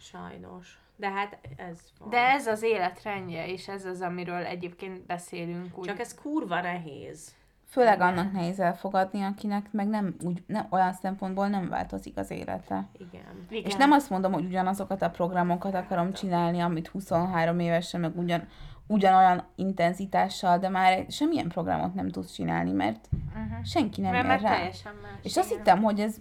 Sajnos. 0.00 0.78
De 0.96 1.10
hát 1.10 1.38
ez 1.56 1.78
van. 1.98 2.10
De 2.10 2.18
ez 2.18 2.46
az 2.46 2.62
életrendje, 2.62 3.46
és 3.46 3.68
ez 3.68 3.84
az, 3.84 4.00
amiről 4.00 4.44
egyébként 4.44 5.06
beszélünk. 5.06 5.78
Úgy. 5.78 5.86
Csak 5.86 6.00
ez 6.00 6.14
kurva 6.14 6.60
nehéz. 6.60 7.34
Főleg 7.76 8.00
annak 8.00 8.32
nehéz 8.32 8.60
elfogadni, 8.60 9.22
akinek 9.22 9.72
meg 9.72 9.88
nem, 9.88 10.16
úgy, 10.24 10.42
nem 10.46 10.66
olyan 10.70 10.92
szempontból 10.92 11.48
nem 11.48 11.68
változik 11.68 12.16
az 12.16 12.30
élete. 12.30 12.88
Igen. 12.92 13.22
igen. 13.48 13.64
És 13.64 13.74
nem 13.74 13.92
azt 13.92 14.10
mondom, 14.10 14.32
hogy 14.32 14.44
ugyanazokat 14.44 15.02
a 15.02 15.10
programokat 15.10 15.74
akarom 15.74 16.12
csinálni, 16.12 16.60
amit 16.60 16.88
23 16.88 17.58
évesen, 17.58 18.00
meg 18.00 18.18
ugyan, 18.18 18.48
ugyanolyan 18.86 19.44
intenzitással, 19.54 20.58
de 20.58 20.68
már 20.68 21.04
semmilyen 21.08 21.48
programot 21.48 21.94
nem 21.94 22.08
tudsz 22.08 22.32
csinálni, 22.32 22.72
mert 22.72 23.08
uh-huh. 23.12 23.64
senki 23.64 24.00
nem 24.00 24.12
Mert, 24.12 24.24
ér 24.24 24.40
rá. 24.40 24.56
teljesen 24.56 24.94
más. 25.02 25.18
És 25.22 25.36
azt 25.36 25.48
hittem, 25.48 25.82
hogy 25.82 26.00
ez 26.00 26.16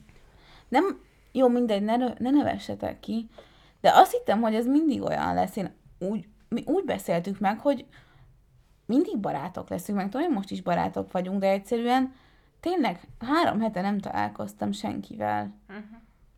nem, 0.67 1.01
jó, 1.31 1.47
mindegy, 1.47 1.83
ne, 1.83 1.97
ne 1.97 2.29
nevessetek 2.29 2.99
ki, 2.99 3.29
de 3.81 3.91
azt 3.93 4.11
hittem, 4.11 4.41
hogy 4.41 4.55
ez 4.55 4.65
mindig 4.65 5.01
olyan 5.01 5.33
lesz. 5.33 5.55
Én 5.55 5.73
úgy, 5.99 6.27
mi 6.49 6.63
úgy 6.65 6.85
beszéltük 6.85 7.39
meg, 7.39 7.59
hogy 7.59 7.85
mindig 8.85 9.17
barátok 9.17 9.69
leszünk, 9.69 9.97
meg 9.97 10.09
tudom, 10.09 10.33
most 10.33 10.51
is 10.51 10.61
barátok 10.61 11.11
vagyunk, 11.11 11.39
de 11.39 11.49
egyszerűen 11.49 12.13
tényleg 12.59 12.99
három 13.19 13.59
hete 13.59 13.81
nem 13.81 13.99
találkoztam 13.99 14.71
senkivel. 14.71 15.53
Uh-huh. 15.69 15.83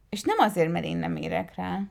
És 0.10 0.24
nem 0.24 0.38
azért, 0.40 0.72
mert 0.72 0.86
én 0.86 0.98
nem 0.98 1.16
érek 1.16 1.56
rá. 1.56 1.82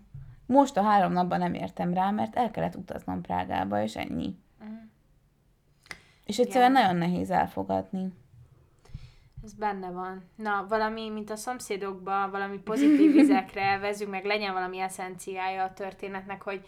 Most 0.46 0.76
a 0.76 0.82
három 0.82 1.12
napban 1.12 1.38
nem 1.38 1.54
értem 1.54 1.94
rá, 1.94 2.10
mert 2.10 2.36
el 2.36 2.50
kellett 2.50 2.76
utaznom 2.76 3.20
Prágába, 3.20 3.82
és 3.82 3.96
ennyi. 3.96 4.36
Mhm. 4.58 4.72
És 6.24 6.38
egyszerűen 6.38 6.70
Igen. 6.70 6.82
nagyon 6.82 6.96
nehéz 6.96 7.30
elfogadni. 7.30 8.12
Ez 9.44 9.52
benne 9.52 9.90
van. 9.90 10.22
Na, 10.34 10.66
valami, 10.68 11.08
mint 11.08 11.30
a 11.30 11.36
szomszédokban, 11.36 12.30
valami 12.30 12.58
pozitív 12.58 13.12
vizekre 13.12 13.78
vezünk, 13.80 14.10
meg 14.10 14.24
legyen 14.24 14.52
valami 14.52 14.78
eszenciája 14.78 15.62
a 15.62 15.72
történetnek, 15.72 16.42
hogy 16.42 16.66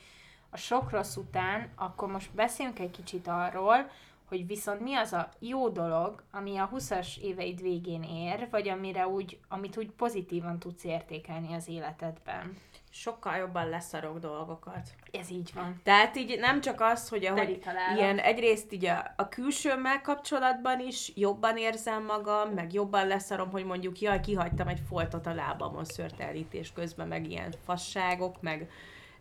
a 0.50 0.56
sok 0.56 0.90
rossz 0.90 1.16
után, 1.16 1.68
akkor 1.76 2.08
most 2.08 2.34
beszéljünk 2.34 2.78
egy 2.78 2.90
kicsit 2.90 3.26
arról, 3.26 3.90
hogy 4.28 4.46
viszont 4.46 4.80
mi 4.80 4.94
az 4.94 5.12
a 5.12 5.28
jó 5.38 5.68
dolog, 5.68 6.22
ami 6.30 6.56
a 6.56 6.70
20-as 6.74 7.18
éveid 7.18 7.62
végén 7.62 8.02
ér, 8.02 8.48
vagy 8.50 8.68
amire 8.68 9.08
úgy, 9.08 9.38
amit 9.48 9.76
úgy 9.76 9.90
pozitívan 9.90 10.58
tudsz 10.58 10.84
értékelni 10.84 11.54
az 11.54 11.68
életedben. 11.68 12.56
Sokkal 12.90 13.36
jobban 13.36 13.68
leszarok 13.68 14.18
dolgokat. 14.18 14.88
Ez 15.10 15.30
így 15.30 15.50
van. 15.54 15.80
Tehát 15.82 16.16
így 16.16 16.38
nem 16.38 16.60
csak 16.60 16.80
az, 16.80 17.08
hogy 17.08 17.24
ahogy 17.24 17.62
ilyen 17.96 18.18
egyrészt 18.18 18.72
így 18.72 18.86
a, 18.86 19.12
a 19.16 19.28
külsőmmel 19.28 20.00
kapcsolatban 20.00 20.80
is 20.80 21.12
jobban 21.14 21.56
érzem 21.56 22.04
magam, 22.04 22.50
meg 22.50 22.72
jobban 22.72 23.06
leszarom, 23.06 23.50
hogy 23.50 23.64
mondjuk 23.64 24.00
jaj, 24.00 24.20
kihagytam 24.20 24.68
egy 24.68 24.82
foltot 24.88 25.26
a 25.26 25.34
lábamon 25.34 25.84
szörtelítés 25.84 26.72
közben, 26.72 27.08
meg 27.08 27.30
ilyen 27.30 27.54
fasságok, 27.64 28.40
meg 28.40 28.70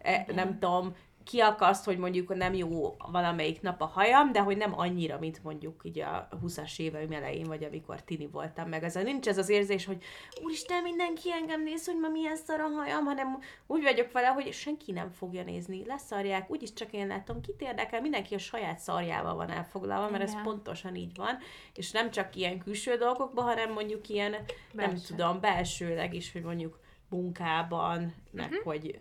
e, 0.02 0.26
nem 0.28 0.60
tudom, 0.60 0.96
kiakaszt, 1.28 1.86
hogy 1.86 1.98
mondjuk 1.98 2.36
nem 2.36 2.54
jó 2.54 2.96
valamelyik 3.12 3.62
nap 3.62 3.82
a 3.82 3.86
hajam, 3.86 4.32
de 4.32 4.40
hogy 4.40 4.58
nem 4.58 4.80
annyira, 4.80 5.20
mint 5.20 5.44
mondjuk 5.44 5.82
így 5.84 6.00
a 6.00 6.28
20-as 6.46 6.80
éveim 6.80 7.12
elején, 7.12 7.46
vagy 7.46 7.64
amikor 7.64 8.02
tini 8.02 8.28
voltam, 8.28 8.70
meg 8.70 8.84
ez 8.84 8.96
a, 8.96 9.02
nincs 9.02 9.28
ez 9.28 9.38
az 9.38 9.50
érzés, 9.50 9.86
hogy 9.86 10.04
úristen, 10.44 10.84
mindenki 10.84 11.32
engem 11.32 11.64
néz, 11.64 11.86
hogy 11.86 12.00
ma 12.00 12.08
milyen 12.10 12.36
szar 12.36 12.60
a 12.60 12.68
hajam, 12.68 13.06
hanem 13.06 13.40
úgy 13.68 13.82
vagyok 13.82 14.12
vele, 14.12 14.28
hogy 14.28 14.54
senki 14.54 14.92
nem 14.92 15.12
fogja 15.12 15.44
nézni, 15.44 15.86
leszarják, 15.86 16.50
úgyis 16.52 16.74
csak 16.74 16.92
én 16.94 17.08
látom, 17.08 17.42
kit 17.42 17.62
érdekel, 17.62 18.02
mindenki 18.02 18.36
a 18.36 18.40
saját 18.40 18.80
szarjával 18.80 19.36
van 19.36 19.50
elfoglalva, 19.50 20.10
mert 20.10 20.24
ez 20.24 20.32
Igen. 20.32 20.44
pontosan 20.44 20.96
így 20.96 21.16
van, 21.16 21.38
és 21.74 21.92
nem 21.92 22.12
csak 22.12 22.36
ilyen 22.36 22.58
külső 22.60 22.96
dolgokban, 22.96 23.44
hanem 23.46 23.72
mondjuk 23.74 24.10
ilyen, 24.10 24.32
nem 24.32 24.46
Belső. 24.90 25.06
tudom, 25.08 25.40
belsőleg 25.40 26.14
is, 26.14 26.32
hogy 26.32 26.42
mondjuk 26.44 26.80
munkában, 27.10 28.14
meg 28.32 28.50
Mhm. 28.50 28.60
hogy 28.64 29.00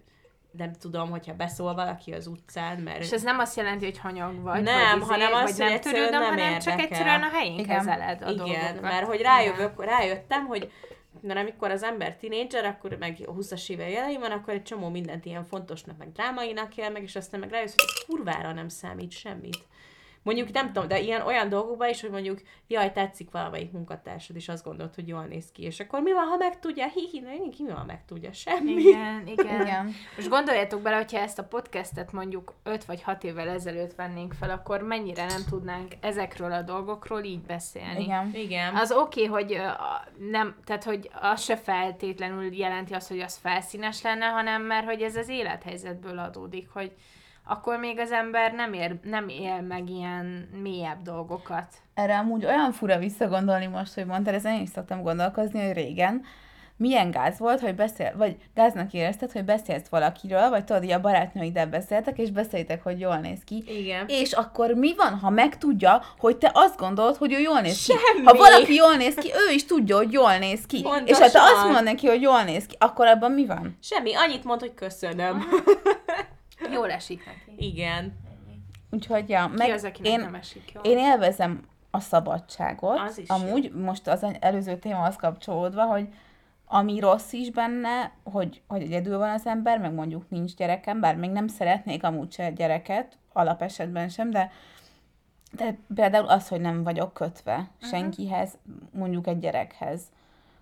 nem 0.56 0.72
tudom, 0.72 1.10
hogyha 1.10 1.34
beszól 1.34 1.74
valaki 1.74 2.12
az 2.12 2.26
utcán, 2.26 2.78
mert 2.78 2.98
És 3.00 3.10
ez 3.12 3.22
nem 3.22 3.38
azt 3.38 3.56
jelenti, 3.56 3.84
hogy 3.84 3.98
hanyag 3.98 4.42
vagy, 4.42 4.62
Nem, 4.62 4.98
vagy 4.98 5.08
hanem 5.08 5.30
izé, 5.32 5.42
az, 5.42 5.56
vagy 5.58 5.60
hogy 5.60 5.70
nem 5.70 5.80
törődöm, 5.80 6.20
nem 6.20 6.22
hanem 6.22 6.58
csak 6.58 6.72
érdekel. 6.72 6.84
egyszerűen 6.84 7.22
a 7.22 7.28
helyén 7.32 7.58
Igen. 7.58 7.76
kezeled 7.76 8.22
a 8.22 8.30
igen, 8.30 8.36
dolgokat. 8.36 8.80
mert 8.80 9.06
hogy 9.06 9.20
rájövök, 9.20 9.84
rájöttem, 9.84 10.46
hogy 10.46 10.72
mert 11.20 11.38
amikor 11.40 11.70
az 11.70 11.82
ember 11.82 12.16
tinédzser, 12.16 12.64
akkor 12.64 12.96
meg 12.98 13.16
a 13.26 13.32
20-as 13.32 13.70
éve 13.70 13.84
elején 13.84 14.20
van, 14.20 14.30
akkor 14.30 14.54
egy 14.54 14.62
csomó 14.62 14.88
mindent 14.88 15.24
ilyen 15.24 15.44
fontosnak, 15.44 15.96
meg 15.98 16.12
drámainak 16.12 16.76
él 16.76 16.90
meg, 16.90 17.02
és 17.02 17.16
aztán 17.16 17.40
meg 17.40 17.50
rájössz, 17.50 17.74
hogy 17.76 18.06
kurvára 18.06 18.52
nem 18.52 18.68
számít 18.68 19.10
semmit. 19.10 19.58
Mondjuk 20.26 20.52
nem 20.52 20.72
tudom, 20.72 20.88
de 20.88 21.00
ilyen 21.00 21.22
olyan 21.22 21.48
dolgokban 21.48 21.88
is, 21.88 22.00
hogy 22.00 22.10
mondjuk, 22.10 22.40
jaj, 22.66 22.92
tetszik 22.92 23.30
valamelyik 23.30 23.72
munkatársad, 23.72 24.36
és 24.36 24.48
azt 24.48 24.64
gondolod, 24.64 24.94
hogy 24.94 25.08
jól 25.08 25.24
néz 25.24 25.52
ki, 25.52 25.62
és 25.62 25.80
akkor 25.80 26.00
mi 26.00 26.12
van, 26.12 26.26
ha 26.26 26.36
megtudja? 26.36 26.88
Hihi, 26.88 27.20
na, 27.20 27.50
ki 27.50 27.62
mi 27.62 27.72
van, 27.72 27.86
megtudja? 27.86 28.32
Semmi. 28.32 28.72
Igen, 28.72 29.26
igen. 29.36 29.60
Igen. 29.60 29.94
Most 30.16 30.28
gondoljatok 30.28 30.80
bele, 30.80 30.96
hogyha 30.96 31.18
ezt 31.18 31.38
a 31.38 31.44
podcastet 31.44 32.12
mondjuk 32.12 32.54
5 32.62 32.84
vagy 32.84 33.02
6 33.02 33.24
évvel 33.24 33.48
ezelőtt 33.48 33.94
vennénk 33.94 34.32
fel, 34.32 34.50
akkor 34.50 34.82
mennyire 34.82 35.24
nem 35.24 35.44
tudnánk 35.48 35.92
ezekről 36.00 36.52
a 36.52 36.62
dolgokról 36.62 37.22
így 37.22 37.42
beszélni. 37.42 38.02
Igen. 38.02 38.30
Igen. 38.34 38.74
Az 38.74 38.92
oké, 38.92 39.28
okay, 39.28 39.44
hogy 39.44 39.60
nem, 40.30 40.56
tehát 40.64 40.84
hogy 40.84 41.10
az 41.20 41.42
se 41.42 41.56
feltétlenül 41.56 42.54
jelenti 42.54 42.94
azt, 42.94 43.08
hogy 43.08 43.20
az 43.20 43.36
felszínes 43.36 44.02
lenne, 44.02 44.26
hanem 44.26 44.62
mert 44.62 44.86
hogy 44.86 45.02
ez 45.02 45.16
az 45.16 45.28
élethelyzetből 45.28 46.18
adódik, 46.18 46.68
hogy 46.68 46.92
akkor 47.46 47.78
még 47.78 47.98
az 47.98 48.10
ember 48.12 48.52
nem, 48.52 48.72
ér, 48.72 48.98
nem 49.02 49.28
él 49.28 49.60
meg 49.60 49.90
ilyen 49.90 50.48
mélyebb 50.62 51.02
dolgokat. 51.02 51.66
Erre 51.94 52.18
amúgy 52.18 52.44
olyan 52.44 52.72
fura 52.72 52.98
visszagondolni 52.98 53.66
most, 53.66 53.94
hogy 53.94 54.06
mondtad, 54.06 54.34
ezen 54.34 54.54
én 54.54 54.62
is 54.62 54.68
szoktam 54.68 55.02
gondolkozni, 55.02 55.66
hogy 55.66 55.74
régen 55.74 56.24
milyen 56.78 57.10
gáz 57.10 57.38
volt, 57.38 57.60
hogy 57.60 57.74
beszél, 57.74 58.12
vagy 58.16 58.36
gáznak 58.54 58.92
érezted, 58.92 59.32
hogy 59.32 59.44
beszélsz 59.44 59.88
valakiről, 59.88 60.48
vagy 60.48 60.64
tudod, 60.64 60.84
így 60.84 60.90
a 60.90 61.00
barátnőiddel 61.00 61.66
beszéltek, 61.66 62.18
és 62.18 62.30
beszéltek, 62.30 62.82
hogy 62.82 63.00
jól 63.00 63.16
néz 63.16 63.38
ki. 63.44 63.64
Igen. 63.66 64.04
És 64.08 64.32
akkor 64.32 64.70
mi 64.70 64.94
van, 64.94 65.18
ha 65.18 65.30
megtudja, 65.30 66.02
hogy 66.18 66.36
te 66.36 66.50
azt 66.54 66.76
gondolod, 66.76 67.16
hogy 67.16 67.32
ő 67.32 67.38
jól 67.38 67.60
néz 67.60 67.84
ki? 67.84 67.92
Semmi. 67.92 68.26
Ha 68.26 68.34
valaki 68.34 68.74
jól 68.74 68.96
néz 68.96 69.14
ki, 69.14 69.28
ő 69.48 69.52
is 69.54 69.64
tudja, 69.64 69.96
hogy 69.96 70.12
jól 70.12 70.38
néz 70.38 70.66
ki. 70.66 70.82
Pontosan. 70.82 71.06
És 71.06 71.18
ha 71.18 71.30
te 71.30 71.42
azt 71.42 71.64
mondod 71.64 71.84
neki, 71.84 72.06
hogy 72.06 72.22
jól 72.22 72.42
néz 72.42 72.66
ki, 72.66 72.76
akkor 72.78 73.06
abban 73.06 73.32
mi 73.32 73.46
van? 73.46 73.78
Semmi, 73.82 74.14
annyit 74.14 74.44
mond, 74.44 74.60
hogy 74.60 74.74
köszönöm. 74.74 75.42
Jól 76.72 76.90
esik 76.90 77.24
neki. 77.26 77.66
Igen. 77.68 78.18
Úgyhogy, 78.90 79.28
ja, 79.28 79.48
Ki 79.50 79.56
meg 79.56 79.70
az, 79.70 79.84
akinek 79.84 80.12
én, 80.12 80.20
nem 80.20 80.34
esik 80.34 80.72
jól? 80.72 80.84
Én 80.84 80.98
élvezem 80.98 81.68
a 81.90 82.00
szabadságot. 82.00 82.98
Az 82.98 83.18
is 83.18 83.28
Amúgy, 83.28 83.72
most 83.72 84.08
az 84.08 84.26
előző 84.40 84.78
témához 84.78 85.16
kapcsolódva, 85.16 85.84
hogy 85.84 86.08
ami 86.66 87.00
rossz 87.00 87.32
is 87.32 87.50
benne, 87.50 88.12
hogy, 88.22 88.62
hogy 88.66 88.82
egyedül 88.82 89.18
van 89.18 89.30
az 89.30 89.46
ember, 89.46 89.78
meg 89.78 89.92
mondjuk 89.92 90.30
nincs 90.30 90.54
gyerekem, 90.54 91.00
bár 91.00 91.16
még 91.16 91.30
nem 91.30 91.48
szeretnék 91.48 92.04
amúgy 92.04 92.32
se 92.32 92.50
gyereket, 92.50 93.18
alapesetben 93.32 94.08
sem, 94.08 94.30
de, 94.30 94.50
de 95.52 95.78
például 95.94 96.28
az, 96.28 96.48
hogy 96.48 96.60
nem 96.60 96.82
vagyok 96.82 97.12
kötve 97.12 97.54
uh-huh. 97.54 97.90
senkihez, 97.90 98.58
mondjuk 98.92 99.26
egy 99.26 99.38
gyerekhez. 99.38 100.02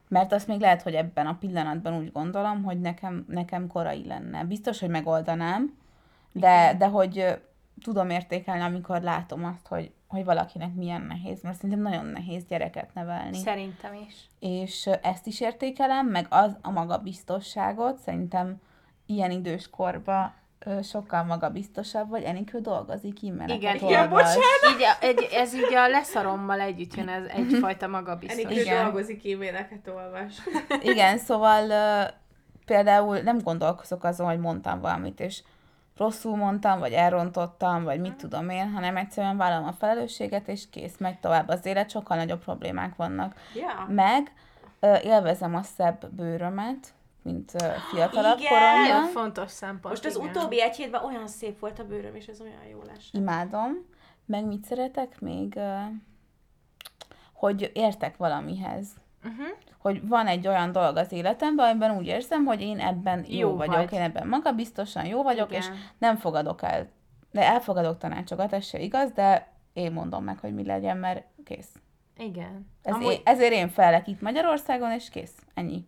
Mert 0.09 0.33
azt 0.33 0.47
még 0.47 0.61
lehet, 0.61 0.83
hogy 0.83 0.95
ebben 0.95 1.27
a 1.27 1.37
pillanatban 1.41 1.97
úgy 1.97 2.13
gondolom, 2.13 2.63
hogy 2.63 2.81
nekem, 2.81 3.25
nekem 3.29 3.67
korai 3.67 4.07
lenne. 4.07 4.45
Biztos, 4.45 4.81
hogy 4.81 4.89
megoldanám, 4.89 5.75
de, 6.35 6.75
de 6.79 6.87
hogy 6.87 7.39
tudom 7.83 8.11
értékelni, 8.11 8.63
amikor 8.63 9.01
látom 9.01 9.45
azt, 9.45 9.67
hogy, 9.67 9.93
hogy 10.09 10.25
valakinek 10.25 10.75
milyen 10.75 11.03
nehéz, 11.03 11.43
mert 11.43 11.57
szerintem 11.57 11.81
nagyon 11.81 12.07
nehéz 12.07 12.45
gyereket 12.45 12.95
nevelni. 12.95 13.37
Szerintem 13.37 13.95
is. 14.09 14.15
És 14.39 14.87
ezt 15.03 15.27
is 15.27 15.41
értékelem, 15.41 16.07
meg 16.07 16.27
az 16.29 16.57
a 16.63 16.71
magabiztosságot, 16.71 17.99
szerintem 17.99 18.61
ilyen 19.07 19.31
időskorban 19.31 20.35
ö, 20.59 20.83
sokkal 20.83 21.25
magabiztosabb 21.25 22.09
vagy, 22.09 22.23
Enikő 22.23 22.61
dolgozik, 22.61 23.23
innen 23.23 23.49
Igen, 23.49 23.77
igen, 23.77 24.09
bocsánat. 24.09 24.43
Így 24.75 24.83
a, 24.83 25.05
egy, 25.05 25.29
ez 25.33 25.55
így 25.55 25.75
a 25.75 25.89
leszarommal 25.89 26.61
együtt 26.61 26.95
jön, 26.95 27.09
ez 27.09 27.25
egyfajta 27.25 27.87
magabiztos. 27.87 28.45
Enikő 28.45 28.61
Igen. 28.61 28.85
dolgozik, 28.85 29.33
e-maileket 29.33 29.89
olvas. 29.89 30.35
Igen, 30.81 31.19
szóval 31.19 31.73
például 32.65 33.19
nem 33.19 33.39
gondolkozok 33.39 34.05
azon, 34.05 34.27
hogy 34.27 34.39
mondtam 34.39 34.81
valamit, 34.81 35.21
és 35.21 35.43
rosszul 35.97 36.37
mondtam, 36.37 36.79
vagy 36.79 36.93
elrontottam, 36.93 37.85
vagy 37.85 38.01
mit 38.01 38.15
tudom 38.17 38.49
én, 38.49 38.71
hanem 38.71 38.97
egyszerűen 38.97 39.37
vállalom 39.37 39.67
a 39.69 39.73
felelősséget, 39.73 40.49
és 40.49 40.71
kész, 40.71 40.97
megy 40.99 41.19
tovább 41.19 41.49
az 41.49 41.67
élet, 41.67 41.91
sokkal 41.91 42.17
nagyobb 42.17 42.43
problémák 42.43 42.97
vannak. 42.97 43.35
Ja. 43.55 43.87
Meg 43.89 44.33
ö, 44.81 44.97
élvezem 45.03 45.55
a 45.55 45.63
szebb 45.63 46.07
bőrömet, 46.11 46.95
mint 47.23 47.53
ö, 47.55 47.67
fiatalabb 47.91 48.39
Igen. 48.39 48.53
Nagyon 48.53 48.87
koromban. 48.87 49.11
fontos 49.13 49.51
szempont. 49.51 49.85
Most 49.95 50.05
az 50.05 50.17
igen. 50.17 50.29
utóbbi 50.29 50.63
egy 50.63 50.77
hétben 50.77 51.05
olyan 51.05 51.27
szép 51.29 51.59
volt 51.59 51.79
a 51.79 51.85
bőröm, 51.85 52.15
és 52.15 52.27
ez 52.27 52.41
olyan 52.41 52.65
jó 52.71 52.83
lesz. 52.87 53.09
Imádom. 53.13 53.73
Meg 54.27 54.45
mit 54.45 54.65
szeretek 54.65 55.21
még? 55.21 55.57
Ö, 55.57 55.77
Hogy 57.33 57.71
értek 57.75 58.17
valamihez. 58.17 58.87
Uh-huh. 59.25 59.47
Hogy 59.79 60.09
van 60.09 60.27
egy 60.27 60.49
olyan 60.49 60.73
dolog 60.73 60.97
az 60.97 61.13
életemben, 61.13 61.69
amiben 61.71 61.97
úgy 61.97 62.07
érzem, 62.07 62.45
hogy 62.45 62.61
én 62.61 62.81
ebben 62.81 63.25
jó, 63.29 63.39
Jó 63.39 63.57
vagyok, 63.57 63.75
vagy. 63.75 63.93
én 63.93 64.01
ebben 64.01 64.29
magabiztosan 64.29 65.07
jó 65.07 65.23
vagyok, 65.23 65.49
Igen. 65.51 65.61
és 65.61 65.69
nem 65.99 66.17
fogadok 66.17 66.63
el, 66.63 66.89
de 67.31 67.43
elfogadok 67.47 67.99
tanácsokat, 67.99 68.53
ez 68.53 68.65
se 68.67 68.79
igaz, 68.79 69.11
de 69.13 69.53
én 69.73 69.93
mondom 69.93 70.25
meg, 70.25 70.39
hogy 70.39 70.55
mi 70.55 70.65
legyen, 70.65 70.97
mert 70.97 71.25
kész. 71.45 71.69
Igen. 72.17 72.71
Ez 72.83 72.95
Amúgy 72.95 73.13
én, 73.13 73.21
ezért 73.25 73.53
én 73.53 73.69
felek 73.69 74.09
itt 74.09 74.21
Magyarországon, 74.21 74.91
és 74.91 75.09
kész. 75.09 75.35
Ennyi. 75.55 75.87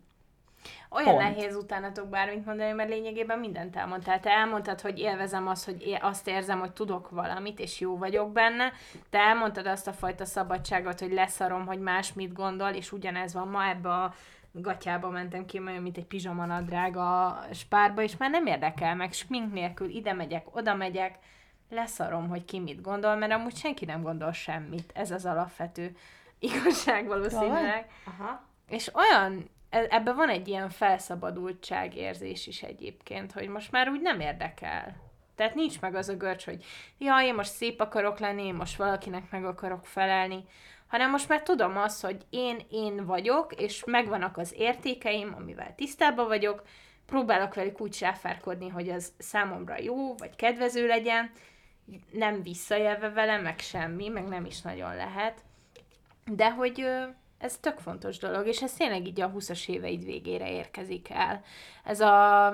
Olyan 0.89 1.15
pont. 1.15 1.19
nehéz 1.19 1.55
utánatok 1.55 2.07
bármit 2.07 2.45
mondani, 2.45 2.71
mert 2.71 2.89
lényegében 2.89 3.39
mindent 3.39 3.75
elmondtál. 3.75 4.19
Te 4.19 4.29
elmondtad, 4.29 4.81
hogy 4.81 4.99
élvezem 4.99 5.47
azt, 5.47 5.65
hogy 5.65 5.87
é- 5.87 6.01
azt 6.01 6.27
érzem, 6.27 6.59
hogy 6.59 6.71
tudok 6.71 7.09
valamit, 7.09 7.59
és 7.59 7.79
jó 7.79 7.97
vagyok 7.97 8.31
benne. 8.31 8.71
Te 9.09 9.19
elmondtad 9.19 9.67
azt 9.67 9.87
a 9.87 9.93
fajta 9.93 10.25
szabadságot, 10.25 10.99
hogy 10.99 11.11
leszarom, 11.11 11.65
hogy 11.65 11.79
más 11.79 12.13
mit 12.13 12.33
gondol, 12.33 12.69
és 12.69 12.91
ugyanez 12.91 13.33
van 13.33 13.47
ma 13.47 13.67
ebbe 13.67 13.89
a 13.89 14.13
gatyába 14.51 15.09
mentem 15.09 15.45
ki, 15.45 15.59
olyan, 15.59 15.81
mint 15.81 15.97
egy 15.97 16.05
pizsamanadrág 16.05 16.97
a 16.97 17.39
spárba, 17.53 18.01
és 18.01 18.17
már 18.17 18.29
nem 18.29 18.45
érdekel 18.45 18.95
meg, 18.95 19.13
smink 19.13 19.53
nélkül 19.53 19.89
ide 19.89 20.13
megyek, 20.13 20.55
oda 20.55 20.75
megyek, 20.75 21.19
leszarom, 21.69 22.29
hogy 22.29 22.45
ki 22.45 22.59
mit 22.59 22.81
gondol, 22.81 23.15
mert 23.15 23.31
amúgy 23.31 23.55
senki 23.55 23.85
nem 23.85 24.01
gondol 24.01 24.31
semmit. 24.31 24.91
Ez 24.95 25.11
az 25.11 25.25
alapvető 25.25 25.95
igazság 26.39 27.07
valószínűleg. 27.07 27.89
Aha. 28.05 28.45
És 28.69 28.91
olyan, 28.93 29.49
ebben 29.69 30.15
van 30.15 30.29
egy 30.29 30.47
ilyen 30.47 30.69
felszabadultság 30.69 31.95
érzés 31.95 32.47
is 32.47 32.61
egyébként, 32.63 33.31
hogy 33.31 33.47
most 33.47 33.71
már 33.71 33.89
úgy 33.89 34.01
nem 34.01 34.19
érdekel. 34.19 34.95
Tehát 35.35 35.55
nincs 35.55 35.81
meg 35.81 35.95
az 35.95 36.09
a 36.09 36.15
görcs, 36.15 36.45
hogy 36.45 36.63
ja, 36.97 37.19
én 37.23 37.33
most 37.33 37.51
szép 37.51 37.81
akarok 37.81 38.19
lenni, 38.19 38.45
én 38.45 38.55
most 38.55 38.77
valakinek 38.77 39.31
meg 39.31 39.45
akarok 39.45 39.85
felelni, 39.85 40.45
hanem 40.87 41.09
most 41.09 41.29
már 41.29 41.41
tudom 41.41 41.77
azt, 41.77 42.01
hogy 42.05 42.25
én 42.29 42.59
én 42.69 43.05
vagyok, 43.05 43.53
és 43.53 43.83
megvannak 43.85 44.37
az 44.37 44.53
értékeim, 44.57 45.33
amivel 45.37 45.75
tisztában 45.75 46.27
vagyok, 46.27 46.63
próbálok 47.05 47.53
velük 47.53 47.81
úgy 47.81 47.93
sáfárkodni, 47.93 48.67
hogy 48.67 48.89
az 48.89 49.13
számomra 49.17 49.79
jó, 49.79 50.15
vagy 50.15 50.35
kedvező 50.35 50.87
legyen, 50.87 51.31
nem 52.11 52.41
visszajelve 52.41 53.09
vele, 53.09 53.37
meg 53.37 53.59
semmi, 53.59 54.07
meg 54.07 54.27
nem 54.27 54.45
is 54.45 54.61
nagyon 54.61 54.95
lehet. 54.95 55.43
De 56.25 56.51
hogy 56.51 56.87
ez 57.37 57.57
tök 57.57 57.77
fontos 57.77 58.17
dolog, 58.17 58.47
és 58.47 58.61
ez 58.61 58.73
tényleg 58.73 59.07
így 59.07 59.21
a 59.21 59.31
20-as 59.31 59.69
éveid 59.69 60.03
végére 60.03 60.51
érkezik 60.51 61.09
el. 61.09 61.43
Ez 61.83 61.99
a 61.99 62.53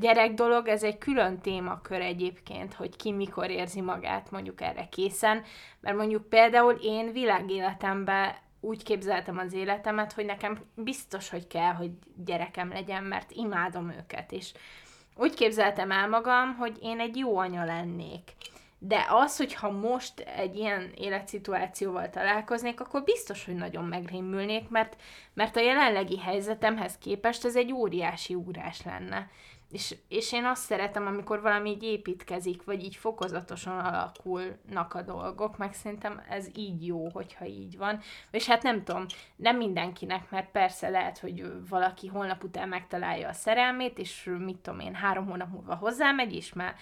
gyerek 0.00 0.34
dolog, 0.34 0.68
ez 0.68 0.82
egy 0.82 0.98
külön 0.98 1.40
témakör 1.40 2.00
egyébként, 2.00 2.74
hogy 2.74 2.96
ki 2.96 3.12
mikor 3.12 3.50
érzi 3.50 3.80
magát 3.80 4.30
mondjuk 4.30 4.60
erre 4.60 4.88
készen, 4.88 5.42
mert 5.80 5.96
mondjuk 5.96 6.28
például 6.28 6.72
én 6.72 7.12
világéletemben 7.12 8.34
úgy 8.60 8.82
képzeltem 8.82 9.38
az 9.38 9.52
életemet, 9.52 10.12
hogy 10.12 10.24
nekem 10.24 10.58
biztos, 10.74 11.30
hogy 11.30 11.46
kell, 11.46 11.72
hogy 11.72 11.90
gyerekem 12.24 12.68
legyen, 12.68 13.04
mert 13.04 13.30
imádom 13.30 13.90
őket, 13.90 14.32
és 14.32 14.52
úgy 15.16 15.34
képzeltem 15.34 15.90
el 15.90 16.08
magam, 16.08 16.56
hogy 16.56 16.78
én 16.82 17.00
egy 17.00 17.16
jó 17.16 17.36
anya 17.38 17.64
lennék. 17.64 18.32
De 18.86 19.06
az, 19.08 19.36
hogyha 19.36 19.70
most 19.70 20.20
egy 20.20 20.56
ilyen 20.56 20.92
életszituációval 20.94 22.10
találkoznék, 22.10 22.80
akkor 22.80 23.02
biztos, 23.02 23.44
hogy 23.44 23.54
nagyon 23.54 23.84
megrémülnék, 23.84 24.68
mert, 24.68 24.96
mert 25.34 25.56
a 25.56 25.60
jelenlegi 25.60 26.18
helyzetemhez 26.18 26.98
képest 26.98 27.44
ez 27.44 27.56
egy 27.56 27.72
óriási 27.72 28.34
ugrás 28.34 28.82
lenne. 28.82 29.30
És, 29.70 29.96
és 30.08 30.32
én 30.32 30.44
azt 30.44 30.62
szeretem, 30.62 31.06
amikor 31.06 31.40
valami 31.40 31.70
így 31.70 31.82
építkezik, 31.82 32.64
vagy 32.64 32.84
így 32.84 32.96
fokozatosan 32.96 33.78
alakulnak 33.78 34.94
a 34.94 35.02
dolgok, 35.02 35.56
meg 35.56 35.72
szerintem 35.74 36.22
ez 36.28 36.48
így 36.54 36.86
jó, 36.86 37.08
hogyha 37.10 37.44
így 37.44 37.76
van. 37.76 38.00
És 38.30 38.46
hát 38.46 38.62
nem 38.62 38.84
tudom, 38.84 39.06
nem 39.36 39.56
mindenkinek, 39.56 40.30
mert 40.30 40.50
persze 40.50 40.88
lehet, 40.88 41.18
hogy 41.18 41.44
valaki 41.68 42.06
holnap 42.06 42.44
után 42.44 42.68
megtalálja 42.68 43.28
a 43.28 43.32
szerelmét, 43.32 43.98
és 43.98 44.30
mit 44.38 44.56
tudom 44.56 44.80
én, 44.80 44.94
három 44.94 45.26
hónap 45.26 45.50
múlva 45.50 45.74
hozzámegy, 45.74 46.34
és 46.34 46.52
már 46.52 46.74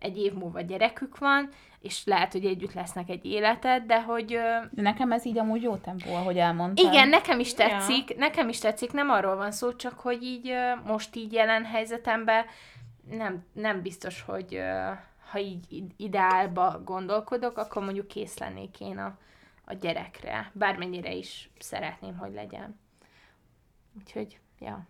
egy 0.00 0.18
év 0.18 0.32
múlva 0.32 0.60
gyerekük 0.60 1.18
van, 1.18 1.48
és 1.80 2.04
lehet, 2.04 2.32
hogy 2.32 2.44
együtt 2.44 2.72
lesznek 2.72 3.08
egy 3.08 3.24
életet, 3.24 3.86
de 3.86 4.02
hogy 4.02 4.26
De 4.70 4.82
nekem 4.82 5.12
ez 5.12 5.24
így 5.24 5.38
amúgy 5.38 5.62
jó 5.62 5.76
tempó, 5.76 6.14
ahogy 6.14 6.38
elmondtam. 6.38 6.86
igen, 6.92 7.08
nekem 7.08 7.40
is 7.40 7.50
Ja. 7.50 7.56
tetszik, 7.56 8.16
nekem 8.16 8.48
is 8.48 8.58
tetszik, 8.58 8.92
nem 8.92 9.10
arról 9.10 9.36
van 9.36 9.50
szó, 9.52 9.72
csak 9.76 9.98
hogy 10.00 10.22
így 10.22 10.52
most 10.86 11.16
így 11.16 11.32
jelen 11.32 11.64
helyzetemben 11.64 12.44
nem, 13.10 13.44
nem 13.52 13.82
biztos, 13.82 14.22
hogy 14.22 14.60
ha 15.30 15.38
így 15.38 15.64
id- 15.72 15.92
ideálba 15.96 16.80
gondolkodok, 16.84 17.58
akkor 17.58 17.82
mondjuk 17.84 18.08
kész 18.08 18.38
lennék 18.38 18.80
én 18.80 18.98
a, 18.98 19.18
a 19.64 19.72
gyerekre, 19.74 20.50
bármennyire 20.54 21.12
is 21.12 21.50
szeretném, 21.58 22.16
hogy 22.18 22.32
legyen. 22.32 22.80
Úgyhogy, 23.98 24.38
ja. 24.58 24.86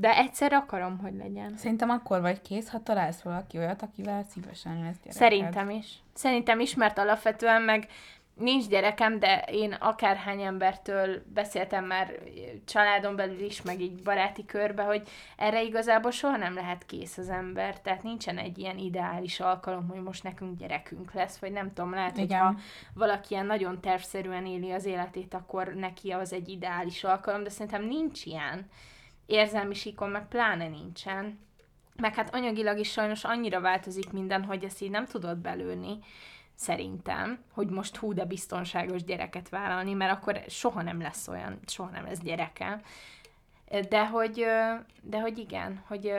De 0.00 0.16
egyszer 0.16 0.52
akarom, 0.52 0.98
hogy 0.98 1.14
legyen. 1.14 1.56
Szerintem 1.56 1.90
akkor 1.90 2.20
vagy 2.20 2.40
kész, 2.40 2.68
ha 2.68 2.82
találsz 2.82 3.20
valaki 3.20 3.58
olyat, 3.58 3.82
akivel 3.82 4.24
szívesen 4.24 4.72
lesz 4.72 4.96
gyereked. 4.96 5.12
Szerintem 5.12 5.70
is. 5.70 5.98
Szerintem 6.14 6.60
is, 6.60 6.74
mert 6.74 6.98
alapvetően 6.98 7.62
meg 7.62 7.88
nincs 8.34 8.66
gyerekem, 8.66 9.18
de 9.18 9.44
én 9.50 9.72
akárhány 9.72 10.42
embertől 10.42 11.22
beszéltem 11.34 11.84
már 11.84 12.18
családon 12.64 13.16
belül 13.16 13.40
is, 13.40 13.62
meg 13.62 13.80
így 13.80 14.02
baráti 14.02 14.44
körbe, 14.44 14.82
hogy 14.82 15.08
erre 15.36 15.62
igazából 15.62 16.10
soha 16.10 16.36
nem 16.36 16.54
lehet 16.54 16.86
kész 16.86 17.18
az 17.18 17.28
ember. 17.28 17.80
Tehát 17.80 18.02
nincsen 18.02 18.38
egy 18.38 18.58
ilyen 18.58 18.78
ideális 18.78 19.40
alkalom, 19.40 19.88
hogy 19.88 20.02
most 20.02 20.22
nekünk 20.22 20.58
gyerekünk 20.58 21.12
lesz, 21.12 21.38
vagy 21.38 21.52
nem 21.52 21.72
tudom, 21.72 21.94
lehet, 21.94 22.16
Igen. 22.16 22.40
hogyha 22.40 22.60
valaki 22.94 23.34
ilyen 23.34 23.46
nagyon 23.46 23.80
tervszerűen 23.80 24.46
éli 24.46 24.70
az 24.70 24.84
életét, 24.84 25.34
akkor 25.34 25.74
neki 25.74 26.10
az 26.10 26.32
egy 26.32 26.48
ideális 26.48 27.04
alkalom, 27.04 27.42
de 27.42 27.50
szerintem 27.50 27.84
nincs 27.84 28.26
ilyen. 28.26 28.66
Érzelmi 29.28 29.74
síkon 29.74 30.10
meg 30.10 30.28
pláne 30.28 30.68
nincsen. 30.68 31.38
Meg 31.96 32.14
hát 32.14 32.34
anyagilag 32.34 32.78
is 32.78 32.90
sajnos 32.90 33.24
annyira 33.24 33.60
változik 33.60 34.12
minden, 34.12 34.44
hogy 34.44 34.64
ezt 34.64 34.82
így 34.82 34.90
nem 34.90 35.06
tudod 35.06 35.38
belőni, 35.38 35.98
szerintem, 36.54 37.44
hogy 37.52 37.68
most 37.68 37.96
hú, 37.96 38.12
de 38.12 38.24
biztonságos 38.24 39.04
gyereket 39.04 39.48
vállalni, 39.48 39.92
mert 39.92 40.12
akkor 40.12 40.42
soha 40.48 40.82
nem 40.82 41.00
lesz 41.00 41.28
olyan, 41.28 41.58
soha 41.66 41.90
nem 41.90 42.04
lesz 42.04 42.18
gyereke. 42.18 42.80
De 43.88 44.06
hogy, 44.06 44.46
de 45.02 45.20
hogy 45.20 45.38
igen, 45.38 45.82
hogy, 45.86 46.12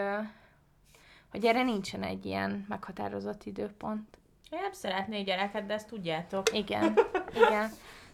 hogy 1.32 1.46
erre 1.46 1.64
nincsen 1.64 2.04
egy 2.04 2.26
ilyen 2.26 2.66
meghatározott 2.68 3.44
időpont. 3.44 4.18
Én 4.50 4.60
nem 4.62 4.72
szeretnék 4.72 5.26
gyereket, 5.26 5.66
de 5.66 5.74
ezt 5.74 5.88
tudjátok. 5.88 6.54
Igen, 6.54 6.94
igen. 7.46 7.70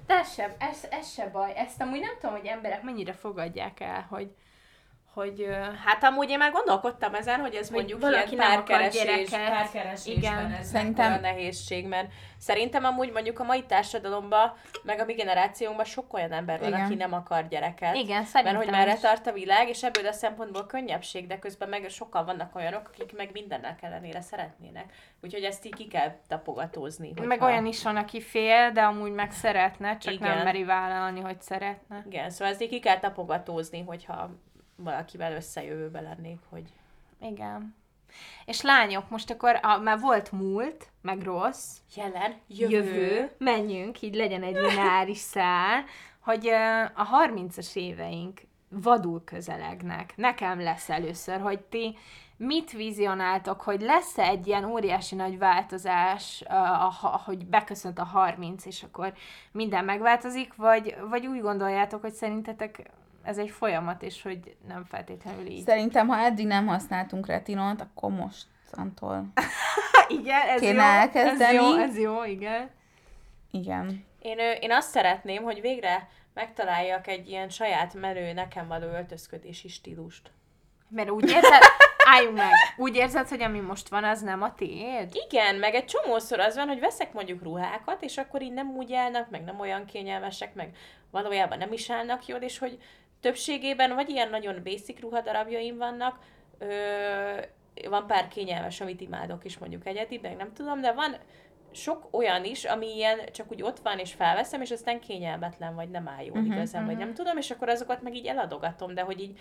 De 0.05 0.13
ez 0.13 0.33
se, 0.33 0.55
ez, 0.59 0.87
ez 0.89 1.11
se 1.11 1.29
baj. 1.29 1.53
Ezt 1.55 1.81
amúgy 1.81 1.99
nem 1.99 2.17
tudom, 2.19 2.35
hogy 2.35 2.45
emberek 2.45 2.83
mennyire 2.83 3.13
fogadják 3.13 3.79
el, 3.79 4.05
hogy, 4.09 4.35
hogy 5.15 5.47
Hát 5.85 6.03
amúgy 6.03 6.29
én 6.29 6.37
már 6.37 6.51
gondolkodtam 6.51 7.13
ezen, 7.13 7.39
hogy 7.39 7.55
ez 7.55 7.67
Hogy 7.67 7.75
mondjuk 7.77 8.01
valaki 8.01 8.33
ilyen 8.35 8.47
párkeresés, 8.47 9.29
párkeresésben 9.29 10.39
Igen. 10.39 10.51
ez 10.59 10.67
Szerintem- 10.67 11.13
a 11.17 11.19
nehézség, 11.19 11.87
mert 11.87 12.07
szerintem 12.37 12.83
amúgy 12.83 13.11
mondjuk 13.11 13.39
a 13.39 13.43
mai 13.43 13.63
társadalomban, 13.63 14.53
meg 14.83 14.99
a 14.99 15.05
mi 15.05 15.13
generációnkban 15.13 15.85
sok 15.85 16.13
olyan 16.13 16.31
ember 16.31 16.59
van, 16.59 16.67
Igen. 16.67 16.81
aki 16.85 16.95
nem 16.95 17.13
akar 17.13 17.47
gyereket. 17.47 17.95
igen, 17.95 18.15
Mert 18.17 18.27
szerintem 18.27 18.55
hogy 18.55 18.69
merre 18.69 18.95
tart 18.97 19.27
a 19.27 19.31
világ, 19.31 19.69
és 19.69 19.83
ebből 19.83 20.07
a 20.07 20.11
szempontból 20.11 20.65
könnyebbség, 20.65 21.27
de 21.27 21.39
közben 21.39 21.69
meg 21.69 21.89
sokkal 21.89 22.25
vannak 22.25 22.55
olyanok, 22.55 22.89
akik 22.93 23.15
meg 23.17 23.29
mindennek 23.33 23.79
ellenére 23.83 24.21
szeretnének. 24.21 24.93
Úgyhogy 25.21 25.43
ezt 25.43 25.65
így 25.65 25.75
ki 25.75 25.87
kell 25.87 26.15
tapogatózni. 26.27 27.11
Meg 27.15 27.27
hogyha- 27.27 27.45
olyan 27.45 27.65
is 27.65 27.83
van, 27.83 27.95
aki 27.95 28.21
fél, 28.21 28.71
de 28.71 28.81
amúgy 28.81 29.11
meg 29.11 29.31
szeretne, 29.31 29.97
csak 29.97 30.13
Igen. 30.13 30.35
nem 30.35 30.43
meri 30.43 30.63
vállalni, 30.63 31.19
hogy 31.21 31.41
szeretne. 31.41 32.03
Igen, 32.05 32.29
szóval 32.29 32.47
ezt 32.53 32.61
így 32.61 32.69
ki 32.69 32.79
kell 32.79 32.99
tapogatózni, 32.99 33.83
hogyha 33.83 34.29
valakivel 34.75 35.33
összejövőbe 35.33 36.01
lennék, 36.01 36.39
hogy 36.49 36.73
Igen. 37.21 37.75
És 38.45 38.61
lányok, 38.61 39.09
most 39.09 39.29
akkor 39.29 39.59
a, 39.61 39.77
már 39.77 39.99
volt 39.99 40.31
múlt, 40.31 40.89
meg 41.01 41.21
rossz, 41.21 41.77
Jelen, 41.95 42.35
jövő, 42.47 42.75
jövő. 42.75 43.31
menjünk, 43.37 44.01
így 44.01 44.15
legyen 44.15 44.43
egy 44.43 44.55
lineáris 44.55 45.17
szál, 45.35 45.83
hogy 46.19 46.47
a 46.95 47.27
30-as 47.27 47.75
éveink 47.75 48.41
vadul 48.69 49.23
közelegnek. 49.23 50.13
Nekem 50.15 50.59
lesz 50.59 50.89
először, 50.89 51.39
hogy 51.39 51.59
ti 51.59 51.97
mit 52.37 52.71
vizionáltok, 52.71 53.61
hogy 53.61 53.81
lesz-e 53.81 54.23
egy 54.23 54.47
ilyen 54.47 54.65
óriási 54.65 55.15
nagy 55.15 55.37
változás, 55.37 56.43
hogy 57.25 57.45
beköszönt 57.45 57.99
a 57.99 58.03
30, 58.03 58.65
és 58.65 58.83
akkor 58.83 59.13
minden 59.51 59.85
megváltozik, 59.85 60.55
vagy, 60.55 60.95
vagy 61.09 61.27
úgy 61.27 61.41
gondoljátok, 61.41 62.01
hogy 62.01 62.13
szerintetek 62.13 62.91
ez 63.25 63.37
egy 63.37 63.49
folyamat, 63.49 64.01
és 64.01 64.21
hogy 64.21 64.55
nem 64.67 64.83
feltétlenül 64.83 65.45
így. 65.45 65.65
Szerintem, 65.65 66.07
ha 66.07 66.17
eddig 66.17 66.47
nem 66.47 66.67
használtunk 66.67 67.27
retinont, 67.27 67.81
akkor 67.81 68.11
most 68.11 68.45
Szantól. 68.71 69.25
igen, 70.19 70.47
ez 70.47 70.59
Kéne 70.59 70.83
jó, 70.83 70.89
elkezdeni. 70.89 71.57
ez 71.57 71.63
jó, 71.63 71.77
ez 71.77 71.97
jó, 71.99 72.23
igen. 72.23 72.69
Igen. 73.51 74.05
Én, 74.21 74.37
én 74.59 74.71
azt 74.71 74.89
szeretném, 74.89 75.43
hogy 75.43 75.61
végre 75.61 76.09
megtaláljak 76.33 77.07
egy 77.07 77.29
ilyen 77.29 77.49
saját 77.49 77.93
menő, 77.93 78.33
nekem 78.33 78.67
való 78.67 78.87
öltözködési 78.87 79.67
stílust. 79.67 80.31
Mert 80.89 81.09
úgy 81.09 81.29
érzed, 81.29 81.61
álljunk 82.13 82.35
meg, 82.35 82.51
úgy 82.77 82.95
érzed, 82.95 83.27
hogy 83.27 83.41
ami 83.41 83.59
most 83.59 83.89
van, 83.89 84.03
az 84.03 84.21
nem 84.21 84.41
a 84.41 84.53
tiéd? 84.53 85.19
Igen, 85.29 85.55
meg 85.55 85.73
egy 85.73 85.85
csomószor 85.85 86.39
az 86.39 86.55
van, 86.55 86.67
hogy 86.67 86.79
veszek 86.79 87.13
mondjuk 87.13 87.43
ruhákat, 87.43 88.03
és 88.03 88.17
akkor 88.17 88.41
így 88.41 88.53
nem 88.53 88.69
úgy 88.69 88.93
állnak, 88.93 89.29
meg 89.29 89.43
nem 89.43 89.59
olyan 89.59 89.85
kényelmesek, 89.85 90.53
meg 90.53 90.75
valójában 91.11 91.57
nem 91.57 91.73
is 91.73 91.89
állnak 91.89 92.25
jól, 92.25 92.39
és 92.39 92.57
hogy 92.57 92.77
többségében 93.25 93.95
vagy 93.95 94.09
ilyen 94.09 94.29
nagyon 94.29 94.61
basic 94.63 94.99
ruhadarabjaim 94.99 95.77
vannak, 95.77 96.19
ö, 96.57 96.67
van 97.89 98.07
pár 98.07 98.27
kényelmes, 98.27 98.81
amit 98.81 99.01
imádok 99.01 99.45
is 99.45 99.57
mondjuk 99.57 99.85
egyedi, 99.85 100.19
meg 100.21 100.35
nem 100.35 100.53
tudom, 100.53 100.81
de 100.81 100.91
van 100.91 101.15
sok 101.75 102.07
olyan 102.11 102.43
is, 102.43 102.63
ami 102.63 102.95
ilyen 102.95 103.19
csak 103.31 103.51
úgy 103.51 103.61
ott 103.61 103.79
van, 103.79 103.97
és 103.97 104.13
felveszem, 104.13 104.61
és 104.61 104.71
aztán 104.71 104.99
kényelmetlen, 104.99 105.75
vagy 105.75 105.89
nem 105.89 106.07
áll 106.07 106.23
jól 106.23 106.37
uh-huh, 106.37 106.55
igazán, 106.55 106.81
uh-huh. 106.81 106.95
vagy 106.95 107.05
nem 107.05 107.13
tudom, 107.13 107.37
és 107.37 107.51
akkor 107.51 107.69
azokat 107.69 108.01
meg 108.01 108.15
így 108.15 108.25
eladogatom, 108.25 108.93
de 108.93 109.01
hogy 109.01 109.21
így, 109.21 109.39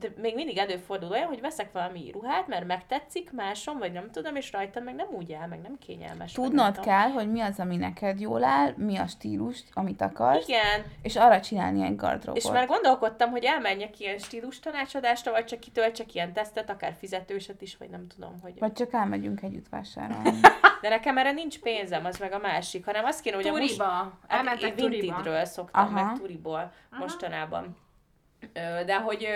de 0.00 0.08
még 0.16 0.34
mindig 0.34 0.58
előfordul 0.58 1.10
olyan, 1.10 1.26
hogy 1.26 1.40
veszek 1.40 1.72
valami 1.72 2.10
ruhát, 2.12 2.46
mert 2.46 2.66
megtetszik 2.66 3.32
máson, 3.32 3.78
vagy 3.78 3.92
nem 3.92 4.10
tudom, 4.10 4.36
és 4.36 4.52
rajtam 4.52 4.84
meg 4.84 4.94
nem 4.94 5.06
úgy 5.10 5.32
áll, 5.32 5.48
meg 5.48 5.60
nem 5.60 5.78
kényelmes. 5.78 6.32
nem 6.32 6.44
Tudnod 6.44 6.80
kell, 6.80 7.08
hogy 7.08 7.30
mi 7.30 7.40
az, 7.40 7.58
ami 7.58 7.76
neked 7.76 8.20
jól 8.20 8.44
áll, 8.44 8.72
mi 8.76 8.96
a 8.96 9.06
stílus, 9.06 9.64
amit 9.72 10.00
akarsz, 10.00 10.48
Igen, 10.48 10.84
és 11.02 11.16
arra 11.16 11.40
csinálni 11.40 11.82
egy 11.82 11.96
gardróbot. 11.96 12.42
és 12.42 12.50
már 12.50 12.66
gondolkodtam, 12.66 13.30
hogy 13.30 13.44
elmenjek 13.44 14.00
ilyen 14.00 14.18
stílus 14.18 14.60
tanácsadásra, 14.60 15.32
vagy 15.32 15.44
csak 15.44 15.60
kitöltsek 15.60 16.14
ilyen 16.14 16.32
tesztet, 16.32 16.70
akár 16.70 16.94
fizetőset 16.98 17.62
is, 17.62 17.76
vagy 17.76 17.90
nem 17.90 18.06
tudom, 18.06 18.38
hogy... 18.42 18.58
Vagy 18.58 18.72
csak 18.72 18.92
elmegyünk 18.92 19.42
együtt 19.42 19.68
vásárolni. 19.68 20.40
De 20.80 20.88
nekem 20.88 21.18
erre 21.18 21.32
nincs 21.32 21.58
pénzem, 21.58 22.04
az 22.04 22.18
meg 22.18 22.32
a 22.32 22.38
másik, 22.38 22.84
hanem 22.84 23.04
azt 23.04 23.20
kéne, 23.20 23.36
hogy 23.36 23.46
a 23.46 23.50
most... 23.50 23.62
Turiba. 23.62 23.84
Hát 23.84 24.12
Elmentek 24.26 24.68
én 24.68 24.76
Turiba. 24.76 25.00
Vintage-ről 25.02 25.44
szoktam, 25.44 25.84
Aha. 25.84 26.04
meg 26.04 26.18
Turiból 26.18 26.72
mostanában. 26.90 27.76
De 28.86 28.96
hogy 28.96 29.28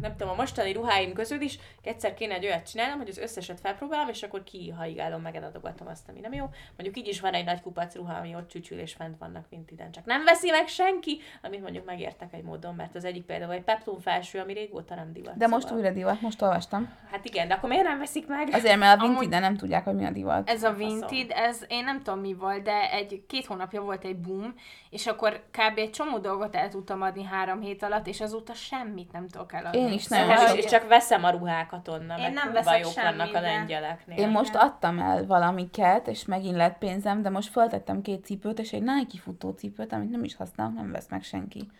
nem 0.00 0.16
tudom, 0.16 0.32
a 0.32 0.34
mostani 0.34 0.72
ruháim 0.72 1.12
közül 1.12 1.40
is 1.40 1.58
egyszer 1.82 2.14
kéne 2.14 2.34
egy 2.34 2.44
olyat 2.44 2.70
csinálnom, 2.70 2.98
hogy 2.98 3.08
az 3.08 3.18
összeset 3.18 3.60
felpróbálom, 3.60 4.08
és 4.08 4.22
akkor 4.22 4.44
kihaigálom, 4.44 5.22
meg 5.22 5.36
eladogatom 5.36 5.86
azt, 5.86 6.08
ami 6.08 6.20
nem 6.20 6.32
jó. 6.32 6.50
Mondjuk 6.76 6.96
így 6.96 7.08
is 7.08 7.20
van 7.20 7.32
egy 7.32 7.44
nagy 7.44 7.60
kupac 7.60 7.94
ruha, 7.94 8.14
ami 8.14 8.34
ott 8.34 8.48
csücsül 8.48 8.78
és 8.78 8.92
fent 8.92 9.18
vannak 9.18 9.48
Vintiden, 9.48 9.90
csak 9.90 10.04
nem 10.04 10.24
veszi 10.24 10.50
meg 10.50 10.68
senki, 10.68 11.20
amit 11.42 11.62
mondjuk 11.62 11.84
megértek 11.84 12.32
egy 12.32 12.42
módon, 12.42 12.74
mert 12.74 12.94
az 12.94 13.04
egyik 13.04 13.24
például 13.24 13.52
egy 13.52 13.62
peplum 13.62 14.00
felső, 14.00 14.38
ami 14.38 14.52
régóta 14.52 14.94
nem 14.94 15.12
divat. 15.12 15.36
De 15.36 15.46
most 15.46 15.66
szóval. 15.66 15.78
újra 15.78 15.94
divat, 15.94 16.20
most 16.20 16.42
olvastam. 16.42 16.94
Hát 17.10 17.24
igen, 17.24 17.48
de 17.48 17.54
akkor 17.54 17.68
miért 17.68 17.84
nem 17.84 17.98
veszik 17.98 18.26
meg? 18.26 18.48
Azért, 18.52 18.78
mert 18.78 19.00
a 19.00 19.06
Vinted 19.06 19.40
nem 19.40 19.56
tudják, 19.56 19.84
hogy 19.84 19.94
mi 19.94 20.04
a 20.04 20.10
divat. 20.10 20.48
Ez 20.48 20.62
a. 20.62 20.72
Vinted, 20.72 21.30
ez 21.30 21.64
én 21.68 21.84
nem 21.84 22.02
tudom 22.02 22.20
mi 22.20 22.34
volt, 22.34 22.62
de 22.62 22.90
egy 22.90 23.24
két 23.26 23.46
hónapja 23.46 23.82
volt 23.82 24.04
egy 24.04 24.16
boom, 24.16 24.54
és 24.90 25.06
akkor 25.06 25.42
kb. 25.50 25.78
egy 25.78 25.90
csomó 25.90 26.18
dolgot 26.18 26.56
el 26.56 26.68
tudtam 26.68 27.02
adni 27.02 27.24
három 27.24 27.60
hét 27.60 27.82
alatt, 27.82 28.06
és 28.06 28.20
azóta 28.22 28.54
semmit 28.54 29.12
nem 29.12 29.28
tudok 29.28 29.52
eladni. 29.52 29.78
Én 29.78 29.92
is 29.92 30.02
Szóval, 30.02 30.26
nagyon 30.26 30.40
Szóval, 30.40 30.56
és 30.56 30.64
csak 30.64 30.88
veszem 30.88 31.24
a 31.24 31.30
ruhákat 31.30 31.88
onnan, 31.88 32.18
Én 32.18 32.32
nem 32.32 32.52
veszek 32.52 32.80
jók 32.80 32.94
vannak 32.94 33.34
a 33.34 33.40
lengyeleknél. 33.40 34.18
Én 34.18 34.28
most 34.28 34.54
adtam 34.54 34.98
el 34.98 35.26
valamiket, 35.26 36.06
és 36.06 36.24
megint 36.24 36.56
lett 36.56 36.78
pénzem, 36.78 37.22
de 37.22 37.30
most 37.30 37.50
föltettem 37.50 38.02
két 38.02 38.24
cipőt, 38.24 38.58
és 38.58 38.72
egy 38.72 38.82
Nike 38.82 39.18
futócipőt, 39.22 39.92
amit 39.92 40.10
nem 40.10 40.24
is 40.24 40.36
használok, 40.36 40.74
nem 40.74 40.92
vesz 40.92 41.08
meg 41.08 41.22
senki. 41.22 41.70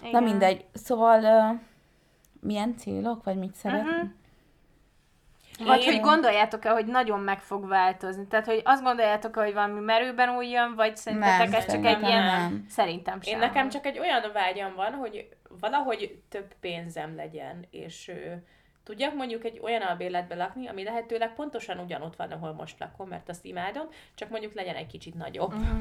Na 0.00 0.08
Igen. 0.08 0.22
mindegy. 0.22 0.64
Szóval 0.72 1.22
uh, 1.22 1.60
milyen 2.40 2.76
célok, 2.76 3.24
vagy 3.24 3.36
mit? 3.36 3.62
Mhm. 3.62 4.18
Vagy 5.64 5.80
Én- 5.82 5.92
hogy 5.92 6.00
gondoljátok-e, 6.00 6.70
hogy 6.70 6.86
nagyon 6.86 7.20
meg 7.20 7.40
fog 7.40 7.68
változni? 7.68 8.26
Tehát, 8.26 8.46
hogy 8.46 8.60
azt 8.64 8.82
gondoljátok-e, 8.82 9.42
hogy 9.42 9.52
valami 9.52 9.80
merőben 9.80 10.36
új 10.36 10.48
jön, 10.48 10.74
vagy 10.74 10.96
szerintetek 10.96 11.38
Nem, 11.38 11.46
ez 11.46 11.50
csak 11.52 11.62
egy 11.62 11.68
szerintem 11.82 12.02
ilyen... 12.10 12.24
nem. 12.24 12.64
Szerintem 12.68 13.20
sem. 13.20 13.32
Én 13.34 13.38
nekem 13.38 13.68
csak 13.68 13.86
egy 13.86 13.98
olyan 13.98 14.22
vágyam 14.32 14.74
van, 14.74 14.92
hogy 14.92 15.28
valahogy 15.60 16.22
több 16.28 16.54
pénzem 16.60 17.16
legyen, 17.16 17.66
és 17.70 18.08
ö, 18.08 18.32
tudjak 18.84 19.14
mondjuk 19.14 19.44
egy 19.44 19.60
olyan 19.62 19.82
albérletbe 19.82 20.34
lakni, 20.34 20.66
ami 20.68 20.82
lehetőleg 20.84 21.34
pontosan 21.34 21.78
ugyanott 21.78 22.16
van, 22.16 22.30
ahol 22.30 22.52
most 22.52 22.78
lakom, 22.78 23.08
mert 23.08 23.28
azt 23.28 23.44
imádom, 23.44 23.86
csak 24.14 24.28
mondjuk 24.30 24.54
legyen 24.54 24.74
egy 24.74 24.86
kicsit 24.86 25.14
nagyobb, 25.14 25.52
Mhm. 25.54 25.80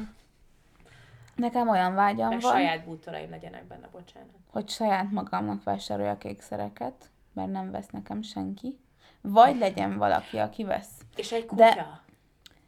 Nekem 1.36 1.70
olyan 1.70 1.96
vágyam 1.96 2.30
meg 2.30 2.40
van, 2.42 2.52
saját 2.52 2.86
bútoraim 2.86 3.30
legyenek 3.30 3.68
benne, 3.68 3.88
bocsánat. 3.92 4.30
hogy 4.52 4.70
saját 4.70 5.12
magamnak 5.12 5.64
vásároljak 5.64 6.24
ékszereket, 6.24 7.06
mert 7.34 7.52
nem 7.52 7.72
vesz 7.72 7.90
nekem 7.90 8.22
senki. 8.22 8.80
Vagy 9.22 9.58
legyen 9.58 9.98
valaki, 9.98 10.38
aki 10.38 10.64
vesz. 10.64 10.90
És 11.16 11.32
egy 11.32 11.46
De- 11.46 11.68
kutya, 11.70 12.02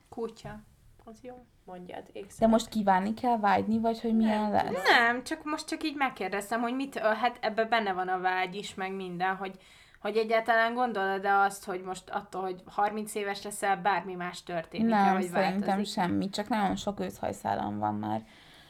Kutya. 0.10 0.60
Az 1.06 1.18
jó. 1.22 1.46
mondjad, 1.66 2.04
De 2.04 2.10
ékszer. 2.20 2.50
most 2.50 2.68
kívánni 2.70 3.14
kell, 3.14 3.38
vágyni, 3.38 3.80
vagy 3.80 4.02
hogy 4.02 4.16
milyen 4.16 4.42
Nem, 4.42 4.52
lesz? 4.52 4.84
Nem, 4.90 5.24
csak 5.24 5.44
most 5.44 5.68
csak 5.68 5.84
így 5.84 5.96
megkérdeztem, 5.96 6.62
hogy 6.62 6.76
mit, 6.76 6.98
hát 7.00 7.38
ebben 7.42 7.70
benne 7.70 7.94
van 7.94 8.08
a 8.08 8.20
vágy 8.20 8.56
is, 8.56 8.74
meg 8.74 8.94
minden, 8.96 9.36
hogy, 9.36 9.56
hogy 10.02 10.18
egyáltalán 10.18 10.74
gondolod-e 10.74 11.38
azt, 11.40 11.66
hogy 11.66 11.82
most 11.82 12.10
attól, 12.10 12.42
hogy 12.42 12.64
30 12.66 13.16
éves 13.16 13.42
leszel, 13.44 13.78
bármi 13.78 14.14
más 14.14 14.44
történik 14.44 14.88
Nem, 14.88 15.14
vagy 15.14 15.24
szerintem 15.28 15.68
változik. 15.68 15.94
semmi, 15.94 16.30
csak 16.30 16.48
nagyon 16.48 16.76
sok 16.76 17.00
őszhajszálam 17.00 17.80
van 17.80 17.96
már. 17.96 18.22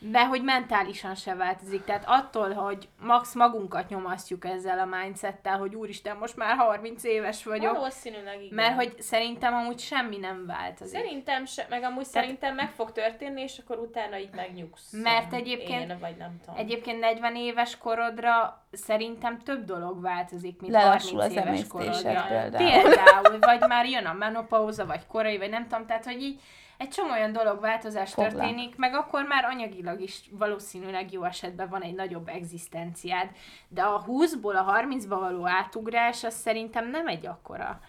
De 0.03 0.25
hogy 0.25 0.43
mentálisan 0.43 1.15
se 1.15 1.35
változik. 1.35 1.83
Tehát 1.83 2.03
attól, 2.07 2.53
hogy 2.53 2.89
max 3.01 3.33
magunkat 3.35 3.89
nyomasztjuk 3.89 4.45
ezzel 4.45 4.79
a 4.79 4.85
mindsettel, 4.85 5.57
hogy 5.57 5.75
úristen, 5.75 6.17
most 6.17 6.35
már 6.35 6.55
30 6.57 7.03
éves 7.03 7.43
vagyok, 7.43 7.75
Valószínűleg 7.75 8.41
igen. 8.43 8.53
mert 8.55 8.75
hogy 8.75 9.01
szerintem 9.01 9.53
amúgy 9.53 9.79
semmi 9.79 10.17
nem 10.17 10.45
változik. 10.45 10.99
Szerintem 10.99 11.45
se, 11.45 11.65
meg 11.69 11.83
amúgy 11.83 12.05
szerintem 12.05 12.55
meg 12.55 12.69
fog 12.71 12.91
történni, 12.91 13.41
és 13.41 13.57
akkor 13.57 13.77
utána 13.77 14.17
így 14.17 14.29
megnyugsz. 14.35 14.91
Mert 14.91 15.33
egyébként- 15.33 15.89
Én, 15.91 15.97
vagy 15.99 16.15
nem 16.17 16.39
tudom. 16.45 16.59
Egyébként 16.59 16.99
40 16.99 17.35
éves 17.35 17.77
korodra 17.77 18.63
szerintem 18.71 19.39
több 19.39 19.65
dolog 19.65 20.01
változik, 20.01 20.61
mint 20.61 20.73
Lelassul 20.73 21.19
30 21.19 21.37
az 21.39 21.45
éves 21.45 21.67
korodra. 21.67 22.25
például. 22.27 22.71
Például, 22.71 23.39
vagy 23.39 23.67
már 23.67 23.85
jön 23.85 24.05
a 24.05 24.13
menopauza, 24.13 24.85
vagy 24.85 25.07
korai, 25.07 25.37
vagy 25.37 25.49
nem 25.49 25.67
tudom, 25.67 25.85
tehát 25.85 26.05
hogy 26.05 26.21
így 26.21 26.39
egy 26.81 26.89
csomó 26.89 27.11
olyan 27.11 27.31
dolog 27.31 27.59
változás 27.59 28.13
Foglak. 28.13 28.31
történik, 28.31 28.75
meg 28.75 28.93
akkor 28.93 29.23
már 29.23 29.45
anyagilag 29.45 30.01
is 30.01 30.21
valószínűleg 30.31 31.11
jó 31.11 31.23
esetben 31.23 31.69
van 31.69 31.81
egy 31.81 31.93
nagyobb 31.93 32.27
egzisztenciád. 32.27 33.29
De 33.67 33.81
a 33.81 34.03
20-ból 34.07 34.65
a 34.65 34.73
30-ba 34.73 35.05
való 35.07 35.47
átugrás, 35.47 36.23
az 36.23 36.33
szerintem 36.33 36.89
nem 36.89 37.07
egy 37.07 37.25
akkora. 37.25 37.79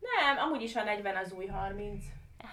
Nem, 0.00 0.44
amúgy 0.46 0.62
is 0.62 0.76
a 0.76 0.82
40 0.82 1.16
az 1.16 1.32
új 1.32 1.46
30. 1.46 2.04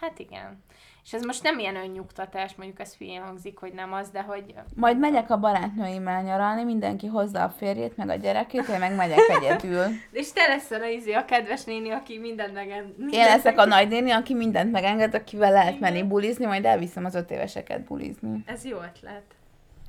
Hát 0.02 0.20
igen. 0.20 0.64
És 1.06 1.14
ez 1.14 1.24
most 1.24 1.44
nem 1.44 1.60
ilyen 1.60 1.76
önnyugtatás, 1.76 2.56
mondjuk 2.56 2.80
ez 2.80 2.96
hülyén 2.96 3.22
hangzik, 3.22 3.58
hogy 3.58 3.74
nem 3.74 3.94
az, 3.94 4.10
de 4.10 4.22
hogy... 4.22 4.54
Majd 4.76 5.00
megyek 5.00 5.30
a 5.30 5.38
barátnőimmel 5.38 6.22
nyaralni, 6.22 6.64
mindenki 6.64 7.08
hozza 7.08 7.44
a 7.44 7.50
férjét, 7.50 7.98
meg 7.98 8.10
a 8.10 8.16
gyerekét, 8.16 8.68
én 8.68 8.80
meg 8.80 8.96
megyek 8.96 9.20
egyedül. 9.28 9.84
És 10.12 10.32
te 10.32 10.48
leszel 10.48 10.82
a, 10.82 10.88
izé, 10.88 11.14
a 11.14 11.26
kedves 11.26 11.64
néni, 11.64 11.90
aki 11.90 12.18
mindent 12.18 12.54
meg... 12.54 12.68
Én 13.12 13.26
leszek 13.26 13.58
a 13.58 13.66
nagynéni, 13.66 14.12
aki 14.12 14.34
mindent 14.34 14.72
megenged, 14.72 15.14
akivel 15.14 15.52
lehet 15.52 15.80
menni 15.80 16.04
bulizni, 16.04 16.46
majd 16.46 16.66
elviszem 16.66 17.06
az 17.06 17.16
öt 17.16 17.32
éveseket 17.32 17.84
bulizni. 17.84 18.44
Ez 18.46 18.66
jó 18.66 18.78
ötlet. 18.78 19.24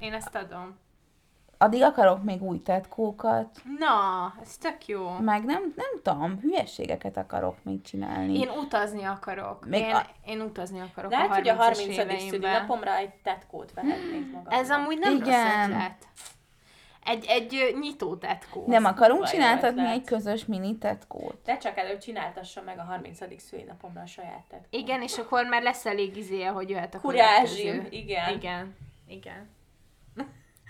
Én 0.01 0.13
ezt 0.13 0.35
adom. 0.35 0.77
Addig 1.59 1.83
akarok 1.83 2.23
még 2.23 2.43
új 2.43 2.63
tetkókat, 2.63 3.61
Na, 3.79 4.35
ez 4.43 4.57
tök 4.57 4.87
jó. 4.87 5.09
meg 5.21 5.45
nem, 5.45 5.73
nem 5.77 6.01
tudom, 6.03 6.39
hülyességeket 6.41 7.17
akarok 7.17 7.57
még 7.63 7.83
csinálni. 7.83 8.39
Én 8.39 8.49
utazni 8.49 9.03
akarok. 9.05 9.67
Még 9.67 9.81
én, 9.83 9.95
a- 9.95 10.07
én 10.27 10.41
utazni 10.41 10.81
akarok 10.81 11.11
De 11.11 11.17
hát, 11.17 11.31
a 11.31 11.35
hogy 11.35 11.49
a 11.49 11.55
30 11.55 11.79
30. 11.79 11.99
éveimben. 11.99 12.29
szülinapomra 12.29 12.97
egy 12.97 13.11
tetkót 13.23 13.73
vehetnék 13.75 14.27
magamnak. 14.27 14.53
Ez 14.53 14.71
amúgy 14.71 14.99
nem 14.99 15.15
Igen. 15.17 15.27
rossz 15.59 15.67
ötlet. 15.69 16.07
Egy, 17.05 17.25
egy 17.29 17.77
nyitó 17.81 18.17
tetkó. 18.17 18.65
Nem 18.67 18.85
akarunk 18.85 19.25
csináltatni 19.25 19.81
ötlet. 19.81 19.95
egy 19.97 20.05
közös 20.05 20.45
mini 20.45 20.79
tetkót. 20.79 21.39
De 21.45 21.57
csak 21.57 21.77
előbb 21.79 21.99
csináltassa 21.99 22.63
meg 22.63 22.79
a 22.79 22.83
30. 22.83 23.41
szülinapomra 23.41 24.01
a 24.01 24.07
saját 24.07 24.45
tetkót. 24.49 24.67
Igen, 24.83 25.03
és 25.03 25.19
akkor 25.19 25.45
már 25.47 25.63
lesz 25.63 25.87
elég 25.87 26.17
izéje, 26.17 26.49
hogy 26.49 26.71
jöhet 26.71 26.95
a 26.95 27.01
Kurázsim, 27.01 27.87
igen. 27.91 28.35
Igen. 28.35 28.75
Igen. 29.09 29.55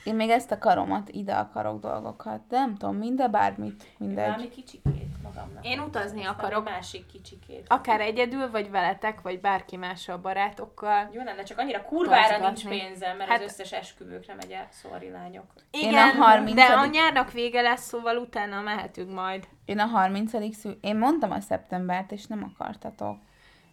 Én 0.06 0.14
még 0.14 0.30
ezt 0.30 0.50
a 0.50 0.58
karomat, 0.58 1.08
ide 1.08 1.34
akarok 1.34 1.80
dolgokat, 1.80 2.40
de 2.48 2.58
nem 2.58 2.76
tudom, 2.76 2.96
minden 2.96 3.30
bármit, 3.30 3.84
mindegy. 3.98 4.26
Valami 4.26 4.48
kicsikét. 4.48 5.22
magamnak. 5.22 5.66
Én 5.66 5.80
utazni 5.80 6.24
akarok. 6.24 6.66
egy 6.66 6.72
másik 6.72 7.06
kicsikét. 7.06 7.64
Akár 7.68 8.00
egyedül, 8.00 8.50
vagy 8.50 8.70
veletek, 8.70 9.20
vagy 9.20 9.40
bárki 9.40 9.76
mással, 9.76 10.16
barátokkal. 10.16 11.10
Jó 11.12 11.22
lenne, 11.22 11.42
csak 11.42 11.58
annyira 11.58 11.82
kurvára 11.82 12.46
nincs 12.46 12.68
pénzem, 12.68 13.16
mert 13.16 13.30
Hát- 13.30 13.42
az 13.42 13.44
összes 13.44 13.72
esküvőkre 13.72 14.34
megy 14.34 14.50
el, 14.50 14.68
sorry 14.82 15.10
lányok. 15.10 15.44
Én 15.70 15.94
a 15.94 16.22
30. 16.22 16.54
de 16.54 16.62
a 16.62 16.86
nyárnak 16.86 17.32
vége 17.32 17.60
lesz, 17.60 17.86
szóval 17.86 18.16
utána 18.16 18.60
mehetünk 18.60 19.12
majd. 19.12 19.48
Én 19.64 19.78
a 19.78 19.86
30. 19.86 20.54
szű... 20.54 20.70
Én 20.80 20.96
mondtam 20.96 21.30
a 21.30 21.40
szeptembert, 21.40 22.12
és 22.12 22.26
nem 22.26 22.52
akartatok. 22.54 23.18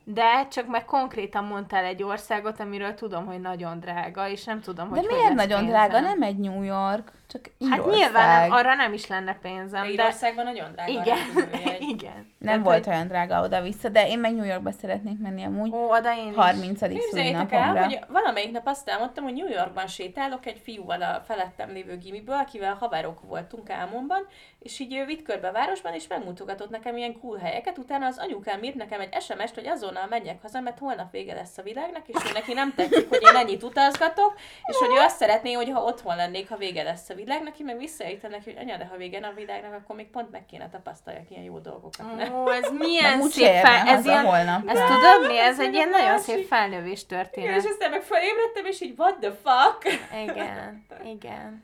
De 0.03 0.47
csak 0.47 0.67
meg 0.67 0.85
konkrétan 0.85 1.43
mondtál 1.43 1.83
egy 1.83 2.03
országot, 2.03 2.59
amiről 2.59 2.93
tudom, 2.93 3.25
hogy 3.25 3.39
nagyon 3.41 3.79
drága, 3.79 4.27
és 4.27 4.43
nem 4.43 4.61
tudom, 4.61 4.89
De 4.89 4.95
hogy 4.95 5.05
hogy 5.05 5.15
miért 5.15 5.33
nagyon 5.33 5.59
pénzem. 5.59 5.87
drága? 5.87 5.99
Nem 5.99 6.21
egy 6.21 6.37
New 6.37 6.61
York, 6.61 7.11
csak 7.27 7.41
Hát 7.69 7.85
nyilván 7.85 8.51
arra 8.51 8.73
nem 8.75 8.93
is 8.93 9.07
lenne 9.07 9.37
pénzem, 9.41 9.81
De 9.81 9.87
de 9.87 9.91
Írországban 10.03 10.43
nagyon 10.45 10.71
drága 10.71 10.91
igen, 10.91 11.17
repülőjegy. 11.35 11.81
igen. 11.95 12.13
Nem 12.37 12.51
Tehát, 12.51 12.63
volt 12.63 12.85
hogy- 12.85 12.93
olyan 12.93 13.07
drága 13.07 13.41
oda-vissza, 13.41 13.89
de 13.89 14.07
én 14.07 14.19
meg 14.19 14.35
New 14.35 14.45
Yorkba 14.45 14.71
szeretnék 14.71 15.19
menni 15.19 15.43
amúgy. 15.43 15.71
Ó, 15.73 15.89
oda 15.89 16.17
én 16.17 16.29
is. 16.29 16.35
30. 16.35 16.79
Képzeljétek 16.79 17.07
el, 17.13 17.45
szülinapomra. 17.47 17.83
hogy 17.83 17.99
valamelyik 18.07 18.51
nap 18.51 18.67
azt 18.67 18.89
álmodtam, 18.89 19.23
hogy 19.23 19.33
New 19.33 19.49
Yorkban 19.49 19.87
sétálok 19.87 20.45
egy 20.45 20.61
fiúval 20.63 21.01
a 21.01 21.21
felettem 21.27 21.69
lévő 21.71 21.97
gimiből, 21.97 22.35
akivel 22.35 22.73
haverok 22.79 23.19
voltunk 23.21 23.69
álmomban, 23.69 24.27
és 24.59 24.79
így 24.79 24.95
ő 24.95 25.05
vitt 25.05 25.21
körbe 25.23 25.47
a 25.47 25.51
városban, 25.51 25.93
és 25.93 26.07
megmutogatott 26.07 26.69
nekem 26.69 26.97
ilyen 26.97 27.19
cool 27.19 27.37
helyeket. 27.37 27.77
Utána 27.77 28.05
az 28.05 28.17
anyukám 28.17 28.63
írt 28.63 28.75
nekem 28.75 28.99
egy 29.01 29.21
SMS-t, 29.21 29.55
hogy 29.55 29.67
azonnal 29.67 30.07
menjek 30.09 30.41
haza, 30.41 30.59
mert 30.59 30.79
holnap 30.79 31.11
vége 31.11 31.33
lesz 31.33 31.57
a 31.57 31.61
világnak, 31.61 32.07
és 32.07 32.15
ő 32.27 32.31
neki 32.33 32.53
nem 32.53 32.73
tetszik, 32.75 33.09
hogy 33.09 33.21
én 33.21 33.35
ennyit 33.35 33.63
utazgatok, 33.63 34.33
és 34.65 34.75
hogy 34.77 34.89
ő 34.97 34.99
azt 34.99 35.17
szeretné, 35.17 35.53
hogy 35.53 35.69
ha 35.69 35.83
otthon 35.83 36.15
lennék, 36.15 36.49
ha 36.49 36.57
vége 36.57 36.83
lesz 36.83 37.09
a 37.09 37.12
világnak, 37.15 37.59
én 37.59 37.65
meg 37.65 37.77
visszaírtam 37.77 38.29
neki, 38.29 38.53
hogy 38.53 38.61
anya, 38.61 38.77
de 38.77 38.85
ha 38.85 38.97
vége 38.97 39.27
a 39.27 39.33
világnak, 39.33 39.73
akkor 39.73 39.95
még 39.95 40.09
pont 40.09 40.31
meg 40.31 40.45
kéne 40.45 40.69
tapasztaljak 40.69 41.29
ilyen 41.29 41.43
jó 41.43 41.59
dolgokat. 41.59 42.15
Ne? 42.15 42.31
Ó, 42.31 42.51
ez 42.51 42.71
milyen 42.71 43.21
szép 43.21 43.53
fel... 43.53 43.87
Ez 43.87 44.05
ilyen... 44.05 44.25
holnap. 44.25 44.67
Ezt 44.67 44.85
tudod 44.85 45.27
mi? 45.27 45.39
Ez 45.39 45.59
egy 45.59 45.67
a 45.67 45.71
ilyen 45.71 45.89
nagyon 45.89 46.19
szép 46.19 46.47
felnővés 46.47 46.83
Igen, 46.83 46.95
és 46.95 47.05
történet. 47.05 47.65
aztán 47.65 47.89
meg 47.89 48.01
felébredtem, 48.01 48.65
és 48.65 48.81
így, 48.81 48.93
what 48.97 49.15
the 49.19 49.31
fuck? 49.31 49.99
Igen, 50.29 50.85
igen. 51.05 51.63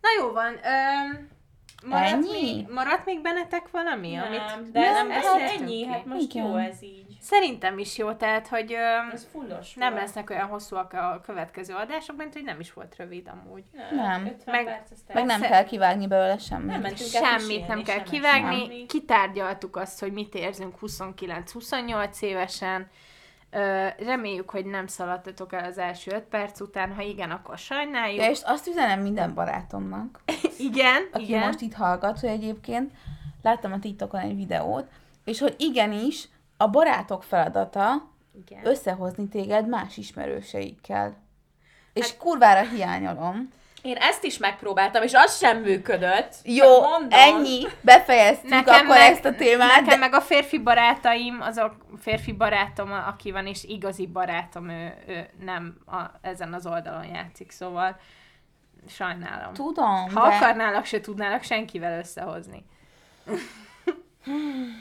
Na 0.00 0.08
jó 0.18 0.32
van. 0.32 0.58
Öm, 0.64 1.28
maradt, 1.88 2.12
Ennyi? 2.12 2.40
még, 2.54 2.66
maradt 2.68 3.04
még 3.04 3.20
bennetek 3.22 3.70
valami, 3.70 4.16
amit 4.16 4.46
Nem, 4.46 4.68
de 4.72 4.80
Nem, 4.80 4.92
nem, 5.06 5.10
ez 5.18 5.22
beszéltünk 5.24 5.60
ennyi, 5.60 5.76
ki? 5.82 5.86
hát 5.86 6.04
most 6.04 6.22
Igen. 6.32 6.46
jó 6.46 6.56
ez 6.56 6.82
így. 6.82 7.02
Szerintem 7.20 7.78
is 7.78 7.98
jó, 7.98 8.12
tehát, 8.12 8.48
hogy 8.48 8.72
öm, 8.72 9.10
Ez 9.12 9.28
fullos 9.32 9.74
nem 9.74 9.92
volt. 9.92 10.02
lesznek 10.04 10.30
olyan 10.30 10.46
hosszúak 10.46 10.92
a 10.92 11.20
következő 11.26 11.74
adások, 11.74 12.16
mint 12.16 12.32
hogy 12.32 12.42
nem 12.44 12.60
is 12.60 12.72
volt 12.72 12.94
rövid 12.96 13.28
amúgy. 13.32 13.62
Nem. 13.90 14.26
50 14.26 14.54
Meg- 14.54 14.82
Meg 15.12 15.24
nem 15.24 15.40
kell 15.40 15.64
kivágni 15.64 16.06
belőle 16.06 16.38
semmit. 16.38 16.66
Nem 16.66 16.80
mentünk 16.80 17.10
Semmit 17.10 17.66
nem 17.66 17.82
kell 17.82 18.02
kivágni. 18.02 18.54
esemni. 18.56 18.86
Kitárgyaltuk 18.86 19.76
azt, 19.76 20.00
hogy 20.00 20.12
mit 20.12 20.34
érzünk 20.34 20.74
29-28 20.80 22.20
évesen. 22.22 22.88
Reméljük, 23.98 24.50
hogy 24.50 24.64
nem 24.64 24.86
szaladtatok 24.86 25.52
el 25.52 25.64
az 25.64 25.78
első 25.78 26.10
5 26.14 26.22
perc 26.22 26.60
után, 26.60 26.94
ha 26.94 27.02
igen, 27.02 27.30
akkor 27.30 27.58
sajnáljuk. 27.58 28.22
Ja, 28.22 28.30
és 28.30 28.40
azt 28.44 28.66
üzenem 28.66 29.00
minden 29.00 29.34
barátomnak, 29.34 30.20
igen, 30.58 31.08
aki 31.12 31.24
igen. 31.24 31.46
most 31.46 31.60
itt 31.60 31.74
hallgat, 31.74 32.20
hogy 32.20 32.28
egyébként 32.28 32.92
láttam 33.42 33.72
a 33.72 33.78
TikTokon 33.78 34.20
egy 34.20 34.36
videót, 34.36 34.86
és 35.24 35.38
hogy 35.38 35.54
igenis 35.58 36.28
a 36.56 36.68
barátok 36.68 37.22
feladata 37.22 38.10
igen. 38.32 38.66
összehozni 38.66 39.28
téged 39.28 39.68
más 39.68 39.96
ismerőseikkel. 39.96 41.16
És 41.92 42.10
hát, 42.10 42.18
kurvára 42.18 42.68
hiányolom. 42.68 43.52
Én 43.84 43.96
ezt 43.96 44.24
is 44.24 44.38
megpróbáltam, 44.38 45.02
és 45.02 45.12
az 45.14 45.36
sem 45.38 45.58
működött. 45.58 46.34
Jó, 46.42 46.80
mondom. 46.80 47.08
ennyi, 47.10 47.66
befejeztük 47.80 48.50
Nekem 48.50 48.74
akkor 48.74 48.86
meg- 48.96 49.10
ezt 49.12 49.24
a 49.24 49.34
témát, 49.34 49.68
Nekem 49.68 49.84
de 49.84 49.96
meg 49.96 50.14
a 50.14 50.20
férfi 50.20 50.58
barátaim, 50.58 51.40
azok 51.40 51.74
férfi 52.00 52.32
barátom, 52.32 52.92
aki 52.92 53.30
van, 53.32 53.46
és 53.46 53.64
igazi 53.64 54.06
barátom, 54.06 54.68
ő, 54.68 54.94
ő 55.06 55.28
nem 55.40 55.76
a, 55.86 56.00
ezen 56.22 56.52
az 56.54 56.66
oldalon 56.66 57.04
játszik, 57.04 57.50
szóval 57.50 57.96
sajnálom. 58.88 59.52
tudom, 59.52 60.14
Ha 60.14 60.28
de 60.28 60.34
akarnálak, 60.34 60.84
se 60.84 61.00
tudnának 61.00 61.42
senkivel 61.42 61.98
összehozni. 61.98 62.64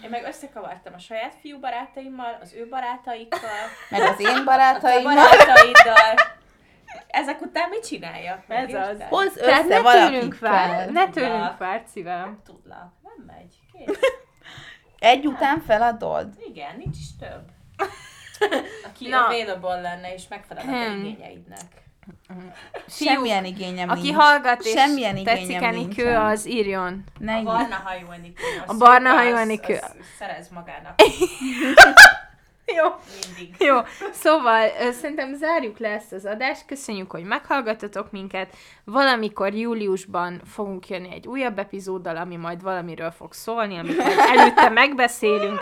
Én 0.04 0.10
meg 0.10 0.24
összekavartam 0.26 0.94
a 0.94 1.00
saját 1.00 1.36
fiú 1.42 1.60
barátaimmal, 1.60 2.38
az 2.42 2.54
ő 2.54 2.68
barátaikkal, 2.70 3.50
meg 3.90 4.02
az 4.02 4.20
én 4.20 4.28
a 4.38 4.44
barátaimmal, 4.44 5.14
barátaiddal. 5.16 6.16
Ezek 7.08 7.42
után 7.42 7.70
mit 7.70 7.86
csináljak? 7.88 8.44
Ez 8.48 8.64
az. 8.64 8.72
Megérted? 8.74 9.02
hoz 9.02 9.34
Tehát 9.34 9.66
össze 9.66 9.82
ne 9.82 9.92
tőlünk 10.10 10.40
vár, 10.40 10.68
valakikkel. 10.68 10.92
ne 11.06 11.10
tőlünk 11.10 11.58
vár 11.58 11.84
szívem. 11.94 12.20
Nem 12.20 12.42
tudlak, 12.46 12.94
nem 13.02 13.26
megy. 13.36 13.56
Kész. 13.72 13.98
Egy 15.00 15.28
után 15.28 15.62
feladod? 15.68 16.28
Igen, 16.48 16.76
nincs 16.78 16.98
is 16.98 17.16
több. 17.20 17.50
Aki 18.90 19.08
Na. 19.08 19.26
available 19.26 19.82
lenne, 19.82 20.14
és 20.14 20.24
megfelel 20.30 20.64
a 20.64 20.68
te 20.68 20.74
Hmm. 20.90 21.06
igényeidnek. 21.06 21.82
Semmilyen 22.88 23.46
igényem 23.46 23.90
Aki 23.90 24.02
nincs. 24.02 24.16
hallgat 24.16 24.62
és 24.64 24.72
Semmilyen 24.72 25.24
tetszik 25.24 25.62
Enikő, 25.62 26.16
az 26.16 26.48
írjon. 26.48 27.04
Ne 27.20 27.36
A 27.36 27.44
barna 27.44 27.76
hajú 27.76 28.12
Enikő. 28.12 28.44
A 28.68 28.74
barna 28.78 29.10
hajú 29.10 29.36
Enikő. 29.36 29.80
Szerez 30.20 30.50
magának 30.50 30.94
Jó. 32.78 32.84
mindig. 33.28 33.56
Jó, 33.68 33.78
szóval 34.12 34.70
szerintem 34.92 35.34
zárjuk 35.34 35.78
le 35.78 35.90
ezt 35.90 36.14
az 36.14 36.26
adást. 36.26 36.66
Köszönjük, 36.66 37.12
hogy 37.12 37.24
meghallgattatok 37.24 38.12
minket. 38.12 38.56
Valamikor 38.84 39.54
júliusban 39.54 40.42
fogunk 40.46 40.90
jönni 40.90 41.12
egy 41.12 41.28
újabb 41.28 41.60
epizóddal, 41.60 42.18
ami 42.18 42.36
majd 42.36 42.62
valamiről 42.62 43.12
fog 43.12 43.34
szólni, 43.34 43.78
amit 43.78 44.00
előtte 44.36 44.70
megbeszélünk. 44.70 45.60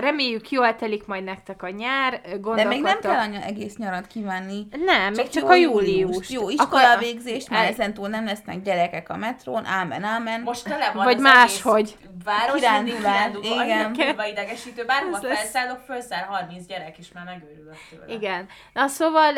Reméljük, 0.00 0.50
jól 0.50 0.76
telik 0.76 1.06
majd 1.06 1.24
nektek 1.24 1.62
a 1.62 1.68
nyár. 1.68 2.20
De 2.54 2.64
még 2.64 2.82
nem 2.82 3.00
kell 3.00 3.18
anya 3.18 3.42
egész 3.42 3.76
nyarat 3.76 4.06
kívánni. 4.06 4.66
Nem, 4.84 5.12
még 5.12 5.28
csak 5.28 5.48
a 5.50 5.54
július. 5.54 6.30
Jó 6.30 6.40
Akkor- 6.40 6.52
iskolavégzést, 6.52 7.48
mert 7.50 7.62
El- 7.62 7.68
ezentúl 7.68 8.08
nem 8.08 8.24
lesznek 8.24 8.62
gyerekek 8.62 9.08
a 9.08 9.16
metrón, 9.16 9.64
ámen, 9.64 10.04
ámen. 10.04 10.40
Most 10.40 10.64
tele 10.64 10.90
van 10.94 11.04
Vagy 11.04 11.18
máshogy. 11.18 11.96
város, 12.24 12.54
Kirándulás, 12.60 13.30
igen. 13.42 13.84
annyira 13.84 14.26
idegesítő, 14.26 14.84
lesz. 14.86 15.20
felszállok, 15.20 15.78
felszáll 15.86 16.24
30 16.24 16.66
gyerek, 16.66 16.98
és 16.98 17.12
már 17.14 17.24
megőrülök 17.24 17.76
tőle. 17.90 18.04
Igen. 18.14 18.46
Na 18.72 18.86
szóval 18.86 19.32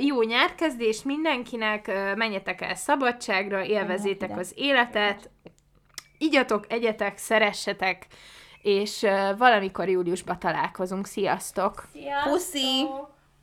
jó 0.00 0.22
nyárkezdés 0.22 1.02
mindenkinek, 1.02 1.90
menjetek 2.16 2.60
el 2.60 2.74
szabadságra, 2.74 3.64
élvezétek 3.64 4.38
az 4.38 4.52
életet, 4.54 5.30
igyatok, 6.18 6.64
egyetek, 6.68 7.18
szeressetek, 7.18 8.06
és 8.66 9.06
valamikor 9.38 9.88
júliusban 9.88 10.38
találkozunk. 10.38 11.06
Sziasztok! 11.06 11.86
Sziasztok! 11.92 12.32
Puszi! 12.32 12.86